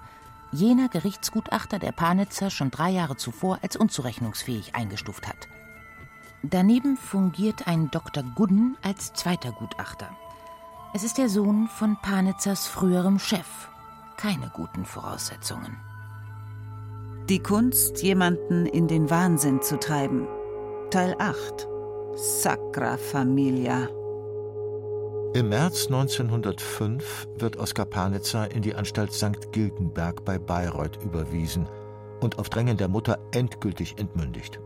Jener 0.52 0.88
Gerichtsgutachter, 0.88 1.78
der 1.78 1.92
Panitzer 1.92 2.50
schon 2.50 2.70
drei 2.70 2.90
Jahre 2.90 3.16
zuvor 3.16 3.58
als 3.62 3.76
unzurechnungsfähig 3.76 4.74
eingestuft 4.74 5.26
hat. 5.26 5.48
Daneben 6.42 6.96
fungiert 6.96 7.66
ein 7.66 7.90
Dr. 7.90 8.22
Gudden 8.22 8.76
als 8.82 9.12
zweiter 9.12 9.52
Gutachter. 9.52 10.10
Es 10.94 11.02
ist 11.02 11.18
der 11.18 11.28
Sohn 11.28 11.68
von 11.68 11.96
Panitzers 12.00 12.66
früherem 12.66 13.18
Chef. 13.18 13.68
Keine 14.16 14.50
guten 14.54 14.84
Voraussetzungen. 14.84 15.76
Die 17.28 17.42
Kunst, 17.42 18.02
jemanden 18.02 18.66
in 18.66 18.86
den 18.86 19.10
Wahnsinn 19.10 19.60
zu 19.60 19.78
treiben. 19.78 20.28
Teil 20.90 21.16
8. 21.18 21.66
Sacra 22.14 22.96
Familia. 22.96 23.88
Im 25.34 25.50
März 25.50 25.86
1905 25.86 27.28
wird 27.38 27.56
Oskar 27.58 27.84
Panitzer 27.84 28.50
in 28.50 28.62
die 28.62 28.74
Anstalt 28.74 29.12
St. 29.12 29.52
Gilgenberg 29.52 30.24
bei 30.24 30.38
Bayreuth 30.38 31.02
überwiesen 31.02 31.68
und 32.20 32.38
auf 32.38 32.48
Drängen 32.48 32.76
der 32.76 32.88
Mutter 32.88 33.18
endgültig 33.32 33.98
entmündigt. 33.98 34.60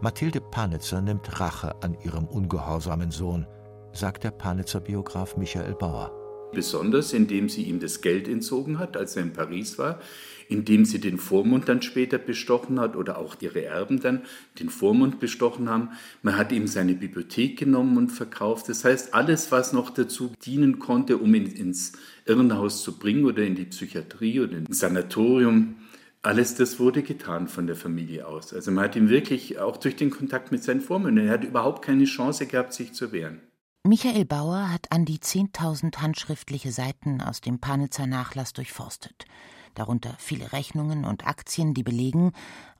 Mathilde 0.00 0.40
Panitzer 0.40 1.00
nimmt 1.00 1.40
Rache 1.40 1.74
an 1.82 1.96
ihrem 2.02 2.26
ungehorsamen 2.26 3.10
Sohn, 3.10 3.46
sagt 3.92 4.24
der 4.24 4.30
Panitzer-Biograf 4.30 5.36
Michael 5.36 5.74
Bauer. 5.74 6.19
Besonders 6.52 7.12
indem 7.12 7.48
sie 7.48 7.62
ihm 7.62 7.80
das 7.80 8.00
Geld 8.00 8.28
entzogen 8.28 8.78
hat, 8.78 8.96
als 8.96 9.16
er 9.16 9.22
in 9.22 9.32
Paris 9.32 9.78
war, 9.78 10.00
indem 10.48 10.84
sie 10.84 10.98
den 10.98 11.16
Vormund 11.16 11.68
dann 11.68 11.80
später 11.80 12.18
bestochen 12.18 12.80
hat 12.80 12.96
oder 12.96 13.18
auch 13.18 13.36
ihre 13.40 13.64
Erben 13.64 14.00
dann 14.00 14.22
den 14.58 14.68
Vormund 14.68 15.20
bestochen 15.20 15.68
haben. 15.68 15.90
Man 16.22 16.36
hat 16.36 16.50
ihm 16.50 16.66
seine 16.66 16.94
Bibliothek 16.94 17.56
genommen 17.56 17.96
und 17.96 18.08
verkauft. 18.10 18.68
Das 18.68 18.84
heißt, 18.84 19.14
alles, 19.14 19.52
was 19.52 19.72
noch 19.72 19.90
dazu 19.90 20.32
dienen 20.44 20.80
konnte, 20.80 21.18
um 21.18 21.32
ihn 21.34 21.46
ins 21.46 21.92
Irrenhaus 22.26 22.82
zu 22.82 22.98
bringen 22.98 23.26
oder 23.26 23.44
in 23.44 23.54
die 23.54 23.66
Psychiatrie 23.66 24.40
oder 24.40 24.58
ins 24.58 24.80
Sanatorium, 24.80 25.76
alles 26.22 26.54
das 26.56 26.78
wurde 26.78 27.02
getan 27.02 27.48
von 27.48 27.66
der 27.66 27.76
Familie 27.76 28.26
aus. 28.26 28.52
Also 28.52 28.72
man 28.72 28.84
hat 28.84 28.96
ihm 28.96 29.08
wirklich 29.08 29.58
auch 29.58 29.76
durch 29.76 29.96
den 29.96 30.10
Kontakt 30.10 30.52
mit 30.52 30.62
seinen 30.62 30.80
Vormündern, 30.80 31.28
er 31.28 31.32
hat 31.34 31.44
überhaupt 31.44 31.84
keine 31.84 32.04
Chance 32.04 32.46
gehabt, 32.46 32.74
sich 32.74 32.92
zu 32.92 33.12
wehren. 33.12 33.40
Michael 33.86 34.26
Bauer 34.26 34.70
hat 34.70 34.92
an 34.92 35.04
die 35.04 35.18
10.000 35.18 35.98
handschriftliche 35.98 36.70
Seiten 36.70 37.20
aus 37.22 37.40
dem 37.40 37.60
Panitzer 37.60 38.06
Nachlass 38.06 38.52
durchforstet 38.52 39.26
darunter 39.74 40.14
viele 40.18 40.52
Rechnungen 40.52 41.04
und 41.04 41.26
Aktien, 41.26 41.74
die 41.74 41.82
belegen, 41.82 42.32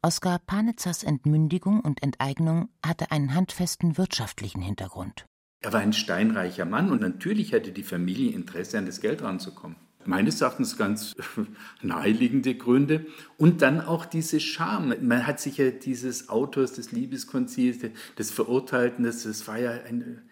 Oskar 0.02 0.38
Panitzers 0.38 1.04
Entmündigung 1.04 1.80
und 1.80 2.02
Enteignung 2.02 2.68
hatte 2.84 3.10
einen 3.10 3.34
handfesten 3.34 3.98
wirtschaftlichen 3.98 4.62
Hintergrund. 4.62 5.26
Er 5.62 5.72
war 5.72 5.80
ein 5.80 5.92
steinreicher 5.92 6.64
Mann 6.64 6.90
und 6.90 7.02
natürlich 7.02 7.52
hatte 7.52 7.72
die 7.72 7.82
Familie 7.82 8.32
Interesse, 8.32 8.78
an 8.78 8.86
das 8.86 9.00
Geld 9.00 9.22
ranzukommen. 9.22 9.76
Meines 10.06 10.40
Erachtens 10.40 10.78
ganz 10.78 11.14
naheliegende 11.82 12.54
Gründe. 12.54 13.04
Und 13.36 13.60
dann 13.60 13.82
auch 13.82 14.06
diese 14.06 14.40
Scham. 14.40 14.94
Man 15.02 15.26
hat 15.26 15.40
sich 15.40 15.58
ja 15.58 15.70
dieses 15.70 16.30
Autors 16.30 16.72
des 16.72 16.90
Liebeskonzils, 16.92 17.84
des 18.16 18.30
Verurteilten, 18.30 19.04
das, 19.04 19.24
das 19.24 19.46
war 19.46 19.58
ja 19.58 19.72
ein, 19.86 20.00
das 20.00 20.29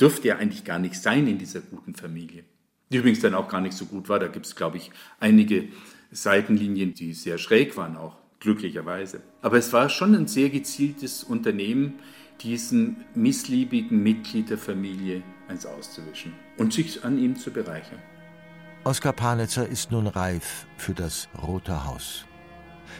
dürfte 0.00 0.28
ja 0.28 0.36
eigentlich 0.36 0.64
gar 0.64 0.78
nicht 0.78 0.94
sein 0.94 1.26
in 1.26 1.38
dieser 1.38 1.60
guten 1.60 1.94
Familie. 1.94 2.44
Die 2.90 2.98
übrigens 2.98 3.20
dann 3.20 3.34
auch 3.34 3.48
gar 3.48 3.60
nicht 3.60 3.76
so 3.76 3.86
gut 3.86 4.08
war. 4.08 4.18
Da 4.18 4.28
gibt 4.28 4.46
es, 4.46 4.56
glaube 4.56 4.78
ich, 4.78 4.90
einige 5.20 5.68
Seitenlinien, 6.10 6.94
die 6.94 7.12
sehr 7.12 7.38
schräg 7.38 7.76
waren 7.76 7.96
auch, 7.96 8.16
glücklicherweise. 8.40 9.20
Aber 9.42 9.58
es 9.58 9.72
war 9.72 9.88
schon 9.88 10.14
ein 10.14 10.26
sehr 10.26 10.48
gezieltes 10.48 11.22
Unternehmen, 11.24 11.94
diesen 12.40 13.04
missliebigen 13.14 14.02
Mitglied 14.02 14.50
der 14.50 14.58
Familie 14.58 15.22
eins 15.48 15.66
auszuwischen 15.66 16.32
und 16.56 16.72
sich 16.72 17.04
an 17.04 17.18
ihm 17.18 17.36
zu 17.36 17.50
bereichern. 17.50 17.98
Oskar 18.84 19.12
Panitzer 19.12 19.66
ist 19.66 19.90
nun 19.90 20.06
reif 20.06 20.66
für 20.76 20.94
das 20.94 21.28
Rote 21.42 21.84
Haus. 21.84 22.24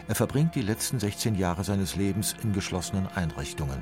Er 0.08 0.14
verbringt 0.14 0.54
die 0.54 0.62
letzten 0.62 0.98
16 0.98 1.34
Jahre 1.36 1.64
seines 1.64 1.96
Lebens 1.96 2.34
in 2.42 2.52
geschlossenen 2.52 3.06
Einrichtungen, 3.06 3.78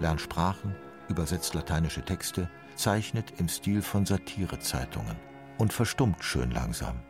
lernt 0.00 0.20
Sprachen, 0.20 0.74
übersetzt 1.08 1.54
lateinische 1.54 2.04
Texte, 2.04 2.48
zeichnet 2.76 3.34
im 3.38 3.48
Stil 3.48 3.82
von 3.82 4.06
Satirezeitungen 4.06 5.16
und 5.58 5.72
verstummt 5.72 6.22
schön 6.24 6.50
langsam. 6.50 7.00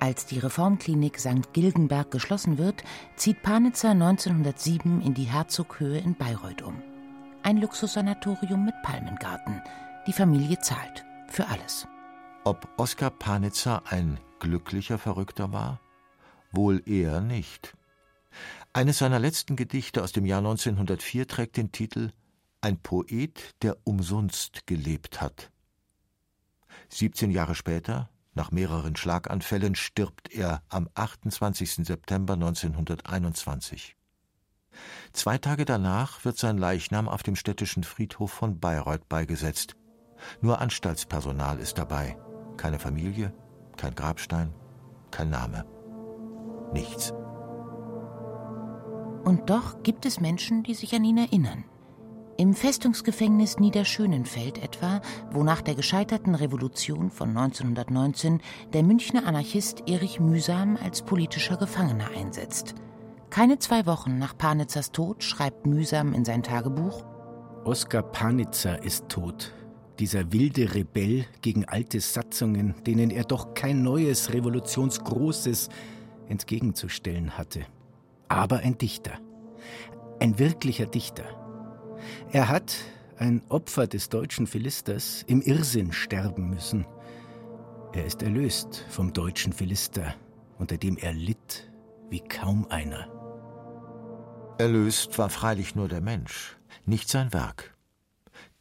Als 0.00 0.24
die 0.24 0.38
Reformklinik 0.38 1.18
St. 1.18 1.52
Gilgenberg 1.52 2.10
geschlossen 2.10 2.56
wird, 2.56 2.82
zieht 3.16 3.42
Panitzer 3.42 3.90
1907 3.90 5.02
in 5.02 5.12
die 5.12 5.24
Herzoghöhe 5.24 5.98
in 5.98 6.14
Bayreuth 6.14 6.62
um. 6.62 6.82
Ein 7.42 7.58
Luxussanatorium 7.58 8.64
mit 8.64 8.74
Palmengarten. 8.82 9.60
Die 10.06 10.12
Familie 10.12 10.58
zahlt. 10.60 11.04
Für 11.28 11.46
alles. 11.48 11.86
Ob 12.44 12.66
Oskar 12.78 13.10
Panitzer 13.10 13.82
ein 13.90 14.18
glücklicher 14.38 14.98
Verrückter 14.98 15.52
war? 15.52 15.80
Wohl 16.50 16.82
eher 16.86 17.20
nicht. 17.20 17.76
Eines 18.72 18.98
seiner 18.98 19.18
letzten 19.18 19.56
Gedichte 19.56 20.02
aus 20.02 20.12
dem 20.12 20.24
Jahr 20.24 20.38
1904 20.38 21.28
trägt 21.28 21.56
den 21.56 21.72
Titel 21.72 22.12
Ein 22.62 22.78
Poet, 22.78 23.54
der 23.62 23.78
umsonst 23.84 24.66
gelebt 24.66 25.22
hat. 25.22 25.50
17 26.90 27.30
Jahre 27.30 27.54
später, 27.54 28.10
Nach 28.34 28.52
mehreren 28.52 28.94
Schlaganfällen 28.96 29.74
stirbt 29.74 30.30
er 30.30 30.62
am 30.68 30.88
28. 30.94 31.86
September 31.86 32.34
1921. 32.34 33.96
Zwei 35.12 35.38
Tage 35.38 35.64
danach 35.64 36.24
wird 36.24 36.38
sein 36.38 36.58
Leichnam 36.58 37.08
auf 37.08 37.22
dem 37.22 37.34
städtischen 37.34 37.82
Friedhof 37.82 38.30
von 38.30 38.60
Bayreuth 38.60 39.08
beigesetzt. 39.08 39.74
Nur 40.40 40.60
Anstaltspersonal 40.60 41.58
ist 41.58 41.78
dabei. 41.78 42.16
Keine 42.56 42.78
Familie, 42.78 43.32
kein 43.76 43.94
Grabstein, 43.94 44.54
kein 45.10 45.30
Name. 45.30 45.64
Nichts. 46.72 47.12
Und 49.24 49.48
doch 49.50 49.82
gibt 49.82 50.06
es 50.06 50.20
Menschen, 50.20 50.62
die 50.62 50.74
sich 50.74 50.94
an 50.94 51.04
ihn 51.04 51.18
erinnern. 51.18 51.64
Im 52.40 52.54
Festungsgefängnis 52.54 53.58
Niederschönenfeld 53.58 54.62
etwa, 54.62 55.02
wo 55.30 55.42
nach 55.42 55.60
der 55.60 55.74
gescheiterten 55.74 56.34
Revolution 56.34 57.10
von 57.10 57.36
1919 57.36 58.40
der 58.72 58.82
Münchner 58.82 59.26
Anarchist 59.26 59.82
Erich 59.86 60.20
Mühsam 60.20 60.78
als 60.82 61.02
politischer 61.02 61.58
Gefangener 61.58 62.08
einsetzt. 62.16 62.74
Keine 63.28 63.58
zwei 63.58 63.84
Wochen 63.84 64.16
nach 64.16 64.38
Panitzers 64.38 64.90
Tod 64.90 65.22
schreibt 65.22 65.66
Mühsam 65.66 66.14
in 66.14 66.24
sein 66.24 66.42
Tagebuch: 66.42 67.04
Oskar 67.66 68.04
Panitzer 68.04 68.82
ist 68.82 69.10
tot. 69.10 69.52
Dieser 69.98 70.32
wilde 70.32 70.74
Rebell 70.74 71.26
gegen 71.42 71.66
alte 71.66 72.00
Satzungen, 72.00 72.74
denen 72.86 73.10
er 73.10 73.24
doch 73.24 73.52
kein 73.52 73.82
neues 73.82 74.32
Revolutionsgroßes 74.32 75.68
entgegenzustellen 76.26 77.36
hatte. 77.36 77.66
Aber 78.28 78.60
ein 78.60 78.78
Dichter. 78.78 79.18
Ein 80.20 80.38
wirklicher 80.38 80.86
Dichter 80.86 81.39
er 82.32 82.48
hat, 82.48 82.76
ein 83.18 83.42
Opfer 83.48 83.86
des 83.86 84.08
deutschen 84.08 84.46
Philisters, 84.46 85.24
im 85.26 85.42
Irrsinn 85.42 85.92
sterben 85.92 86.50
müssen. 86.50 86.86
Er 87.92 88.06
ist 88.06 88.22
erlöst 88.22 88.84
vom 88.88 89.12
deutschen 89.12 89.52
Philister, 89.52 90.14
unter 90.58 90.76
dem 90.78 90.96
er 90.96 91.12
litt 91.12 91.70
wie 92.08 92.20
kaum 92.20 92.66
einer. 92.70 93.08
Erlöst 94.58 95.18
war 95.18 95.30
freilich 95.30 95.74
nur 95.74 95.88
der 95.88 96.00
Mensch, 96.00 96.56
nicht 96.84 97.08
sein 97.08 97.32
Werk. 97.32 97.76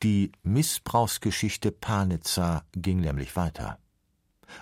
Die 0.02 0.32
Missbrauchsgeschichte 0.44 1.72
Panitzer 1.72 2.64
ging 2.74 3.02
nämlich 3.02 3.36
weiter. 3.36 3.78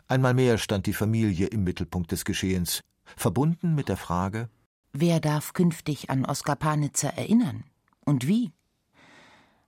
Einmal 0.07 0.33
mehr 0.33 0.57
stand 0.57 0.85
die 0.85 0.93
Familie 0.93 1.47
im 1.47 1.63
Mittelpunkt 1.63 2.11
des 2.11 2.25
Geschehens, 2.25 2.81
verbunden 3.15 3.75
mit 3.75 3.89
der 3.89 3.97
Frage 3.97 4.49
Wer 4.93 5.19
darf 5.19 5.53
künftig 5.53 6.09
an 6.09 6.25
Oskar 6.25 6.55
Panitzer 6.55 7.09
erinnern? 7.09 7.65
Und 8.03 8.27
wie? 8.27 8.51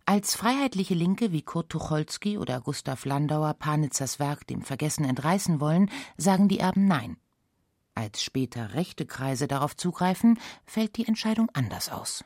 Als 0.09 0.35
freiheitliche 0.35 0.95
Linke 0.95 1.31
wie 1.31 1.43
Kurt 1.43 1.69
Tucholsky 1.69 2.39
oder 2.39 2.61
Gustav 2.61 3.05
Landauer 3.05 3.53
Panitzers 3.53 4.17
Werk 4.17 4.47
dem 4.47 4.63
Vergessen 4.63 5.05
entreißen 5.05 5.59
wollen, 5.59 5.91
sagen 6.17 6.47
die 6.47 6.57
Erben 6.57 6.87
Nein. 6.87 7.17
Als 7.93 8.23
später 8.23 8.73
rechte 8.73 9.05
Kreise 9.05 9.47
darauf 9.47 9.75
zugreifen, 9.75 10.39
fällt 10.65 10.97
die 10.97 11.07
Entscheidung 11.07 11.51
anders 11.53 11.89
aus. 11.89 12.25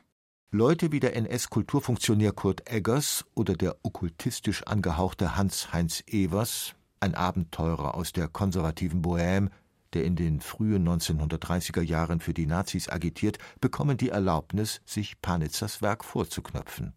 Leute 0.50 0.92
wie 0.92 1.00
der 1.00 1.14
NS-Kulturfunktionär 1.14 2.32
Kurt 2.32 2.70
Eggers 2.70 3.26
oder 3.34 3.52
der 3.52 3.76
okkultistisch 3.82 4.62
angehauchte 4.62 5.36
Hans-Heinz 5.36 6.04
Evers, 6.06 6.74
ein 7.00 7.14
Abenteurer 7.14 7.96
aus 7.96 8.14
der 8.14 8.28
konservativen 8.28 9.02
Bohème, 9.02 9.50
der 9.92 10.06
in 10.06 10.16
den 10.16 10.40
frühen 10.40 10.88
1930er 10.88 11.82
Jahren 11.82 12.20
für 12.20 12.32
die 12.32 12.46
Nazis 12.46 12.88
agitiert, 12.88 13.36
bekommen 13.60 13.98
die 13.98 14.08
Erlaubnis, 14.08 14.80
sich 14.86 15.20
Panitzers 15.20 15.82
Werk 15.82 16.02
vorzuknöpfen. 16.02 16.94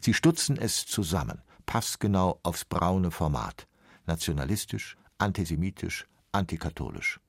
Sie 0.00 0.14
stutzen 0.14 0.56
es 0.56 0.86
zusammen, 0.86 1.42
passgenau 1.66 2.40
aufs 2.42 2.64
braune 2.64 3.10
Format, 3.10 3.66
nationalistisch, 4.06 4.96
antisemitisch, 5.18 6.06
antikatholisch. 6.32 7.20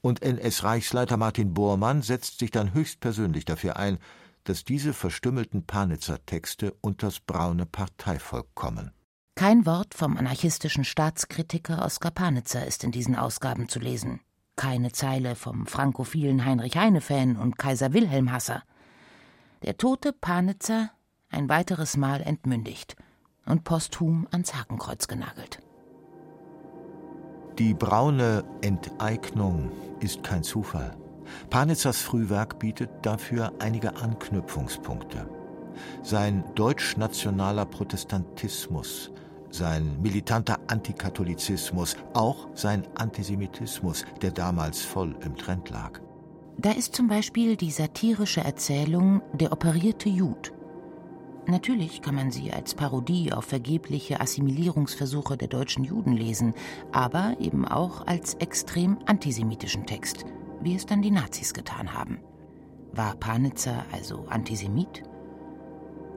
Und 0.00 0.22
NS-Reichsleiter 0.22 1.16
Martin 1.16 1.54
Bormann 1.54 2.02
setzt 2.02 2.38
sich 2.38 2.50
dann 2.50 2.74
höchstpersönlich 2.74 3.44
dafür 3.44 3.76
ein, 3.76 3.98
dass 4.44 4.64
diese 4.64 4.92
verstümmelten 4.92 5.66
Panitzer-Texte 5.66 6.74
unters 6.80 7.20
braune 7.20 7.66
Parteivolk 7.66 8.54
kommen. 8.54 8.92
Kein 9.34 9.66
Wort 9.66 9.94
vom 9.94 10.16
anarchistischen 10.16 10.84
Staatskritiker 10.84 11.84
Oskar 11.84 12.10
Panitzer 12.10 12.66
ist 12.66 12.84
in 12.84 12.90
diesen 12.90 13.16
Ausgaben 13.16 13.68
zu 13.68 13.78
lesen. 13.78 14.20
Keine 14.56 14.92
Zeile 14.92 15.34
vom 15.34 15.66
frankophilen 15.66 16.44
Heinrich 16.44 16.76
Heine-Fan 16.76 17.36
und 17.36 17.56
Kaiser 17.56 17.92
Wilhelm-Hasser. 17.92 18.62
Der 19.62 19.78
tote 19.78 20.12
Panitzer 20.12 20.90
ein 21.32 21.48
weiteres 21.48 21.96
Mal 21.96 22.20
entmündigt 22.22 22.96
und 23.46 23.64
posthum 23.64 24.26
ans 24.30 24.54
Hakenkreuz 24.54 25.08
genagelt. 25.08 25.60
Die 27.58 27.74
braune 27.74 28.44
Enteignung 28.62 29.70
ist 30.00 30.22
kein 30.22 30.42
Zufall. 30.42 30.96
Panitzers 31.50 32.00
Frühwerk 32.00 32.58
bietet 32.58 32.90
dafür 33.02 33.52
einige 33.58 33.96
Anknüpfungspunkte. 33.96 35.28
Sein 36.02 36.44
deutsch-nationaler 36.54 37.66
Protestantismus, 37.66 39.10
sein 39.50 40.00
militanter 40.00 40.58
Antikatholizismus, 40.66 41.96
auch 42.14 42.48
sein 42.54 42.86
Antisemitismus, 42.94 44.04
der 44.22 44.30
damals 44.30 44.80
voll 44.80 45.14
im 45.24 45.36
Trend 45.36 45.70
lag. 45.70 46.00
Da 46.58 46.72
ist 46.72 46.94
zum 46.94 47.08
Beispiel 47.08 47.56
die 47.56 47.70
satirische 47.70 48.42
Erzählung 48.42 49.22
Der 49.32 49.52
operierte 49.52 50.08
Jud 50.08 50.52
Natürlich 51.46 52.02
kann 52.02 52.14
man 52.14 52.30
sie 52.30 52.52
als 52.52 52.74
Parodie 52.74 53.32
auf 53.32 53.44
vergebliche 53.46 54.20
Assimilierungsversuche 54.20 55.36
der 55.36 55.48
deutschen 55.48 55.82
Juden 55.82 56.12
lesen, 56.12 56.54
aber 56.92 57.36
eben 57.40 57.66
auch 57.66 58.06
als 58.06 58.34
extrem 58.34 58.98
antisemitischen 59.06 59.84
Text, 59.84 60.24
wie 60.60 60.76
es 60.76 60.86
dann 60.86 61.02
die 61.02 61.10
Nazis 61.10 61.52
getan 61.52 61.92
haben. 61.92 62.20
War 62.92 63.16
Panitzer 63.16 63.84
also 63.90 64.26
Antisemit? 64.28 65.02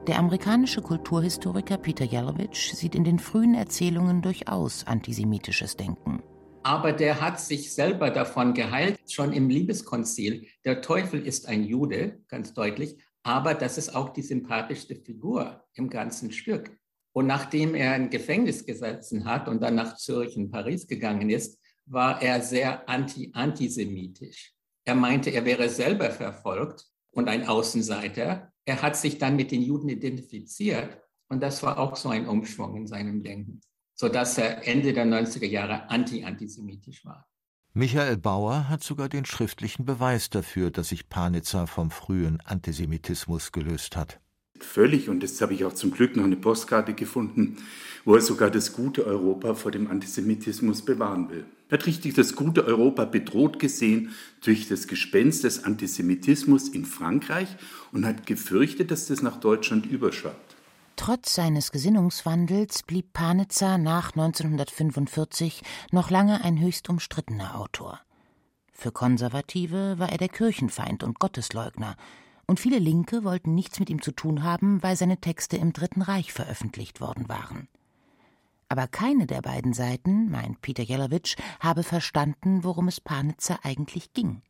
Der 0.06 0.20
amerikanische 0.20 0.82
Kulturhistoriker 0.82 1.78
Peter 1.78 2.04
Jelovich 2.04 2.72
sieht 2.74 2.94
in 2.94 3.02
den 3.02 3.18
frühen 3.18 3.54
Erzählungen 3.54 4.22
durchaus 4.22 4.86
antisemitisches 4.86 5.76
Denken. 5.76 6.22
Aber 6.62 6.92
der 6.92 7.20
hat 7.20 7.40
sich 7.40 7.72
selber 7.72 8.10
davon 8.10 8.54
geheilt, 8.54 8.98
schon 9.08 9.32
im 9.32 9.48
Liebeskonzil. 9.48 10.46
Der 10.64 10.80
Teufel 10.80 11.26
ist 11.26 11.48
ein 11.48 11.64
Jude, 11.64 12.20
ganz 12.28 12.54
deutlich, 12.54 12.98
aber 13.26 13.54
das 13.54 13.76
ist 13.76 13.92
auch 13.92 14.10
die 14.10 14.22
sympathischste 14.22 14.94
Figur 14.94 15.64
im 15.74 15.90
ganzen 15.90 16.30
Stück. 16.30 16.78
Und 17.12 17.26
nachdem 17.26 17.74
er 17.74 17.90
ein 17.90 18.08
Gefängnis 18.08 18.64
gesessen 18.64 19.24
hat 19.24 19.48
und 19.48 19.60
dann 19.60 19.74
nach 19.74 19.96
Zürich 19.96 20.36
und 20.36 20.52
Paris 20.52 20.86
gegangen 20.86 21.28
ist, 21.30 21.60
war 21.86 22.22
er 22.22 22.40
sehr 22.40 22.88
anti-antisemitisch. 22.88 24.54
Er 24.84 24.94
meinte, 24.94 25.30
er 25.30 25.44
wäre 25.44 25.68
selber 25.68 26.12
verfolgt 26.12 26.86
und 27.10 27.28
ein 27.28 27.48
Außenseiter. 27.48 28.52
Er 28.64 28.82
hat 28.82 28.96
sich 28.96 29.18
dann 29.18 29.34
mit 29.34 29.50
den 29.50 29.62
Juden 29.62 29.88
identifiziert 29.88 31.00
und 31.28 31.42
das 31.42 31.64
war 31.64 31.80
auch 31.80 31.96
so 31.96 32.10
ein 32.10 32.28
Umschwung 32.28 32.76
in 32.76 32.86
seinem 32.86 33.24
Denken, 33.24 33.60
sodass 33.96 34.38
er 34.38 34.68
Ende 34.68 34.92
der 34.92 35.04
90er 35.04 35.46
Jahre 35.46 35.90
anti-antisemitisch 35.90 37.04
war. 37.04 37.26
Michael 37.78 38.16
Bauer 38.16 38.70
hat 38.70 38.82
sogar 38.82 39.10
den 39.10 39.26
schriftlichen 39.26 39.84
Beweis 39.84 40.30
dafür, 40.30 40.70
dass 40.70 40.88
sich 40.88 41.10
Panitzer 41.10 41.66
vom 41.66 41.90
frühen 41.90 42.40
Antisemitismus 42.42 43.52
gelöst 43.52 43.98
hat. 43.98 44.18
Völlig, 44.58 45.10
und 45.10 45.22
jetzt 45.22 45.42
habe 45.42 45.52
ich 45.52 45.62
auch 45.66 45.74
zum 45.74 45.90
Glück 45.90 46.16
noch 46.16 46.24
eine 46.24 46.36
Postkarte 46.36 46.94
gefunden, 46.94 47.58
wo 48.06 48.14
er 48.14 48.22
sogar 48.22 48.50
das 48.50 48.72
gute 48.72 49.04
Europa 49.04 49.52
vor 49.52 49.72
dem 49.72 49.90
Antisemitismus 49.90 50.86
bewahren 50.86 51.28
will. 51.28 51.44
Er 51.68 51.76
hat 51.76 51.86
richtig 51.86 52.14
das 52.14 52.34
gute 52.34 52.64
Europa 52.64 53.04
bedroht 53.04 53.58
gesehen 53.58 54.14
durch 54.42 54.68
das 54.68 54.88
Gespenst 54.88 55.44
des 55.44 55.64
Antisemitismus 55.64 56.70
in 56.70 56.86
Frankreich 56.86 57.56
und 57.92 58.06
hat 58.06 58.26
gefürchtet, 58.26 58.90
dass 58.90 59.06
das 59.06 59.20
nach 59.20 59.38
Deutschland 59.38 59.84
überschwappt. 59.84 60.45
Trotz 60.96 61.34
seines 61.34 61.72
Gesinnungswandels 61.72 62.82
blieb 62.82 63.12
Panitzer 63.12 63.76
nach 63.78 64.12
1945 64.12 65.62
noch 65.92 66.10
lange 66.10 66.42
ein 66.42 66.58
höchst 66.58 66.88
umstrittener 66.88 67.60
Autor. 67.60 68.00
Für 68.72 68.92
Konservative 68.92 69.98
war 69.98 70.10
er 70.10 70.18
der 70.18 70.30
Kirchenfeind 70.30 71.04
und 71.04 71.18
Gottesleugner, 71.18 71.96
und 72.46 72.60
viele 72.60 72.78
Linke 72.78 73.24
wollten 73.24 73.54
nichts 73.54 73.78
mit 73.80 73.90
ihm 73.90 74.00
zu 74.00 74.12
tun 74.12 74.42
haben, 74.42 74.82
weil 74.82 74.96
seine 74.96 75.20
Texte 75.20 75.56
im 75.56 75.72
Dritten 75.72 76.02
Reich 76.02 76.32
veröffentlicht 76.32 77.00
worden 77.00 77.28
waren. 77.28 77.68
Aber 78.68 78.86
keine 78.88 79.26
der 79.26 79.42
beiden 79.42 79.74
Seiten, 79.74 80.30
meint 80.30 80.60
Peter 80.60 80.82
Jelowitsch, 80.82 81.36
habe 81.60 81.82
verstanden, 81.82 82.64
worum 82.64 82.88
es 82.88 83.00
Panitzer 83.00 83.60
eigentlich 83.64 84.12
ging. 84.12 84.42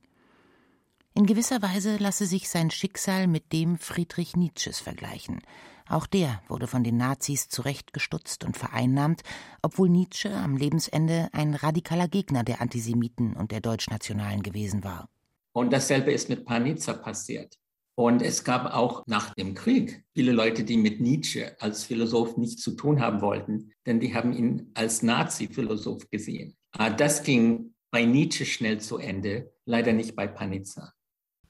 In 1.15 1.27
gewisser 1.27 1.63
Weise 1.63 1.97
lasse 1.97 2.27
sich 2.27 2.49
sein 2.49 2.71
Schicksal 2.71 3.27
mit 3.27 3.53
dem 3.53 3.79
Friedrich 3.79 4.37
Nietzsches 4.37 4.81
vergleichen, 4.81 5.41
auch 5.89 6.07
der 6.07 6.43
wurde 6.49 6.67
von 6.67 6.85
den 6.85 6.97
Nazis 6.97 7.49
zurechtgestutzt 7.49 8.45
und 8.45 8.57
vereinnahmt, 8.57 9.23
obwohl 9.63 9.89
Nietzsche 9.89 10.31
am 10.31 10.57
Lebensende 10.57 11.29
ein 11.33 11.55
radikaler 11.55 12.09
Gegner 12.09 12.43
der 12.43 12.61
Antisemiten 12.61 13.35
und 13.35 13.53
der 13.53 13.61
Deutschnationalen 13.61 14.43
gewesen 14.43 14.85
war. 14.85 15.09
Und 15.53 15.73
dasselbe 15.73 16.13
ist 16.13 16.29
mit 16.29 16.45
Panizza 16.45 16.93
passiert. 16.93 17.57
Und 17.99 18.21
es 18.21 18.45
gab 18.45 18.75
auch 18.75 19.07
nach 19.07 19.33
dem 19.35 19.55
Krieg 19.55 20.05
viele 20.15 20.33
Leute, 20.33 20.65
die 20.65 20.77
mit 20.77 21.01
Nietzsche 21.01 21.57
als 21.61 21.85
Philosoph 21.85 22.37
nichts 22.37 22.61
zu 22.61 22.73
tun 22.73 23.01
haben 23.01 23.23
wollten, 23.23 23.73
denn 23.87 24.01
die 24.01 24.15
haben 24.15 24.35
ihn 24.35 24.71
als 24.75 25.03
Nazi-Philosoph 25.03 26.11
gesehen. 26.11 26.55
Ah, 26.73 26.91
das 26.91 27.23
ging 27.23 27.75
bei 27.91 28.05
Nietzsche 28.05 28.45
schnell 28.45 28.81
zu 28.81 28.99
Ende, 28.99 29.51
leider 29.65 29.95
nicht 29.95 30.15
bei 30.15 30.27
Panizza. 30.27 30.93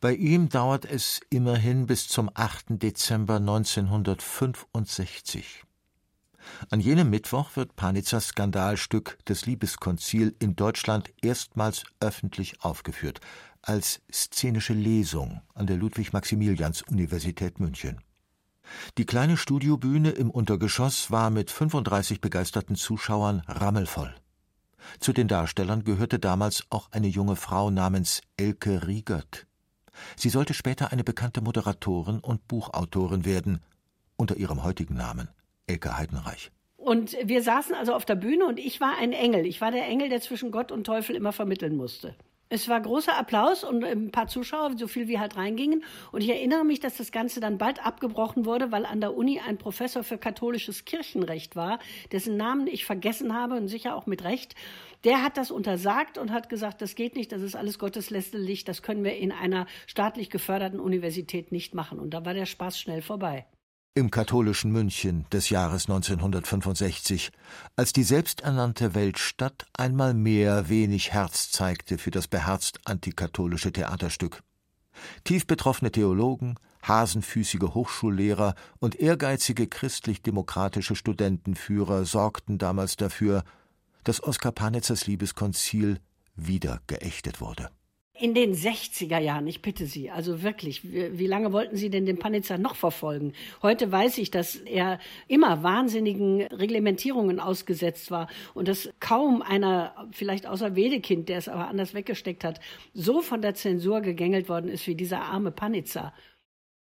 Bei 0.00 0.14
ihm 0.14 0.48
dauert 0.50 0.84
es 0.84 1.22
immerhin 1.30 1.86
bis 1.86 2.06
zum 2.06 2.30
8. 2.34 2.82
Dezember 2.82 3.36
1965. 3.36 5.64
An 6.70 6.80
jenem 6.80 7.08
Mittwoch 7.08 7.56
wird 7.56 7.76
Panizzas 7.76 8.26
Skandalstück 8.28 9.16
Das 9.24 9.46
Liebeskonzil 9.46 10.36
in 10.38 10.54
Deutschland 10.54 11.14
erstmals 11.22 11.84
öffentlich 11.98 12.62
aufgeführt, 12.62 13.22
als 13.62 14.02
szenische 14.12 14.74
Lesung 14.74 15.40
an 15.54 15.66
der 15.66 15.78
Ludwig-Maximilians-Universität 15.78 17.58
München. 17.58 18.02
Die 18.98 19.06
kleine 19.06 19.38
Studiobühne 19.38 20.10
im 20.10 20.30
Untergeschoss 20.30 21.10
war 21.10 21.30
mit 21.30 21.50
35 21.50 22.20
begeisterten 22.20 22.76
Zuschauern 22.76 23.40
rammelvoll. 23.46 24.14
Zu 25.00 25.14
den 25.14 25.26
Darstellern 25.26 25.84
gehörte 25.84 26.18
damals 26.18 26.66
auch 26.68 26.92
eine 26.92 27.08
junge 27.08 27.36
Frau 27.36 27.70
namens 27.70 28.20
Elke 28.36 28.86
Riegert. 28.86 29.46
Sie 30.16 30.28
sollte 30.28 30.54
später 30.54 30.92
eine 30.92 31.04
bekannte 31.04 31.40
Moderatorin 31.40 32.20
und 32.20 32.46
Buchautorin 32.48 33.24
werden, 33.24 33.60
unter 34.16 34.36
ihrem 34.36 34.64
heutigen 34.64 34.94
Namen 34.94 35.28
Elke 35.66 35.96
Heidenreich. 35.96 36.50
Und 36.76 37.16
wir 37.22 37.42
saßen 37.42 37.74
also 37.74 37.94
auf 37.94 38.04
der 38.04 38.14
Bühne 38.14 38.46
und 38.46 38.58
ich 38.58 38.80
war 38.80 38.96
ein 38.98 39.12
Engel. 39.12 39.44
Ich 39.44 39.60
war 39.60 39.72
der 39.72 39.86
Engel, 39.86 40.08
der 40.08 40.20
zwischen 40.20 40.50
Gott 40.50 40.70
und 40.70 40.84
Teufel 40.84 41.16
immer 41.16 41.32
vermitteln 41.32 41.76
musste. 41.76 42.14
Es 42.48 42.68
war 42.68 42.80
großer 42.80 43.16
Applaus 43.18 43.64
und 43.64 43.82
ein 43.82 44.12
paar 44.12 44.28
Zuschauer, 44.28 44.78
so 44.78 44.86
viel 44.86 45.08
wie 45.08 45.18
halt 45.18 45.36
reingingen. 45.36 45.82
Und 46.12 46.22
ich 46.22 46.28
erinnere 46.28 46.64
mich, 46.64 46.78
dass 46.78 46.96
das 46.96 47.10
Ganze 47.10 47.40
dann 47.40 47.58
bald 47.58 47.84
abgebrochen 47.84 48.46
wurde, 48.46 48.70
weil 48.70 48.86
an 48.86 49.00
der 49.00 49.16
Uni 49.16 49.40
ein 49.40 49.58
Professor 49.58 50.04
für 50.04 50.16
katholisches 50.16 50.84
Kirchenrecht 50.84 51.56
war, 51.56 51.80
dessen 52.12 52.36
Namen 52.36 52.68
ich 52.68 52.84
vergessen 52.84 53.34
habe 53.34 53.56
und 53.56 53.66
sicher 53.66 53.96
auch 53.96 54.06
mit 54.06 54.22
Recht. 54.22 54.54
Der 55.02 55.24
hat 55.24 55.36
das 55.36 55.50
untersagt 55.50 56.18
und 56.18 56.30
hat 56.30 56.48
gesagt, 56.48 56.82
das 56.82 56.94
geht 56.94 57.16
nicht, 57.16 57.32
das 57.32 57.42
ist 57.42 57.56
alles 57.56 57.80
gotteslästerlich, 57.80 58.62
das 58.64 58.80
können 58.80 59.02
wir 59.02 59.16
in 59.16 59.32
einer 59.32 59.66
staatlich 59.88 60.30
geförderten 60.30 60.78
Universität 60.78 61.50
nicht 61.50 61.74
machen. 61.74 61.98
Und 61.98 62.10
da 62.10 62.24
war 62.24 62.34
der 62.34 62.46
Spaß 62.46 62.78
schnell 62.78 63.02
vorbei 63.02 63.44
im 63.96 64.10
katholischen 64.10 64.72
München 64.72 65.24
des 65.32 65.48
Jahres 65.48 65.88
1965, 65.88 67.32
als 67.76 67.94
die 67.94 68.02
selbsternannte 68.02 68.94
Weltstadt 68.94 69.66
einmal 69.72 70.12
mehr 70.12 70.68
wenig 70.68 71.12
Herz 71.14 71.50
zeigte 71.50 71.96
für 71.96 72.10
das 72.10 72.28
beherzt 72.28 72.78
antikatholische 72.84 73.72
Theaterstück. 73.72 74.42
Tief 75.24 75.46
betroffene 75.46 75.90
Theologen, 75.90 76.56
hasenfüßige 76.82 77.72
Hochschullehrer 77.72 78.54
und 78.80 78.96
ehrgeizige 78.96 79.66
christlich-demokratische 79.66 80.94
Studentenführer 80.94 82.04
sorgten 82.04 82.58
damals 82.58 82.96
dafür, 82.96 83.44
dass 84.04 84.22
Oskar 84.22 84.52
Panitzers 84.52 85.06
Liebeskonzil 85.06 86.00
wieder 86.34 86.82
geächtet 86.86 87.40
wurde. 87.40 87.70
In 88.18 88.32
den 88.32 88.54
60er 88.54 89.18
Jahren, 89.18 89.46
ich 89.46 89.60
bitte 89.60 89.86
Sie, 89.86 90.10
also 90.10 90.42
wirklich, 90.42 90.82
wie 90.84 91.26
lange 91.26 91.52
wollten 91.52 91.76
Sie 91.76 91.90
denn 91.90 92.06
den 92.06 92.18
Panitzer 92.18 92.56
noch 92.56 92.74
verfolgen? 92.74 93.34
Heute 93.60 93.92
weiß 93.92 94.16
ich, 94.18 94.30
dass 94.30 94.56
er 94.56 94.98
immer 95.28 95.62
wahnsinnigen 95.62 96.42
Reglementierungen 96.42 97.40
ausgesetzt 97.40 98.10
war 98.10 98.28
und 98.54 98.68
dass 98.68 98.88
kaum 99.00 99.42
einer, 99.42 100.08
vielleicht 100.12 100.46
außer 100.46 100.74
Wedekind, 100.76 101.28
der 101.28 101.38
es 101.38 101.48
aber 101.48 101.68
anders 101.68 101.92
weggesteckt 101.92 102.42
hat, 102.42 102.60
so 102.94 103.20
von 103.20 103.42
der 103.42 103.54
Zensur 103.54 104.00
gegängelt 104.00 104.48
worden 104.48 104.70
ist 104.70 104.86
wie 104.86 104.94
dieser 104.94 105.20
arme 105.20 105.50
Panitzer. 105.50 106.14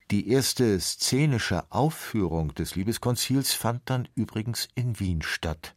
Die 0.10 0.30
erste 0.30 0.80
szenische 0.80 1.72
Aufführung 1.72 2.56
des 2.56 2.76
Liebeskonzils 2.76 3.54
fand 3.54 3.88
dann 3.92 4.08
übrigens 4.16 4.68
in 4.74 5.00
Wien 5.00 5.22
statt, 5.22 5.76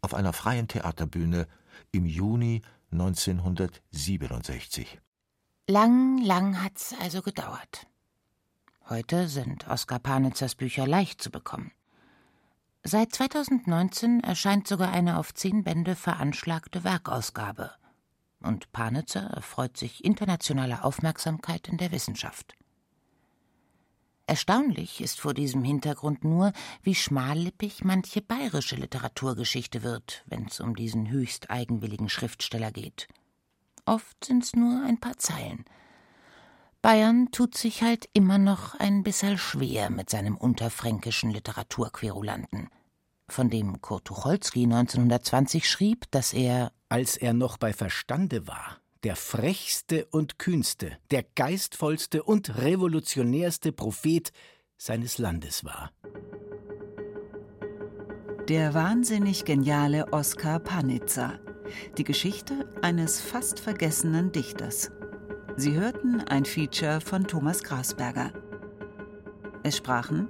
auf 0.00 0.14
einer 0.14 0.32
freien 0.32 0.68
Theaterbühne 0.68 1.48
im 1.90 2.06
Juni 2.06 2.62
1967. 2.92 5.00
Lang, 5.68 6.18
lang 6.18 6.62
hat's 6.62 6.94
also 7.00 7.22
gedauert. 7.22 7.86
Heute 8.88 9.28
sind 9.28 9.68
Oskar 9.68 9.98
Panitzers 9.98 10.54
Bücher 10.54 10.86
leicht 10.86 11.22
zu 11.22 11.30
bekommen. 11.30 11.72
Seit 12.84 13.14
2019 13.14 14.20
erscheint 14.20 14.66
sogar 14.66 14.92
eine 14.92 15.18
auf 15.18 15.32
zehn 15.32 15.64
Bände 15.64 15.94
veranschlagte 15.94 16.84
Werkausgabe. 16.84 17.70
Und 18.40 18.72
Panitzer 18.72 19.22
erfreut 19.22 19.76
sich 19.76 20.04
internationaler 20.04 20.84
Aufmerksamkeit 20.84 21.68
in 21.68 21.78
der 21.78 21.92
Wissenschaft. 21.92 22.56
Erstaunlich 24.26 25.00
ist 25.00 25.20
vor 25.20 25.34
diesem 25.34 25.64
Hintergrund 25.64 26.24
nur, 26.24 26.52
wie 26.82 26.94
schmallippig 26.94 27.84
manche 27.84 28.22
bayerische 28.22 28.76
Literaturgeschichte 28.76 29.82
wird, 29.82 30.22
wenn 30.26 30.46
es 30.46 30.60
um 30.60 30.76
diesen 30.76 31.10
höchst 31.10 31.50
eigenwilligen 31.50 32.08
Schriftsteller 32.08 32.70
geht. 32.70 33.08
Oft 33.84 34.24
sind's 34.24 34.54
nur 34.54 34.84
ein 34.86 35.00
paar 35.00 35.18
Zeilen. 35.18 35.64
Bayern 36.82 37.30
tut 37.30 37.56
sich 37.56 37.82
halt 37.82 38.08
immer 38.12 38.38
noch 38.38 38.74
ein 38.74 39.02
bisschen 39.02 39.38
schwer 39.38 39.90
mit 39.90 40.10
seinem 40.10 40.36
unterfränkischen 40.36 41.30
Literaturquerulanten, 41.30 42.68
von 43.28 43.50
dem 43.50 43.80
Kurt 43.80 44.06
Tucholsky 44.06 44.64
1920 44.64 45.68
schrieb, 45.68 46.10
dass 46.10 46.32
er, 46.32 46.72
als 46.88 47.16
er 47.16 47.34
noch 47.34 47.56
bei 47.56 47.72
Verstande 47.72 48.46
war, 48.46 48.81
der 49.04 49.16
frechste 49.16 50.06
und 50.06 50.38
kühnste, 50.38 50.98
der 51.10 51.24
geistvollste 51.34 52.22
und 52.22 52.58
revolutionärste 52.58 53.72
Prophet 53.72 54.32
seines 54.76 55.18
Landes 55.18 55.64
war. 55.64 55.92
Der 58.48 58.74
wahnsinnig 58.74 59.44
geniale 59.44 60.12
Oskar 60.12 60.58
Panizza. 60.58 61.38
Die 61.96 62.04
Geschichte 62.04 62.68
eines 62.82 63.20
fast 63.20 63.60
vergessenen 63.60 64.32
Dichters. 64.32 64.90
Sie 65.56 65.74
hörten 65.74 66.20
ein 66.20 66.44
Feature 66.44 67.00
von 67.00 67.26
Thomas 67.26 67.62
Grasberger. 67.62 68.32
Es 69.62 69.76
sprachen 69.76 70.28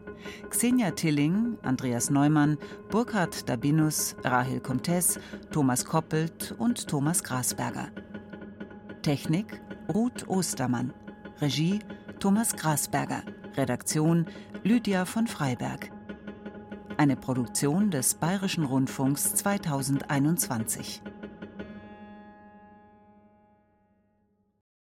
Xenia 0.50 0.90
Tilling, 0.90 1.56
Andreas 1.62 2.10
Neumann, 2.10 2.58
Burkhard 2.90 3.48
Dabinus, 3.48 4.14
Rahel 4.24 4.60
Comtes, 4.60 5.18
Thomas 5.50 5.84
Koppelt 5.84 6.54
und 6.58 6.86
Thomas 6.86 7.24
Grasberger. 7.24 7.88
Technik 9.02 9.60
Ruth 9.92 10.28
Ostermann. 10.28 10.92
Regie 11.40 11.80
Thomas 12.20 12.54
Grasberger. 12.54 13.24
Redaktion 13.56 14.26
Lydia 14.62 15.04
von 15.04 15.26
Freiberg. 15.26 15.90
Eine 16.98 17.16
Produktion 17.16 17.90
des 17.90 18.14
Bayerischen 18.14 18.64
Rundfunks 18.64 19.34
2021. 19.34 21.02